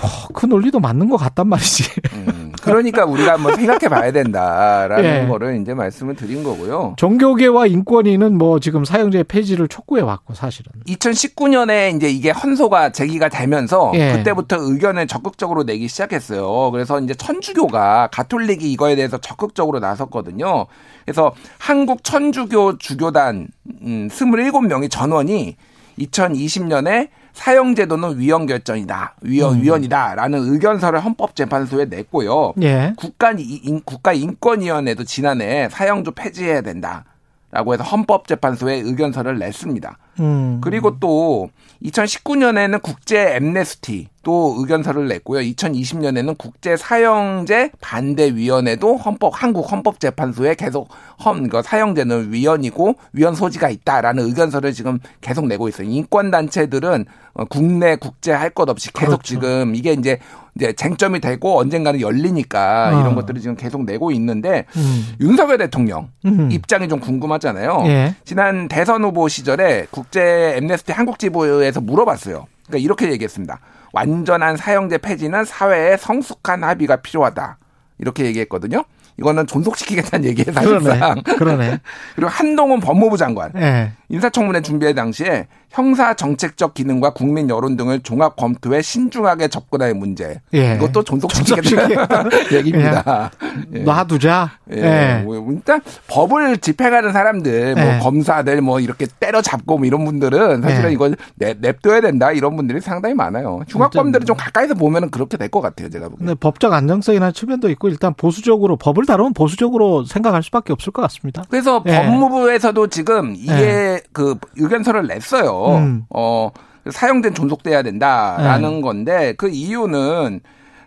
[0.00, 1.84] 뭐그 논리도 맞는 것 같단 말이지.
[2.14, 5.26] 음, 그러니까 우리가 한번 생각해 봐야 된다라는 예.
[5.26, 6.94] 거를 이제 말씀을 드린 거고요.
[6.96, 13.92] 종교계와 인권위는 뭐 지금 사형제 폐지를 촉구해 왔고 사실은 2019년에 이제 이게 헌소가 제기가 되면서
[13.94, 14.12] 예.
[14.12, 16.70] 그때부터 의견을 적극적으로 내기 시작했어요.
[16.72, 20.66] 그래서 이제 천주교가 가톨릭이 이거에 대해서 적극적으로 나섰거든요.
[21.04, 23.48] 그래서 한국 천주교 주교단
[23.82, 25.56] 음 27명의 전원이
[25.98, 29.62] 2020년에 사형제도는 위헌 결정이다, 위헌 음.
[29.62, 32.54] 위헌이다라는 의견서를 헌법재판소에 냈고요.
[32.62, 32.94] 예.
[32.96, 39.98] 국가 인, 국가인권위원회도 지난해 사형조 폐지해야 된다라고 해서 헌법재판소에 의견서를 냈습니다.
[40.20, 40.60] 음.
[40.62, 41.50] 그리고 또
[41.84, 45.40] 2019년에는 국제 엠네스티 또 의견서를 냈고요.
[45.40, 50.88] 2020년에는 국제 사형제 반대 위원회도 헌법 한국 헌법 재판소에 계속
[51.24, 55.88] 헌그 사형제는 위헌이고 위헌 소지가 있다라는 의견서를 지금 계속 내고 있어요.
[55.88, 59.22] 인권 단체들은 어, 국내 국제 할 것 없이 계속 그렇죠.
[59.22, 60.18] 지금 이게 이제
[60.56, 63.00] 이제 쟁점이 되고 언젠가는 열리니까 어.
[63.00, 65.14] 이런 것들을 지금 계속 내고 있는데 음.
[65.20, 66.50] 윤석열 대통령 음.
[66.50, 67.82] 입장이 좀 궁금하잖아요.
[67.86, 68.14] 예.
[68.24, 72.46] 지난 대선 후보 시절에 국제 엠네스티 한국 지부에서 물어봤어요.
[72.66, 73.60] 그러니까 이렇게 얘기했습니다.
[73.92, 77.58] 완전한 사형제 폐지는 사회의 성숙한 합의가 필요하다.
[77.98, 78.84] 이렇게 얘기했거든요.
[79.18, 81.22] 이거는 존속시키겠다는 얘기예요, 사실상.
[81.22, 81.36] 그러네.
[81.38, 81.80] 그러네.
[82.14, 83.50] 그리고 한동훈 법무부 장관.
[83.54, 83.92] 네.
[84.10, 85.46] 인사청문회 준비할 당시에
[85.76, 90.40] 형사 정책적 기능과 국민 여론 등을 종합 검토해 신중하게 접근할 문제.
[90.54, 90.74] 예.
[90.76, 93.30] 이것도 존속시키겠다 얘기입니다.
[93.74, 93.80] 예.
[93.80, 94.52] 놔두자.
[94.72, 95.18] 예.
[95.18, 95.22] 예.
[95.22, 97.98] 뭐 일단 법을 집행하는 사람들, 뭐 예.
[97.98, 100.92] 검사들 뭐 이렇게 때려잡고 뭐 이런 분들은 사실은 예.
[100.94, 103.60] 이걸 냅, 냅둬야 된다 이런 분들이 상당히 많아요.
[103.68, 106.18] 흉악범들을 좀 가까이서 보면은 그렇게 될 것 같아요, 제가 보기에.
[106.26, 111.44] 근데 법적 안정성이나 측면도 있고 일단 보수적으로 법을 다루면 보수적으로 생각할 수밖에 없을 것 같습니다.
[111.50, 111.96] 그래서 예.
[111.98, 115.65] 법무부에서도 지금 이게 그 의견서를 냈어요.
[115.74, 116.04] 음.
[116.10, 116.50] 어,
[116.90, 118.80] 사형된 존속돼야 된다라는 네.
[118.80, 120.40] 건데 그 이유는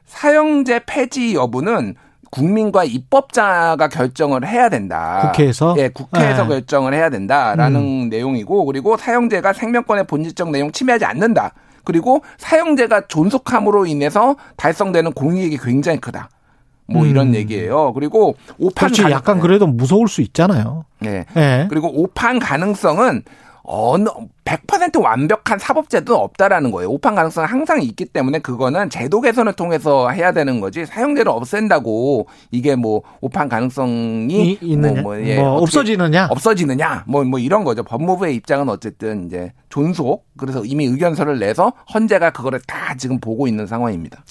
[0.06, 1.96] 사형제 폐지 여부는
[2.32, 5.32] 국민과 입법자가 결정을 해야 된다.
[5.32, 5.76] 국회에서?
[5.78, 6.50] 예, 국회에서 네.
[6.50, 8.10] 결정을 해야 된다라는 음.
[8.10, 11.54] 내용이고 그리고 사형제가 생명권의 본질적 내용 침해하지 않는다.
[11.84, 16.30] 그리고 사형제가 존속함으로 인해서 달성되는 공익이 굉장히 크다.
[16.86, 17.10] 뭐 음.
[17.10, 17.94] 이런 얘기예요.
[17.94, 20.86] 그리고 오판 그렇지, 약간 그래도 무서울 수 있잖아요.
[21.06, 21.26] 예.
[21.34, 21.68] 네.
[21.70, 23.24] 그리고 오판 가능성은
[23.72, 24.10] 어느
[24.46, 26.90] 100% 완벽한 사법제도는 없다라는 거예요.
[26.90, 32.76] 오판 가능성은 항상 있기 때문에 그거는 제도 개선을 통해서 해야 되는 거지 사형제를 없앤다고 이게
[32.76, 37.84] 뭐 오판 가능성이 이, 있느냐, 뭐, 뭐, 예, 뭐 없어지느냐, 없어지느냐, 뭐뭐 뭐 이런 거죠.
[37.84, 43.68] 법무부의 입장은 어쨌든 이제 존속 그래서 이미 의견서를 내서 헌재가 그거를 다 지금 보고 있는
[43.68, 44.24] 상황입니다.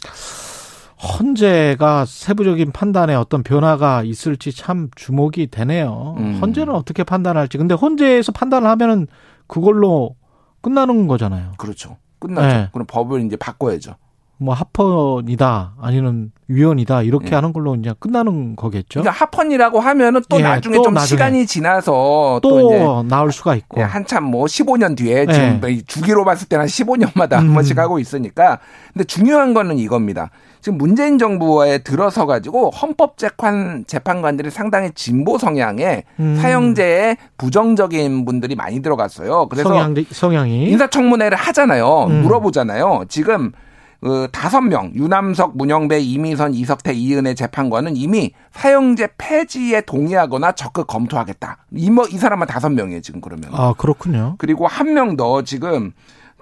[1.01, 6.17] 헌재가 세부적인 판단에 어떤 변화가 있을지 참 주목이 되네요.
[6.19, 6.39] 음.
[6.43, 7.57] 헌재는 어떻게 판단할지.
[7.57, 9.07] 근데 헌재에서 판단을 하면은
[9.47, 10.17] 그걸로
[10.61, 11.53] 끝나는 거잖아요.
[11.57, 11.97] 그렇죠.
[12.19, 12.47] 끝나죠.
[12.57, 12.69] 네.
[12.73, 13.95] 그럼 법을 이제 바꿔야죠.
[14.41, 17.35] 뭐 합헌이다 아니면 위헌이다 이렇게 예.
[17.35, 19.01] 하는 걸로 이제 끝나는 거겠죠.
[19.01, 23.55] 그러니까 합헌이라고 하면은 또 예, 나중에 또 좀 나중에 시간이 지나서 또, 또 나올 수가
[23.57, 25.33] 있고 예, 한참 뭐 15년 뒤에 예.
[25.33, 27.39] 지금 주기로 봤을 때는 한 15년마다 음.
[27.49, 28.61] 한 번씩 하고 있으니까
[28.93, 30.31] 근데 중요한 거는 이겁니다.
[30.61, 36.37] 지금 문재인 정부에 들어서 가지고 헌법재판 재판관들이 상당히 진보 성향의 음.
[36.41, 39.49] 사형제에 부정적인 분들이 많이 들어갔어요.
[39.49, 42.07] 그래서 성향, 성향이 인사청문회를 하잖아요.
[42.09, 42.23] 음.
[42.23, 43.05] 물어보잖아요.
[43.09, 43.53] 지금
[44.01, 51.59] 그 다섯 명 유남석, 문영배, 이미선, 이석태, 이은혜 재판관은 이미 사형제 폐지에 동의하거나 적극 검토하겠다.
[51.73, 53.51] 이뭐 이 사람만 다섯 명이에요 지금 그러면.
[53.53, 54.37] 아 그렇군요.
[54.39, 55.93] 그리고 한 명 더 지금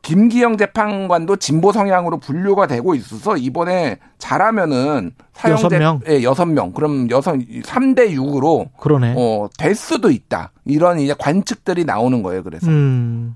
[0.07, 7.33] 김기영 재판관도 진보 성향으로 분류가 되고 있어서 이번에 잘하면은 사형제 예, 여섯 명 그럼 여섯
[7.33, 9.17] 3대 6으로 그러네.
[9.19, 10.53] 어, 될 수도 있다.
[10.65, 12.45] 이런 이제 관측들이 나오는 거예요.
[12.45, 13.35] 그래서 음,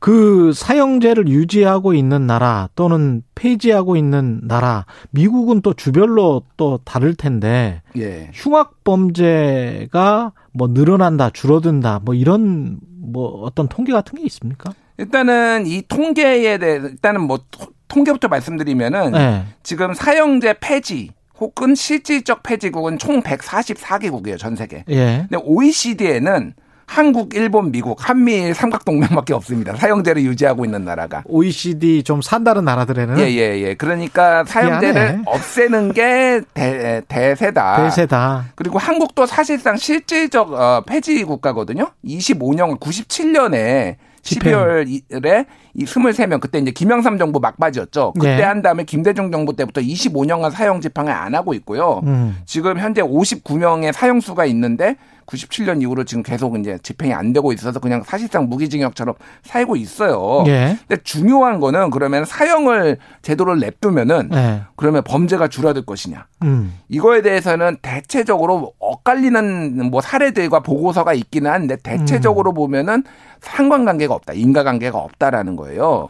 [0.00, 7.80] 그 사형제를 유지하고 있는 나라 또는 폐지하고 있는 나라 미국은 또 주별로 또 다를 텐데
[7.96, 8.28] 예.
[8.34, 14.74] 흉악 범죄가 뭐 늘어난다, 줄어든다, 뭐 이런 뭐 어떤 통계 같은 게 있습니까?
[15.02, 17.40] 일단은 이 통계에 대해 일단은 뭐
[17.88, 19.44] 통계부터 말씀드리면은 네.
[19.62, 21.10] 지금 사형제 폐지
[21.40, 24.84] 혹은 실질적 폐지국은 총 144개국이에요 전 세계.
[24.88, 25.26] 예.
[25.28, 26.54] 근데 OECD에는
[26.86, 29.74] 한국, 일본, 미국, 한미일 삼각동맹밖에 없습니다.
[29.74, 31.22] 사형제를 유지하고 있는 나라가.
[31.26, 33.18] OECD 좀 산다는 나라들에는.
[33.18, 33.74] 예, 예, 예.
[33.74, 35.22] 그러니까 사형제를 미안해.
[35.24, 37.84] 없애는 게 대, 대세다.
[37.84, 38.44] 대세다.
[38.54, 41.90] 그리고 한국도 사실상 실질적 어, 폐지 국가거든요.
[42.04, 48.12] 25년, 97년에 12월에 이 23명 그때 이제 김영삼 정부 막바지였죠.
[48.14, 48.42] 그때 네.
[48.42, 52.00] 한 다음에 김대중 정부 때부터 25년간 사형 집행을 안 하고 있고요.
[52.04, 52.36] 음.
[52.46, 54.96] 지금 현재 59명의 사형수가 있는데
[55.26, 60.44] 97년 이후로 지금 계속 이제 집행이 안 되고 있어서 그냥 사실상 무기징역처럼 살고 있어요.
[60.46, 60.76] 예.
[60.86, 64.62] 근데 중요한 거는 그러면 사형을 제도를 냅두면은 예.
[64.76, 66.26] 그러면 범죄가 줄어들 것이냐.
[66.42, 66.78] 음.
[66.88, 72.54] 이거에 대해서는 대체적으로 엇갈리는 뭐 사례들과 보고서가 있기는 한데 대체적으로 음.
[72.54, 73.04] 보면은
[73.40, 74.32] 상관관계가 없다.
[74.32, 76.08] 인과관계가 없다라는 거예요.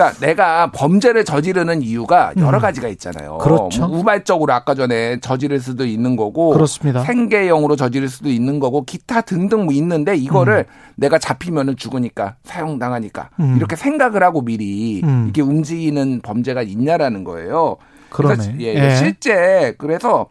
[0.00, 2.62] 그러니까 내가 범죄를 저지르는 이유가 여러 음.
[2.62, 3.36] 가지가 있잖아요.
[3.38, 3.86] 그렇죠.
[3.86, 7.02] 뭐 우발적으로 아까 전에 저지를 수도 있는 거고 그렇습니다.
[7.02, 10.92] 생계형으로 저지를 수도 있는 거고 기타 등등 뭐 있는데 이거를 음.
[10.96, 13.56] 내가 잡히면은 죽으니까 사형당하니까 음.
[13.56, 15.24] 이렇게 생각을 하고 미리 음.
[15.24, 17.76] 이렇게 움직이는 범죄가 있냐라는 거예요.
[18.08, 18.56] 그러네.
[18.60, 18.96] 예, 예.
[18.96, 20.28] 실제 그래서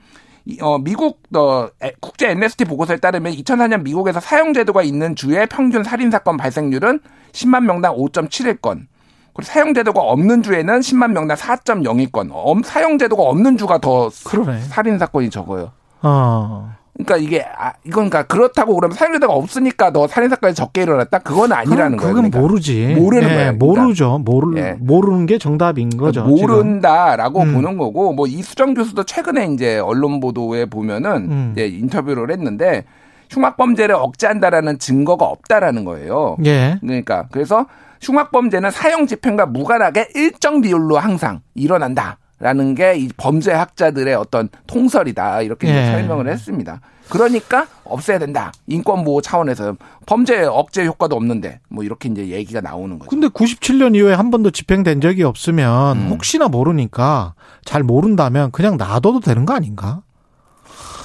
[0.62, 1.70] 어, 미국 어,
[2.00, 7.00] 국제 NST 보고서에 따르면 2004년 미국에서 사형 제도가 있는 주의 평균 살인 사건 발생률은
[7.34, 8.88] 10만 명당 5.71건.
[9.40, 12.64] 그리고 사형 제도가 없는 주에는 10만 명당 4.02건.
[12.64, 14.60] 사형 제도가 없는 주가 더 그러네.
[14.62, 15.72] 살인 사건이 적어요.
[16.02, 16.76] 어.
[16.94, 21.54] 그러니까 이게 아 이건 그러니까 그렇다고 그러면 사형제도가 없으니까 너 살인 사건이 적게 일어났다 그건
[21.54, 22.14] 아니라는 거예요.
[22.14, 22.40] 그건 그러니까.
[22.40, 22.96] 모르지.
[23.00, 23.58] 모르는 네, 거예요.
[23.58, 23.82] 그러니까.
[23.82, 24.18] 모르죠.
[24.20, 24.76] 모르 네.
[24.80, 26.26] 모르는 게 정답인 거죠.
[26.26, 27.54] 모른다라고 음.
[27.54, 31.54] 보는 거고 뭐 이수정 교수도 최근에 이제 언론 보도에 보면은 음.
[31.54, 32.84] 이제 인터뷰를 했는데
[33.30, 36.36] 흉악 범죄를 억제한다라는 증거가 없다라는 거예요.
[36.44, 36.80] 예.
[36.82, 37.66] 그러니까 그래서
[38.02, 42.18] 흉악 범죄는 사형 집행과 무관하게 일정 비율로 항상 일어난다.
[42.42, 45.92] 라는 게 이 범죄학자들의 어떤 통설이다 이렇게 예.
[45.92, 46.80] 설명을 했습니다.
[47.10, 48.54] 그러니까 없애야 된다.
[48.68, 53.10] 인권 보호 차원에서 범죄 억제 효과도 없는데 뭐 이렇게 이제 얘기가 나오는 거죠.
[53.10, 56.08] 근데 97년 이후에 한 번도 집행된 적이 없으면 음.
[56.12, 57.34] 혹시나 모르니까
[57.66, 60.02] 잘 모른다면 그냥 놔둬도 되는 거 아닌가?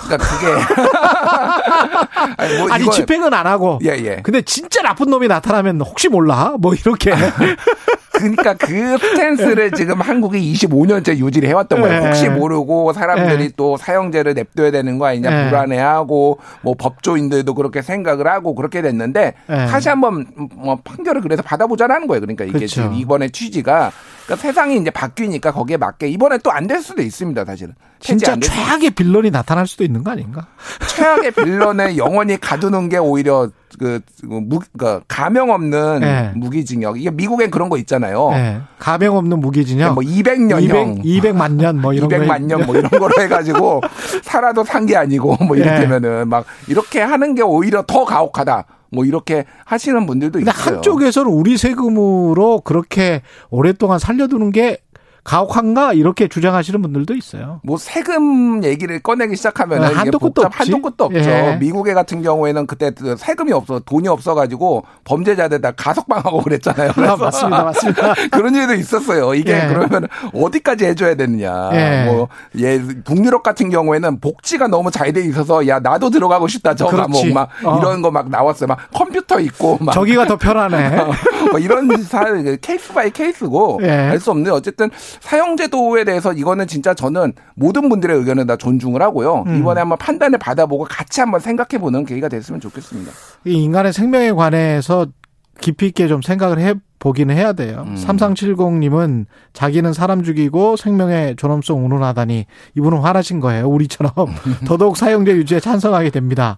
[0.04, 0.46] 그러니까 그게
[2.36, 3.78] 아니, 뭐 아니 집행은 안 하고.
[3.84, 4.20] 예, 예.
[4.22, 6.54] 근데 진짜 나쁜 놈이 나타나면 혹시 몰라?
[6.58, 7.12] 뭐 이렇게
[8.30, 12.00] 그러니까 그 스탠스를 지금 한국이 25년째 유지를 해왔던 거예요.
[12.00, 12.06] 네.
[12.06, 13.52] 혹시 모르고 사람들이 네.
[13.56, 15.48] 또 사형제를 냅둬야 되는 거 아니냐 네.
[15.48, 19.66] 불안해하고 뭐 법조인들도 그렇게 생각을 하고 그렇게 됐는데 네.
[19.66, 22.20] 다시 한번 뭐 판결을 그래서 받아보자라는 거예요.
[22.20, 22.66] 그러니까 이게 그렇죠.
[22.66, 23.92] 지금 이번에 취지가
[24.26, 27.44] 그러니까 세상이 이제 바뀌니까 거기에 맞게 이번에 또 안 될 수도 있습니다.
[27.44, 27.74] 사실은.
[28.00, 30.46] 진짜 최악의 빌런이 나타날 수도 있는 거 아닌가?
[30.88, 33.48] 최악의 빌런을 영원히 가두는 게 오히려
[33.78, 36.32] 그, 그 무, 그 가명 없는 네.
[36.34, 37.00] 무기징역.
[37.00, 38.30] 이게 미국엔 그런 거 있잖아요.
[38.30, 38.60] 네.
[38.78, 39.94] 가명 없는 무기징역.
[39.94, 41.00] 뭐 200년형.
[41.04, 43.80] 200, 만 년, 뭐 이런 200만 년, 뭐 이런 거로 해가지고
[44.22, 46.24] 살아도 산 게 아니고 뭐 이렇게면은 네.
[46.24, 48.64] 막 이렇게 하는 게 오히려 더 가혹하다.
[48.92, 50.52] 뭐 이렇게 하시는 분들도 있어요.
[50.54, 54.78] 한쪽에서는 우리 세금으로 그렇게 오랫동안 살려두는 게
[55.24, 57.60] 가혹한가 이렇게 주장하시는 분들도 있어요.
[57.64, 60.56] 뭐 세금 얘기를 꺼내기 시작하면 은 한도 끝도 없지.
[60.58, 61.18] 한도 끝도 없죠.
[61.18, 61.56] 예.
[61.60, 66.92] 미국에 같은 경우에는 그때 그 세금이 없어 돈이 없어가지고 범죄자들 다 가석방하고 그랬잖아요.
[66.96, 68.14] 아, 맞습니다, 맞습니다.
[68.32, 69.34] 그런 일도 있었어요.
[69.34, 69.66] 이게 예.
[69.68, 71.70] 그러면 어디까지 해줘야 되느냐.
[71.72, 72.04] 예.
[72.06, 72.28] 뭐
[72.58, 76.74] 예, 북유럽 같은 경우에는 복지가 너무 잘 돼 있어서 야 나도 들어가고 싶다.
[76.74, 77.78] 저 감옥 막 어.
[77.78, 78.66] 이런 거 막 나왔어요.
[78.68, 80.98] 막 컴퓨터 있고 막 저기가 더 편하네.
[81.50, 82.24] 뭐 이런 사
[82.60, 83.90] case by case고 예.
[83.90, 84.90] 알수 없는 어쨌든
[85.20, 89.44] 사형제도에 대해서 이거는 진짜 저는 모든 분들의 의견을 다 존중을 하고요.
[89.46, 89.58] 음.
[89.58, 93.12] 이번에 한번 판단을 받아보고 같이 한번 생각해보는 계기가 됐으면 좋겠습니다.
[93.44, 95.06] 이 인간의 생명에 관해서
[95.60, 97.84] 깊이 있게 좀 생각을 해 보기는 해야 돼요.
[97.86, 97.96] 음.
[97.96, 102.46] 3370님은 자기는 사람 죽이고 생명의 존엄성 운운하다니
[102.76, 103.68] 이분은 화나신 거예요.
[103.68, 104.12] 우리처럼
[104.66, 106.56] 더더욱 사형제 유지에 찬성하게 됩니다.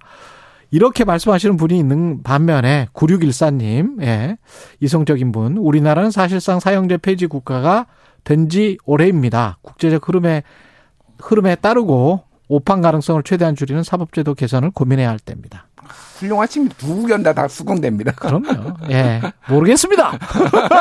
[0.71, 4.37] 이렇게 말씀하시는 분이 있는 반면에 9614님, 예,
[4.81, 7.87] 이성적인 분, 우리나라는 사실상 사형제 폐지 국가가
[8.25, 9.59] 된 지 오래입니다.
[9.63, 10.43] 국제적 흐름에
[11.21, 15.67] 흐름에 따르고 오판 가능성을 최대한 줄이는 사법제도 개선을 고민해야 할 때입니다.
[16.19, 16.75] 훌륭하십니다.
[16.79, 18.13] 두 의견 다, 다 수긍됩니다.
[18.13, 18.75] 그럼요.
[18.91, 19.21] 예.
[19.49, 20.19] 모르겠습니다.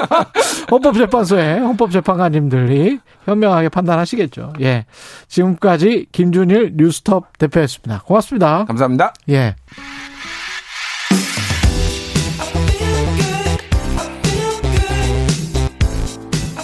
[0.72, 4.54] 헌법재판소의 헌법재판관님들이 현명하게 판단하시겠죠.
[4.62, 4.86] 예.
[5.28, 8.02] 지금까지 김준일 뉴스톱 대표였습니다.
[8.06, 8.66] 고맙습니다.
[8.66, 9.14] 감사합니다.
[9.30, 9.56] 예.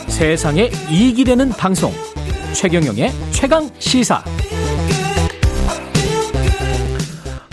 [0.07, 1.91] 세상에 이익이 되는 방송
[2.53, 4.23] 최경영의 최강 시사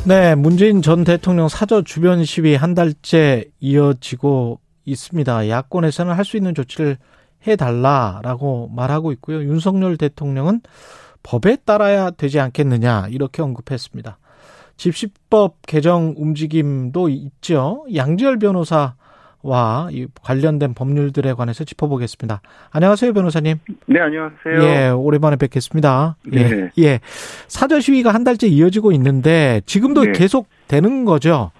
[0.04, 5.48] 네 문재인 전 대통령 사저 주변 시위 한 달째 이어지고 있습니다.
[5.50, 6.96] 야권에서는 할 수 있는 조치를
[7.46, 9.42] 해달라라고 말하고 있고요.
[9.42, 10.60] 윤석열 대통령은
[11.22, 14.18] 법에 따라야 되지 않겠느냐 이렇게 언급했습니다.
[14.76, 17.84] 집시법 개정 움직임도 있죠.
[17.94, 18.94] 양지열 변호사
[19.42, 19.88] 와
[20.22, 22.40] 관련된 법률들에 관해서 짚어보겠습니다.
[22.72, 23.56] 안녕하세요, 변호사님.
[23.86, 24.62] 네, 안녕하세요.
[24.62, 26.16] 예, 오랜만에 뵙겠습니다.
[26.32, 26.70] 예, 네.
[26.78, 27.00] 예, 예.
[27.46, 30.12] 사저 시위가 한 달째 이어지고 있는데 지금도 네.
[30.12, 31.52] 계속 되는 거죠?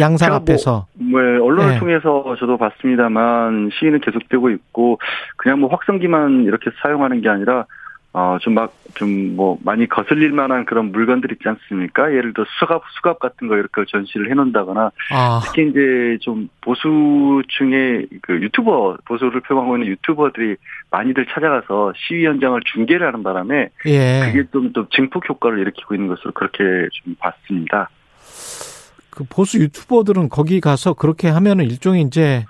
[0.00, 0.86] 양상 뭐 앞에서.
[0.94, 1.78] 뭐, 뭐 언론을 네.
[1.78, 4.98] 통해서 저도 봤습니다만 시위는 계속되고 있고
[5.36, 7.66] 그냥 뭐 확성기만 이렇게 사용하는 게 아니라
[8.12, 12.10] 어, 좀 막, 좀 뭐, 많이 거슬릴 만한 그런 물건들 있지 않습니까?
[12.12, 15.40] 예를 들어 수갑, 수갑 같은 거 이렇게 전시를 해놓는다거나, 아.
[15.44, 20.56] 특히 이제 좀 보수층의 그 유튜버, 보수를 표방하고 있는 유튜버들이
[20.90, 24.22] 많이들 찾아가서 시위 현장을 중계를 하는 바람에, 예.
[24.32, 27.88] 그게 좀 또 증폭 효과를 일으키고 있는 것으로 그렇게 좀 봤습니다.
[29.10, 32.44] 그 보수 유튜버들은 거기 가서 그렇게 하면은 일종의 이제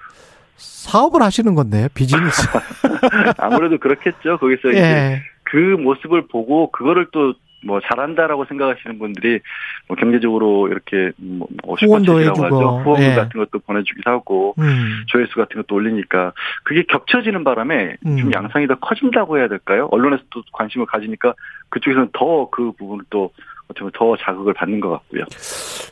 [0.56, 2.46] 사업을 하시는 건데 비즈니스.
[3.38, 4.38] 아무래도 그렇겠죠.
[4.38, 4.78] 거기서 예.
[4.78, 9.40] 이제 그 모습을 보고 그거를 또 뭐 잘한다라고 생각하시는 분들이
[9.86, 13.14] 뭐 경제적으로 이렇게 뭐, 뭐 후원도 해주고 후원 예.
[13.14, 15.04] 같은 것도 보내주기도 하고 음.
[15.08, 16.32] 조회수 같은 것도 올리니까
[16.64, 18.16] 그게 겹쳐지는 바람에 음.
[18.16, 19.88] 좀 양상이 더 커진다고 해야 될까요?
[19.90, 21.34] 언론에서 또 관심을 가지니까
[21.68, 23.30] 그쪽에서는 더 그 부분을 또
[23.68, 25.24] 어쩌면 더 자극을 받는 것 같고요.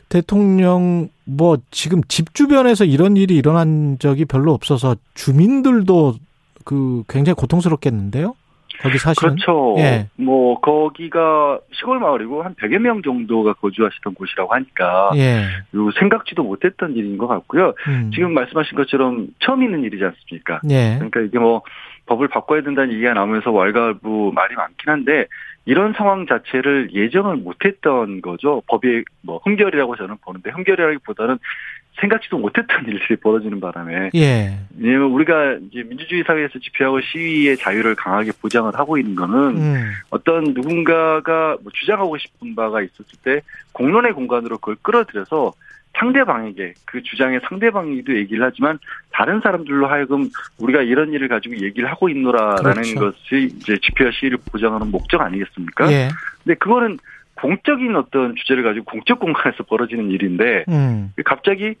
[0.09, 6.15] 대통령 뭐 지금 집 주변에서 이런 일이 일어난 적이 별로 없어서 주민들도
[6.65, 8.33] 그 굉장히 고통스럽겠는데요?
[8.81, 9.35] 거기 사시는?
[9.35, 9.75] 그렇죠.
[9.79, 10.07] 예.
[10.15, 15.43] 뭐 거기가 시골 마을이고 한 100여 명 정도가 거주하시던 곳이라고 하니까 예.
[15.99, 17.73] 생각지도 못했던 일인 것 같고요.
[17.87, 18.11] 음.
[18.13, 20.61] 지금 말씀하신 것처럼 처음 있는 일이지 않습니까?
[20.69, 20.95] 예.
[20.95, 21.61] 그러니까 이게 뭐
[22.05, 25.27] 법을 바꿔야 된다는 얘기가 나오면서 왈가부 말이 많긴 한데
[25.65, 28.63] 이런 상황 자체를 예정을 못했던 거죠.
[28.67, 31.37] 법이 뭐 흠결이라고 저는 보는데 흠결이라기보다는
[31.99, 34.11] 생각지도 못했던 일들이 벌어지는 바람에.
[34.15, 34.57] 예.
[34.77, 39.91] 왜냐면 우리가 이제 민주주의 사회에서 집회하고 시위의 자유를 강하게 보장을 하고 있는 거는 음.
[40.09, 43.41] 어떤 누군가가 뭐 주장하고 싶은 바가 있었을 때
[43.73, 45.53] 공론의 공간으로 그걸 끌어들여서
[45.97, 48.79] 상대방에게 그 주장의 상대방이도 얘기를 하지만
[49.11, 52.99] 다른 사람들로 하여금 우리가 이런 일을 가지고 얘기를 하고 있노라라는 그렇죠.
[52.99, 55.91] 것이 이제 집회와 시위를 보장하는 목적 아니겠습니까?
[55.91, 56.09] 예.
[56.43, 56.97] 근데 그거는
[57.41, 61.13] 공적인 어떤 주제를 가지고 공적 공간에서 벌어지는 일인데 음.
[61.25, 61.75] 갑자기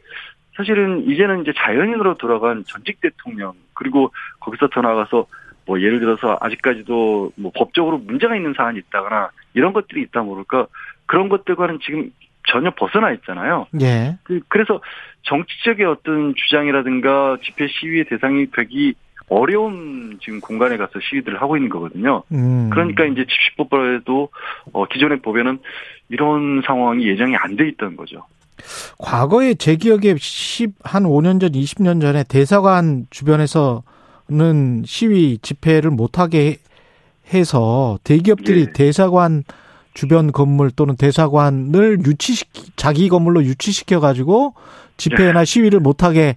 [0.55, 5.25] 사실은 이제는 이제 자연인으로 돌아간 전직 대통령 그리고 거기서 더 나가서
[5.65, 10.67] 뭐 예를 들어서 아직까지도 뭐 법적으로 문제가 있는 사안이 있다거나 이런 것들이 있다 모를까
[11.05, 12.11] 그런 것들과는 지금
[12.47, 13.67] 전혀 벗어나 있잖아요.
[13.81, 14.17] 예.
[14.23, 14.81] 그, 그래서
[15.23, 18.95] 정치적인 어떤 주장이라든가 집회 시위의 대상이 되기
[19.29, 22.23] 어려운 지금 공간에 가서 시위들을 하고 있는 거거든요.
[22.31, 22.69] 음.
[22.71, 24.29] 그러니까 이제 집시법에도
[24.73, 25.59] 어, 기존의 법에는
[26.09, 28.25] 이런 상황이 예정이 안 돼 있던 거죠.
[28.97, 36.57] 과거에 제 기억에 10, 한 5년 전, 20년 전에 대사관 주변에서는 시위 집회를 못하게
[37.33, 38.73] 해서 대기업들이 예.
[38.73, 39.43] 대사관
[39.93, 44.53] 주변 건물 또는 대사관을 유치시키, 자기 건물로 유치시켜 가지고
[44.97, 45.45] 집회나 예.
[45.45, 46.35] 시위를 못하게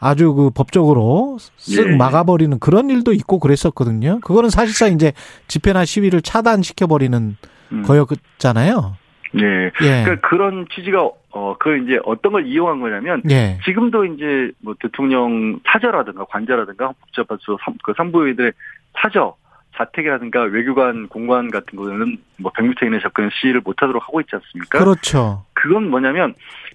[0.00, 1.96] 아주 그 법적으로 쓱 예.
[1.96, 4.20] 막아버리는 그런 일도 있고 그랬었거든요.
[4.20, 5.12] 그거는 사실상 이제
[5.48, 7.36] 집회나 시위를 차단시켜 버리는
[7.72, 7.82] 음.
[7.82, 8.96] 거였잖아요.
[9.36, 9.70] 예.
[9.82, 10.04] 예.
[10.04, 13.58] 그러니까 그런 취지가 어, 그 이제 어떤 걸 이용한 거냐면 예.
[13.64, 18.52] 지금도 이제 뭐 대통령 사저라든가 관저라든가 복잡하죠 그 산부인들의
[18.96, 19.34] 사저
[19.76, 24.78] 자택이라든가 외교관 공관 같은 거는 뭐 100m 이내 접근 시위를 못하도록 하고 있지 않습니까?
[24.78, 25.44] 그렇죠.
[25.54, 26.34] 그건 뭐냐면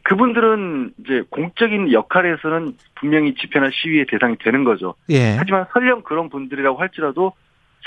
[0.10, 4.96] 그분들은 이제 공적인 역할에서는 분명히 집회나 시위의 대상이 되는 거죠.
[5.12, 5.36] 예.
[5.38, 7.34] 하지만 설령 그런 분들이라고 할지라도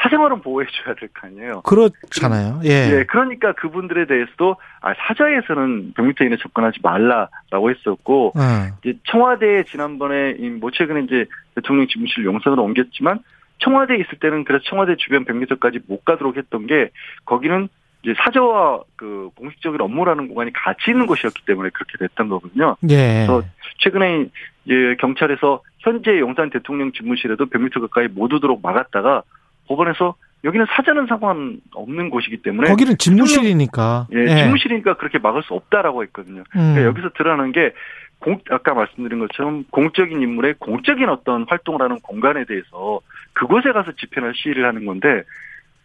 [0.00, 1.62] 사생활은 보호해줘야 될 거 아니에요.
[1.62, 2.60] 그렇잖아요.
[2.64, 2.68] 예.
[2.68, 3.04] 예.
[3.08, 8.70] 그러니까 그분들에 대해서도 아, 100m 이내 접근하지 말라라고 했었고, 음.
[8.84, 11.26] 이제 청와대에 지난번에 뭐 최근에 이제
[11.56, 13.18] 대통령 집무실 용산으로 옮겼지만
[13.58, 16.90] 청와대에 있을 때는 그래서 청와대 주변 100m까지 못 가도록 했던 게
[17.24, 17.68] 거기는
[18.02, 22.76] 이제 사저와 그 공식적인 업무라는 공간이 같이 있는 곳이었기 때문에 그렇게 됐던 거거든요.
[22.90, 23.26] 예.
[23.26, 23.42] 그래서
[23.78, 24.26] 최근에
[24.64, 29.22] 이제 경찰에서 현재 용산 대통령 집무실에도 100m 가까이 못 오도록 막았다가
[29.68, 30.14] 법원에서
[30.44, 34.36] 여기는 사저는 상관 없는 곳이기 때문에 거기는 집무실이니까 예, 예.
[34.38, 36.42] 집무실이니까 그렇게 막을 수 없다라고 했거든요.
[36.50, 36.74] 그러니까 음.
[36.74, 37.72] 그러니까 여기서 드러나는 게
[38.18, 43.00] 공, 아까 말씀드린 것처럼 공적인 인물의 공적인 어떤 활동을 하는 공간에 대해서
[43.32, 45.22] 그곳에 가서 집회나 시위를 하는 건데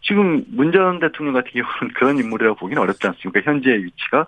[0.02, 3.40] 지금 문 전 대통령 같은 경우는 그런 인물이라고 보기는 어렵지 않습니까?
[3.42, 4.26] 현재의 위치가.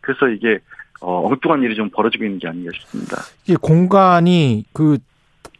[0.00, 0.58] 그래서 이게
[1.00, 3.16] 어, 엉뚱한 일이 좀 벌어지고 있는 게 아닌가 싶습니다.
[3.48, 4.98] 이 공간이 그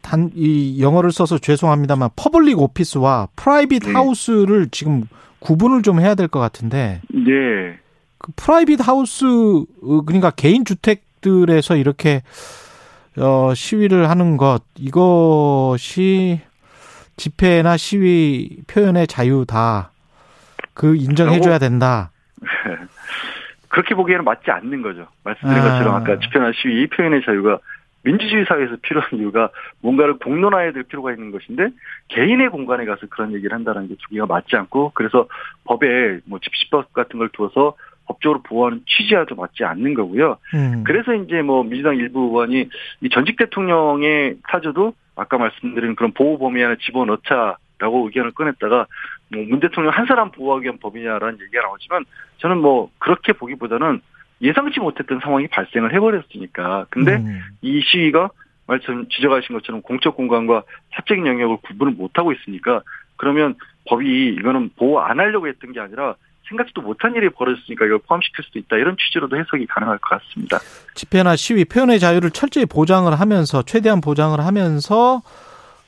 [0.01, 3.91] 단, 이 영어를 써서 죄송합니다만 public office와 private 네.
[3.93, 5.05] house를 지금
[5.39, 7.01] 구분을 좀 해야 될 것 같은데.
[7.09, 7.77] 네.
[8.17, 12.21] 그 프라이빗 하우스, 어, 그러니까 개인 주택들에서 이렇게,
[13.17, 16.39] 어, 시위를 하는 것, 이것이
[17.17, 19.91] 집회나 시위 표현의 자유다.
[20.73, 22.11] 그 인정해줘야 된다.
[23.69, 25.07] 그렇게 보기에는 맞지 않는 거죠.
[25.23, 25.71] 말씀드린 아.
[25.71, 27.59] 것처럼 아까 집회나 시위 표현의 자유가
[28.03, 29.49] 민주주의 사회에서 필요한 이유가
[29.81, 31.69] 뭔가를 공론화해야 될 필요가 있는 것인데
[32.09, 35.27] 개인의 공간에 가서 그런 얘기를 한다는 게 주기가 맞지 않고 그래서
[35.63, 40.37] 법에 뭐 집시법 같은 걸 두어서 법적으로 보호하는 취지와도 맞지 않는 거고요.
[40.55, 40.83] 음.
[40.85, 42.69] 그래서 이제 뭐 민주당 일부 의원이
[43.01, 48.87] 이 전직 대통령의 사저도 아까 말씀드린 그런 보호 범위 안에 집어넣자라고 의견을 꺼냈다가
[49.31, 52.05] 뭐 문 대통령 한 사람 보호하기 위한 법이냐라는 얘기가 나오지만
[52.37, 54.01] 저는 뭐 그렇게 보기보다는
[54.41, 56.87] 예상치 못했던 상황이 발생을 해버렸으니까.
[56.89, 57.41] 근데 음.
[57.61, 58.29] 이 시위가
[58.67, 60.63] 말씀 지적하신 것처럼 공적 공간과
[60.95, 62.81] 사적인 영역을 구분을 못하고 있으니까
[63.17, 63.55] 그러면
[63.87, 66.15] 법이 이거는 보호 안 하려고 했던 게 아니라
[66.53, 70.59] 생각지도 못한 일이 벌어졌으니까 이걸 포함시킬 수도 있다 이런 취지로도 해석이 가능할 것 같습니다.
[70.95, 75.21] 집회나 시위, 표현의 자유를 철저히 보장을 하면서 최대한 보장을 하면서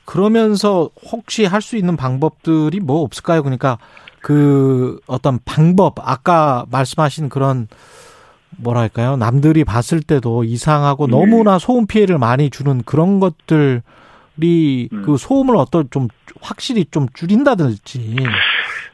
[0.04, 3.42] 그러면서 혹시 할 수 있는 방법들이 뭐 없을까요?
[3.42, 3.78] 그러니까
[4.20, 7.66] 그 어떤 방법 아까 말씀하신 그런
[8.58, 11.12] 뭐랄까요 남들이 봤을 때도 이상하고 네.
[11.16, 13.82] 너무나 소음 피해를 많이 주는 그런 것들이
[14.92, 15.02] 음.
[15.04, 16.08] 그 소음을 어떤 좀
[16.40, 18.16] 확실히 좀 줄인다든지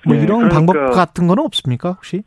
[0.07, 2.23] 뭐 네, 이런 그러니까 방법 같은 거는 없습니까 혹시?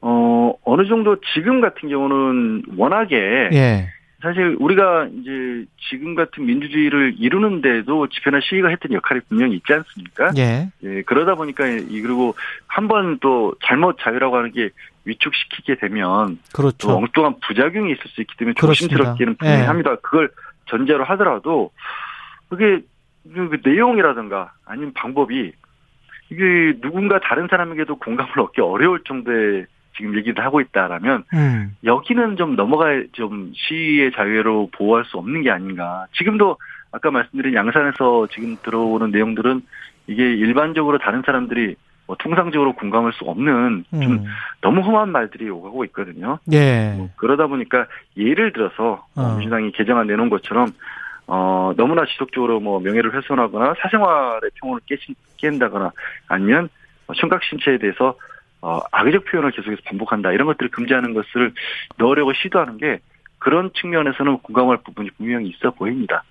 [0.00, 3.16] 어 어느 정도 지금 같은 경우는 워낙에
[3.52, 3.88] 예.
[4.20, 10.32] 사실 우리가 이제 지금 같은 민주주의를 이루는데도 집회나 시위가 했던 역할이 분명히 있지 않습니까?
[10.36, 10.68] 예.
[10.82, 12.34] 예 그러다 보니까 이 그리고
[12.66, 14.70] 한 번 또 잘못 자유라고 하는 게
[15.04, 16.88] 위축시키게 되면 그렇죠.
[16.88, 19.66] 또 엉뚱한 부작용이 있을 수 있기 때문에 조심스럽기는 분명히 예.
[19.66, 19.96] 합니다.
[20.02, 20.30] 그걸
[20.66, 21.70] 전제로 하더라도
[22.48, 22.80] 그게
[23.32, 25.52] 그 내용이라든가 아니면 방법이
[26.30, 31.76] 이게 누군가 다른 사람에게도 공감을 얻기 어려울 정도의 지금 얘기를 하고 있다라면 음.
[31.84, 36.06] 여기는 좀 넘어갈 좀 시위의 자유로 보호할 수 없는 게 아닌가.
[36.16, 36.56] 지금도
[36.92, 39.62] 아까 말씀드린 양산에서 지금 들어오는 내용들은
[40.06, 41.76] 이게 일반적으로 다른 사람들이
[42.06, 44.24] 뭐 통상적으로 공감할 수 없는 좀 음.
[44.62, 46.38] 너무 험한 말들이 오가고 있거든요.
[46.52, 46.94] 예.
[46.96, 47.86] 뭐 그러다 보니까
[48.16, 49.36] 예를 들어서 어.
[49.36, 50.68] 민주당이 개정안 내놓은 것처럼
[51.28, 55.92] 어 너무나 지속적으로 뭐 명예를 훼손하거나 사생활의 평온을 깨친, 깬다거나
[56.26, 56.70] 아니면
[57.20, 58.16] 청각 신체에 대해서
[58.60, 61.52] 어, 악의적 표현을 계속해서 반복한다 이런 것들을 금지하는 것을
[61.98, 63.00] 넣으려고 시도하는 게
[63.38, 66.24] 그런 측면에서는 공감할 부분이 분명히 있어 보입니다.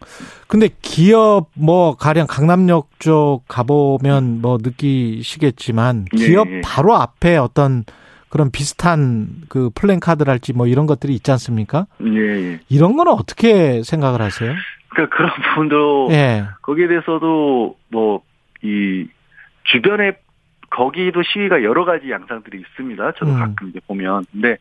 [0.47, 6.25] 근데 기업 뭐 가령 강남역 쪽 가보면 뭐 느끼시겠지만 네.
[6.27, 6.61] 기업 네.
[6.61, 7.85] 바로 앞에 어떤
[8.29, 11.87] 그런 비슷한 그 플랜카드랄지 뭐 이런 것들이 있지 않습니까?
[11.99, 12.59] 네.
[12.67, 14.53] 이런 거는 어떻게 생각을 하세요?
[14.97, 16.45] 그러니까 그런 부분도 예.
[16.63, 18.27] 거기에 대해서도 뭐
[18.61, 19.07] 이
[19.63, 20.17] 주변에
[20.69, 23.13] 거기도 시위가 여러 가지 양상들이 있습니다.
[23.13, 23.39] 저도 음.
[23.39, 24.25] 가끔 이제 보면.
[24.31, 24.57] 근데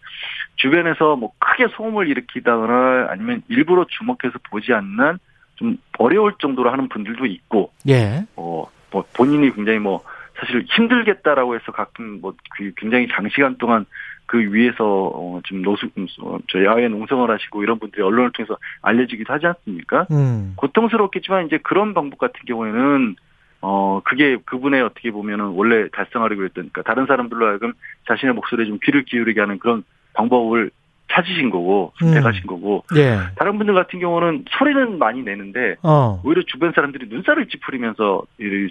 [0.56, 5.18] 주변에서 뭐 크게 소음을 일으키다거나 아니면 일부러 주목해서 보지 않는
[5.56, 7.72] 좀 어려울 정도로 하는 분들도 있고.
[7.88, 8.24] 예.
[8.36, 10.04] 어, 뭐 본인이 굉장히 뭐
[10.38, 13.86] 사실 힘들겠다라고 해서 가끔 뭐그 굉장히 장시간 동안
[14.26, 15.92] 그 위에서 어 지금 노숙
[16.22, 20.06] 어, 저 야외 농성을 하시고 이런 분들이 언론을 통해서 알려지기도 하지 않습니까?
[20.10, 20.54] 음.
[20.56, 23.16] 고통스럽겠지만 이제 그런 방법 같은 경우에는
[23.62, 27.72] 어, 그게 그분의 어떻게 보면은 원래 달성하려고 했던, 그러니까 다른 사람들로 하여금
[28.06, 29.82] 자신의 목소리에 좀 귀를 기울이게 하는 그런
[30.14, 30.70] 방법을
[31.10, 32.46] 찾으신 거고, 선택하신 음.
[32.46, 33.18] 거고, 예.
[33.36, 36.20] 다른 분들 같은 경우는 소리는 많이 내는데, 어.
[36.24, 38.22] 오히려 주변 사람들이 눈살을 찌푸리면서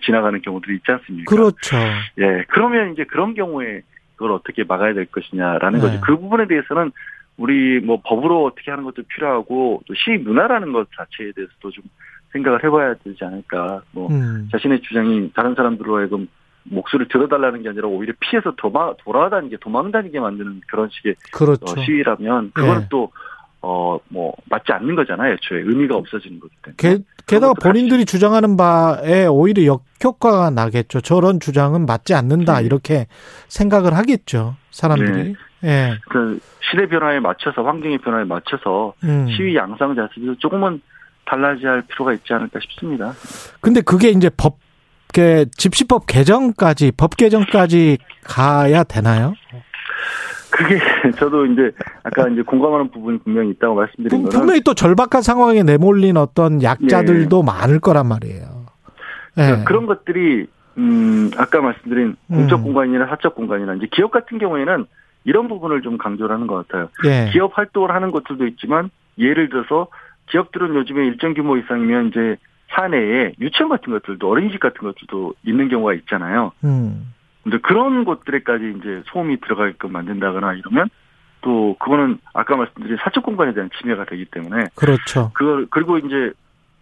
[0.06, 1.34] 지나가는 경우들이 있지 않습니까?
[1.34, 1.78] 그렇죠.
[2.20, 2.44] 예.
[2.50, 3.82] 그러면 이제 그런 경우에
[4.16, 5.86] 그걸 어떻게 막아야 될 것이냐라는 네.
[5.86, 6.02] 거죠.
[6.02, 6.92] 그 부분에 대해서는
[7.38, 11.84] 우리 뭐 법으로 어떻게 하는 것도 필요하고, 또 시위 문화라는 것 자체에 대해서도 좀
[12.32, 13.82] 생각을 해봐야 되지 않을까.
[13.92, 14.48] 뭐 음.
[14.52, 16.28] 자신의 주장이 다른 사람들로 하여금
[16.64, 21.66] 목소리를 들어달라는 게 아니라 오히려 피해서 도마, 돌아다니게 도망다니게 만드는 그런 식의 그렇죠.
[21.66, 22.88] 어, 시위라면 그거는 네.
[22.90, 23.12] 또
[23.68, 25.62] 어, 뭐, 맞지 않는 거잖아요, 애초에.
[25.62, 26.78] 의미가 없어지는 거기 때문에.
[26.78, 28.12] 게, 게다가 본인들이 같이.
[28.12, 31.02] 주장하는 바에 오히려 역효과가 나겠죠.
[31.02, 32.66] 저런 주장은 맞지 않는다, 네.
[32.66, 33.08] 이렇게
[33.48, 35.36] 생각을 하겠죠, 사람들이.
[35.62, 35.70] 네.
[35.70, 35.98] 예.
[36.10, 39.28] 그, 시대 변화에 맞춰서, 환경의 변화에 맞춰서, 음.
[39.36, 40.80] 시위 양상 자체도 조금은
[41.26, 43.14] 달라져야 할 필요가 있지 않을까 싶습니다.
[43.62, 44.60] 근데 그게 이제 법,
[45.58, 49.34] 집시법 개정까지, 법 개정까지 가야 되나요?
[50.52, 50.80] 그게
[51.18, 51.72] 저도 이제
[52.04, 57.44] 아까 이제 공감하는 부분이 분명히 있다고 말씀드린 거는 분명히 또 절박한 상황에 내몰린 어떤 약자들도
[57.44, 57.46] 네.
[57.46, 58.66] 많을 거란 말이에요.
[59.36, 59.64] 네.
[59.66, 60.48] 그런 것들이
[60.78, 62.64] 음 아까 말씀드린 공적 음.
[62.64, 64.86] 공간이나 사적 공간이나 이제 기업 같은 경우에는
[65.24, 66.90] 이런 부분을 좀 강조를 하는 것 같아요.
[67.04, 67.30] 네.
[67.32, 69.88] 기업 활동을 하는 것들도 있지만 예를 들어서
[70.28, 72.38] 기업들은 요즘에 일정 규모 이상이면 이제
[72.70, 76.52] 사내에 유치원 같은 것들도 어린이집 같은 것들도 있는 경우가 있잖아요.
[76.64, 77.14] 음.
[77.46, 80.90] 근데 그런 곳들에까지 이제 소음이 들어가게끔 만든다거나 이러면
[81.42, 85.30] 또 그거는 아까 말씀드린 사적 공간에 대한 침해가 되기 때문에 그렇죠.
[85.36, 86.32] 그걸 그리고 이제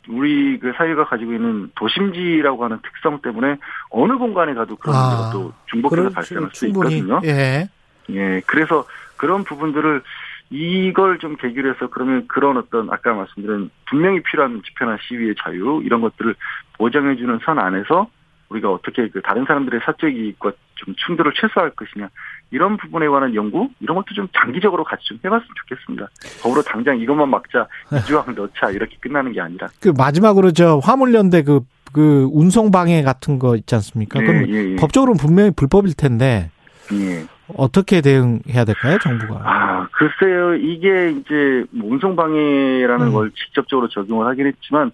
[0.07, 3.57] 우리 그 사회가 가지고 있는 도심지라고 하는 특성 때문에
[3.89, 7.19] 어느 공간에 가도 그런 아, 문제가 또 중복해서 발생할 수 있거든요.
[7.25, 7.67] 예.
[8.11, 8.41] 예.
[8.45, 8.85] 그래서
[9.17, 10.01] 그런 부분들을
[10.49, 15.99] 이걸 좀 계기로 해서 그러면 그런 어떤 아까 말씀드린 분명히 필요한 집회나 시위의 자유 이런
[15.99, 16.35] 것들을
[16.77, 18.07] 보장해주는 선 안에서
[18.53, 22.09] 우리가 어떻게 그 다른 사람들의 사적 이익과 좀 충돌을 최소화할 것이냐
[22.51, 26.09] 이런 부분에 관한 연구 이런 것도 좀 장기적으로 같이 좀 해봤으면 좋겠습니다.
[26.41, 27.67] 법으로 당장 이것만 막자
[27.99, 29.67] 이조항 넣자 이렇게 끝나는 게 아니라.
[29.81, 31.61] 그 마지막으로 저 화물연대 그,
[31.91, 34.21] 그 운송 방해 같은 거 있지 않습니까?
[34.21, 34.75] 예, 그럼 예, 예.
[34.75, 36.51] 법적으로는 분명히 불법일 텐데
[36.91, 37.25] 예.
[37.55, 39.41] 어떻게 대응해야 될까요, 정부가?
[39.43, 40.55] 아, 글쎄요.
[40.55, 43.13] 이게 이제 뭐 운송 방해라는 음.
[43.13, 44.91] 걸 직접적으로 적용을 하긴 했지만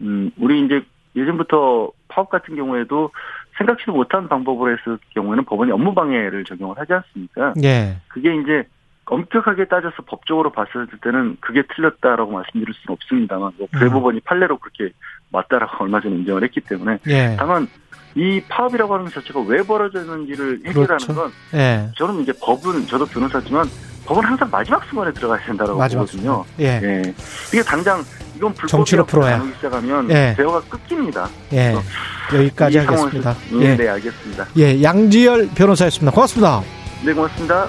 [0.00, 0.82] 음, 우리 이제
[1.16, 3.10] 예전부터 파업 같은 경우에도
[3.58, 7.54] 생각지도 못한 방법으로 했을 경우에는 법원이 업무 방해를 적용을 하지 않습니까?
[7.62, 7.96] 예.
[8.08, 8.64] 그게 이제
[9.10, 14.20] 엄격하게 따져서 법적으로 봤을 때는 그게 틀렸다라고 말씀드릴 수는 없습니다만 뭐 대법원이 음.
[14.24, 14.94] 판례로 그렇게
[15.30, 17.36] 맞다라고 얼마 전에 인정을 했기 때문에 예.
[17.36, 17.66] 다만
[18.14, 21.14] 이 파업이라고 하는 것 자체가 왜 벌어졌는지를 해결하는 그렇죠.
[21.14, 21.88] 건 예.
[21.96, 23.66] 저는 이제 법은 저도 변호사지만
[24.06, 26.44] 법은 항상 마지막 순간에 들어가야 된다라고 보거든요.
[26.60, 26.80] 예.
[26.82, 27.02] 예.
[27.52, 28.00] 이게 당장
[28.40, 30.34] 이건 불법이라고 나누기 시작하면 예.
[30.34, 31.28] 대화가 끊깁니다.
[31.52, 31.74] 예.
[32.32, 33.36] 여기까지 하겠습니다.
[33.52, 33.76] 예.
[33.76, 34.46] 네, 알겠습니다.
[34.56, 36.10] 예, 양지열 변호사였습니다.
[36.10, 36.62] 고맙습니다.
[37.04, 37.68] 네, 고맙습니다.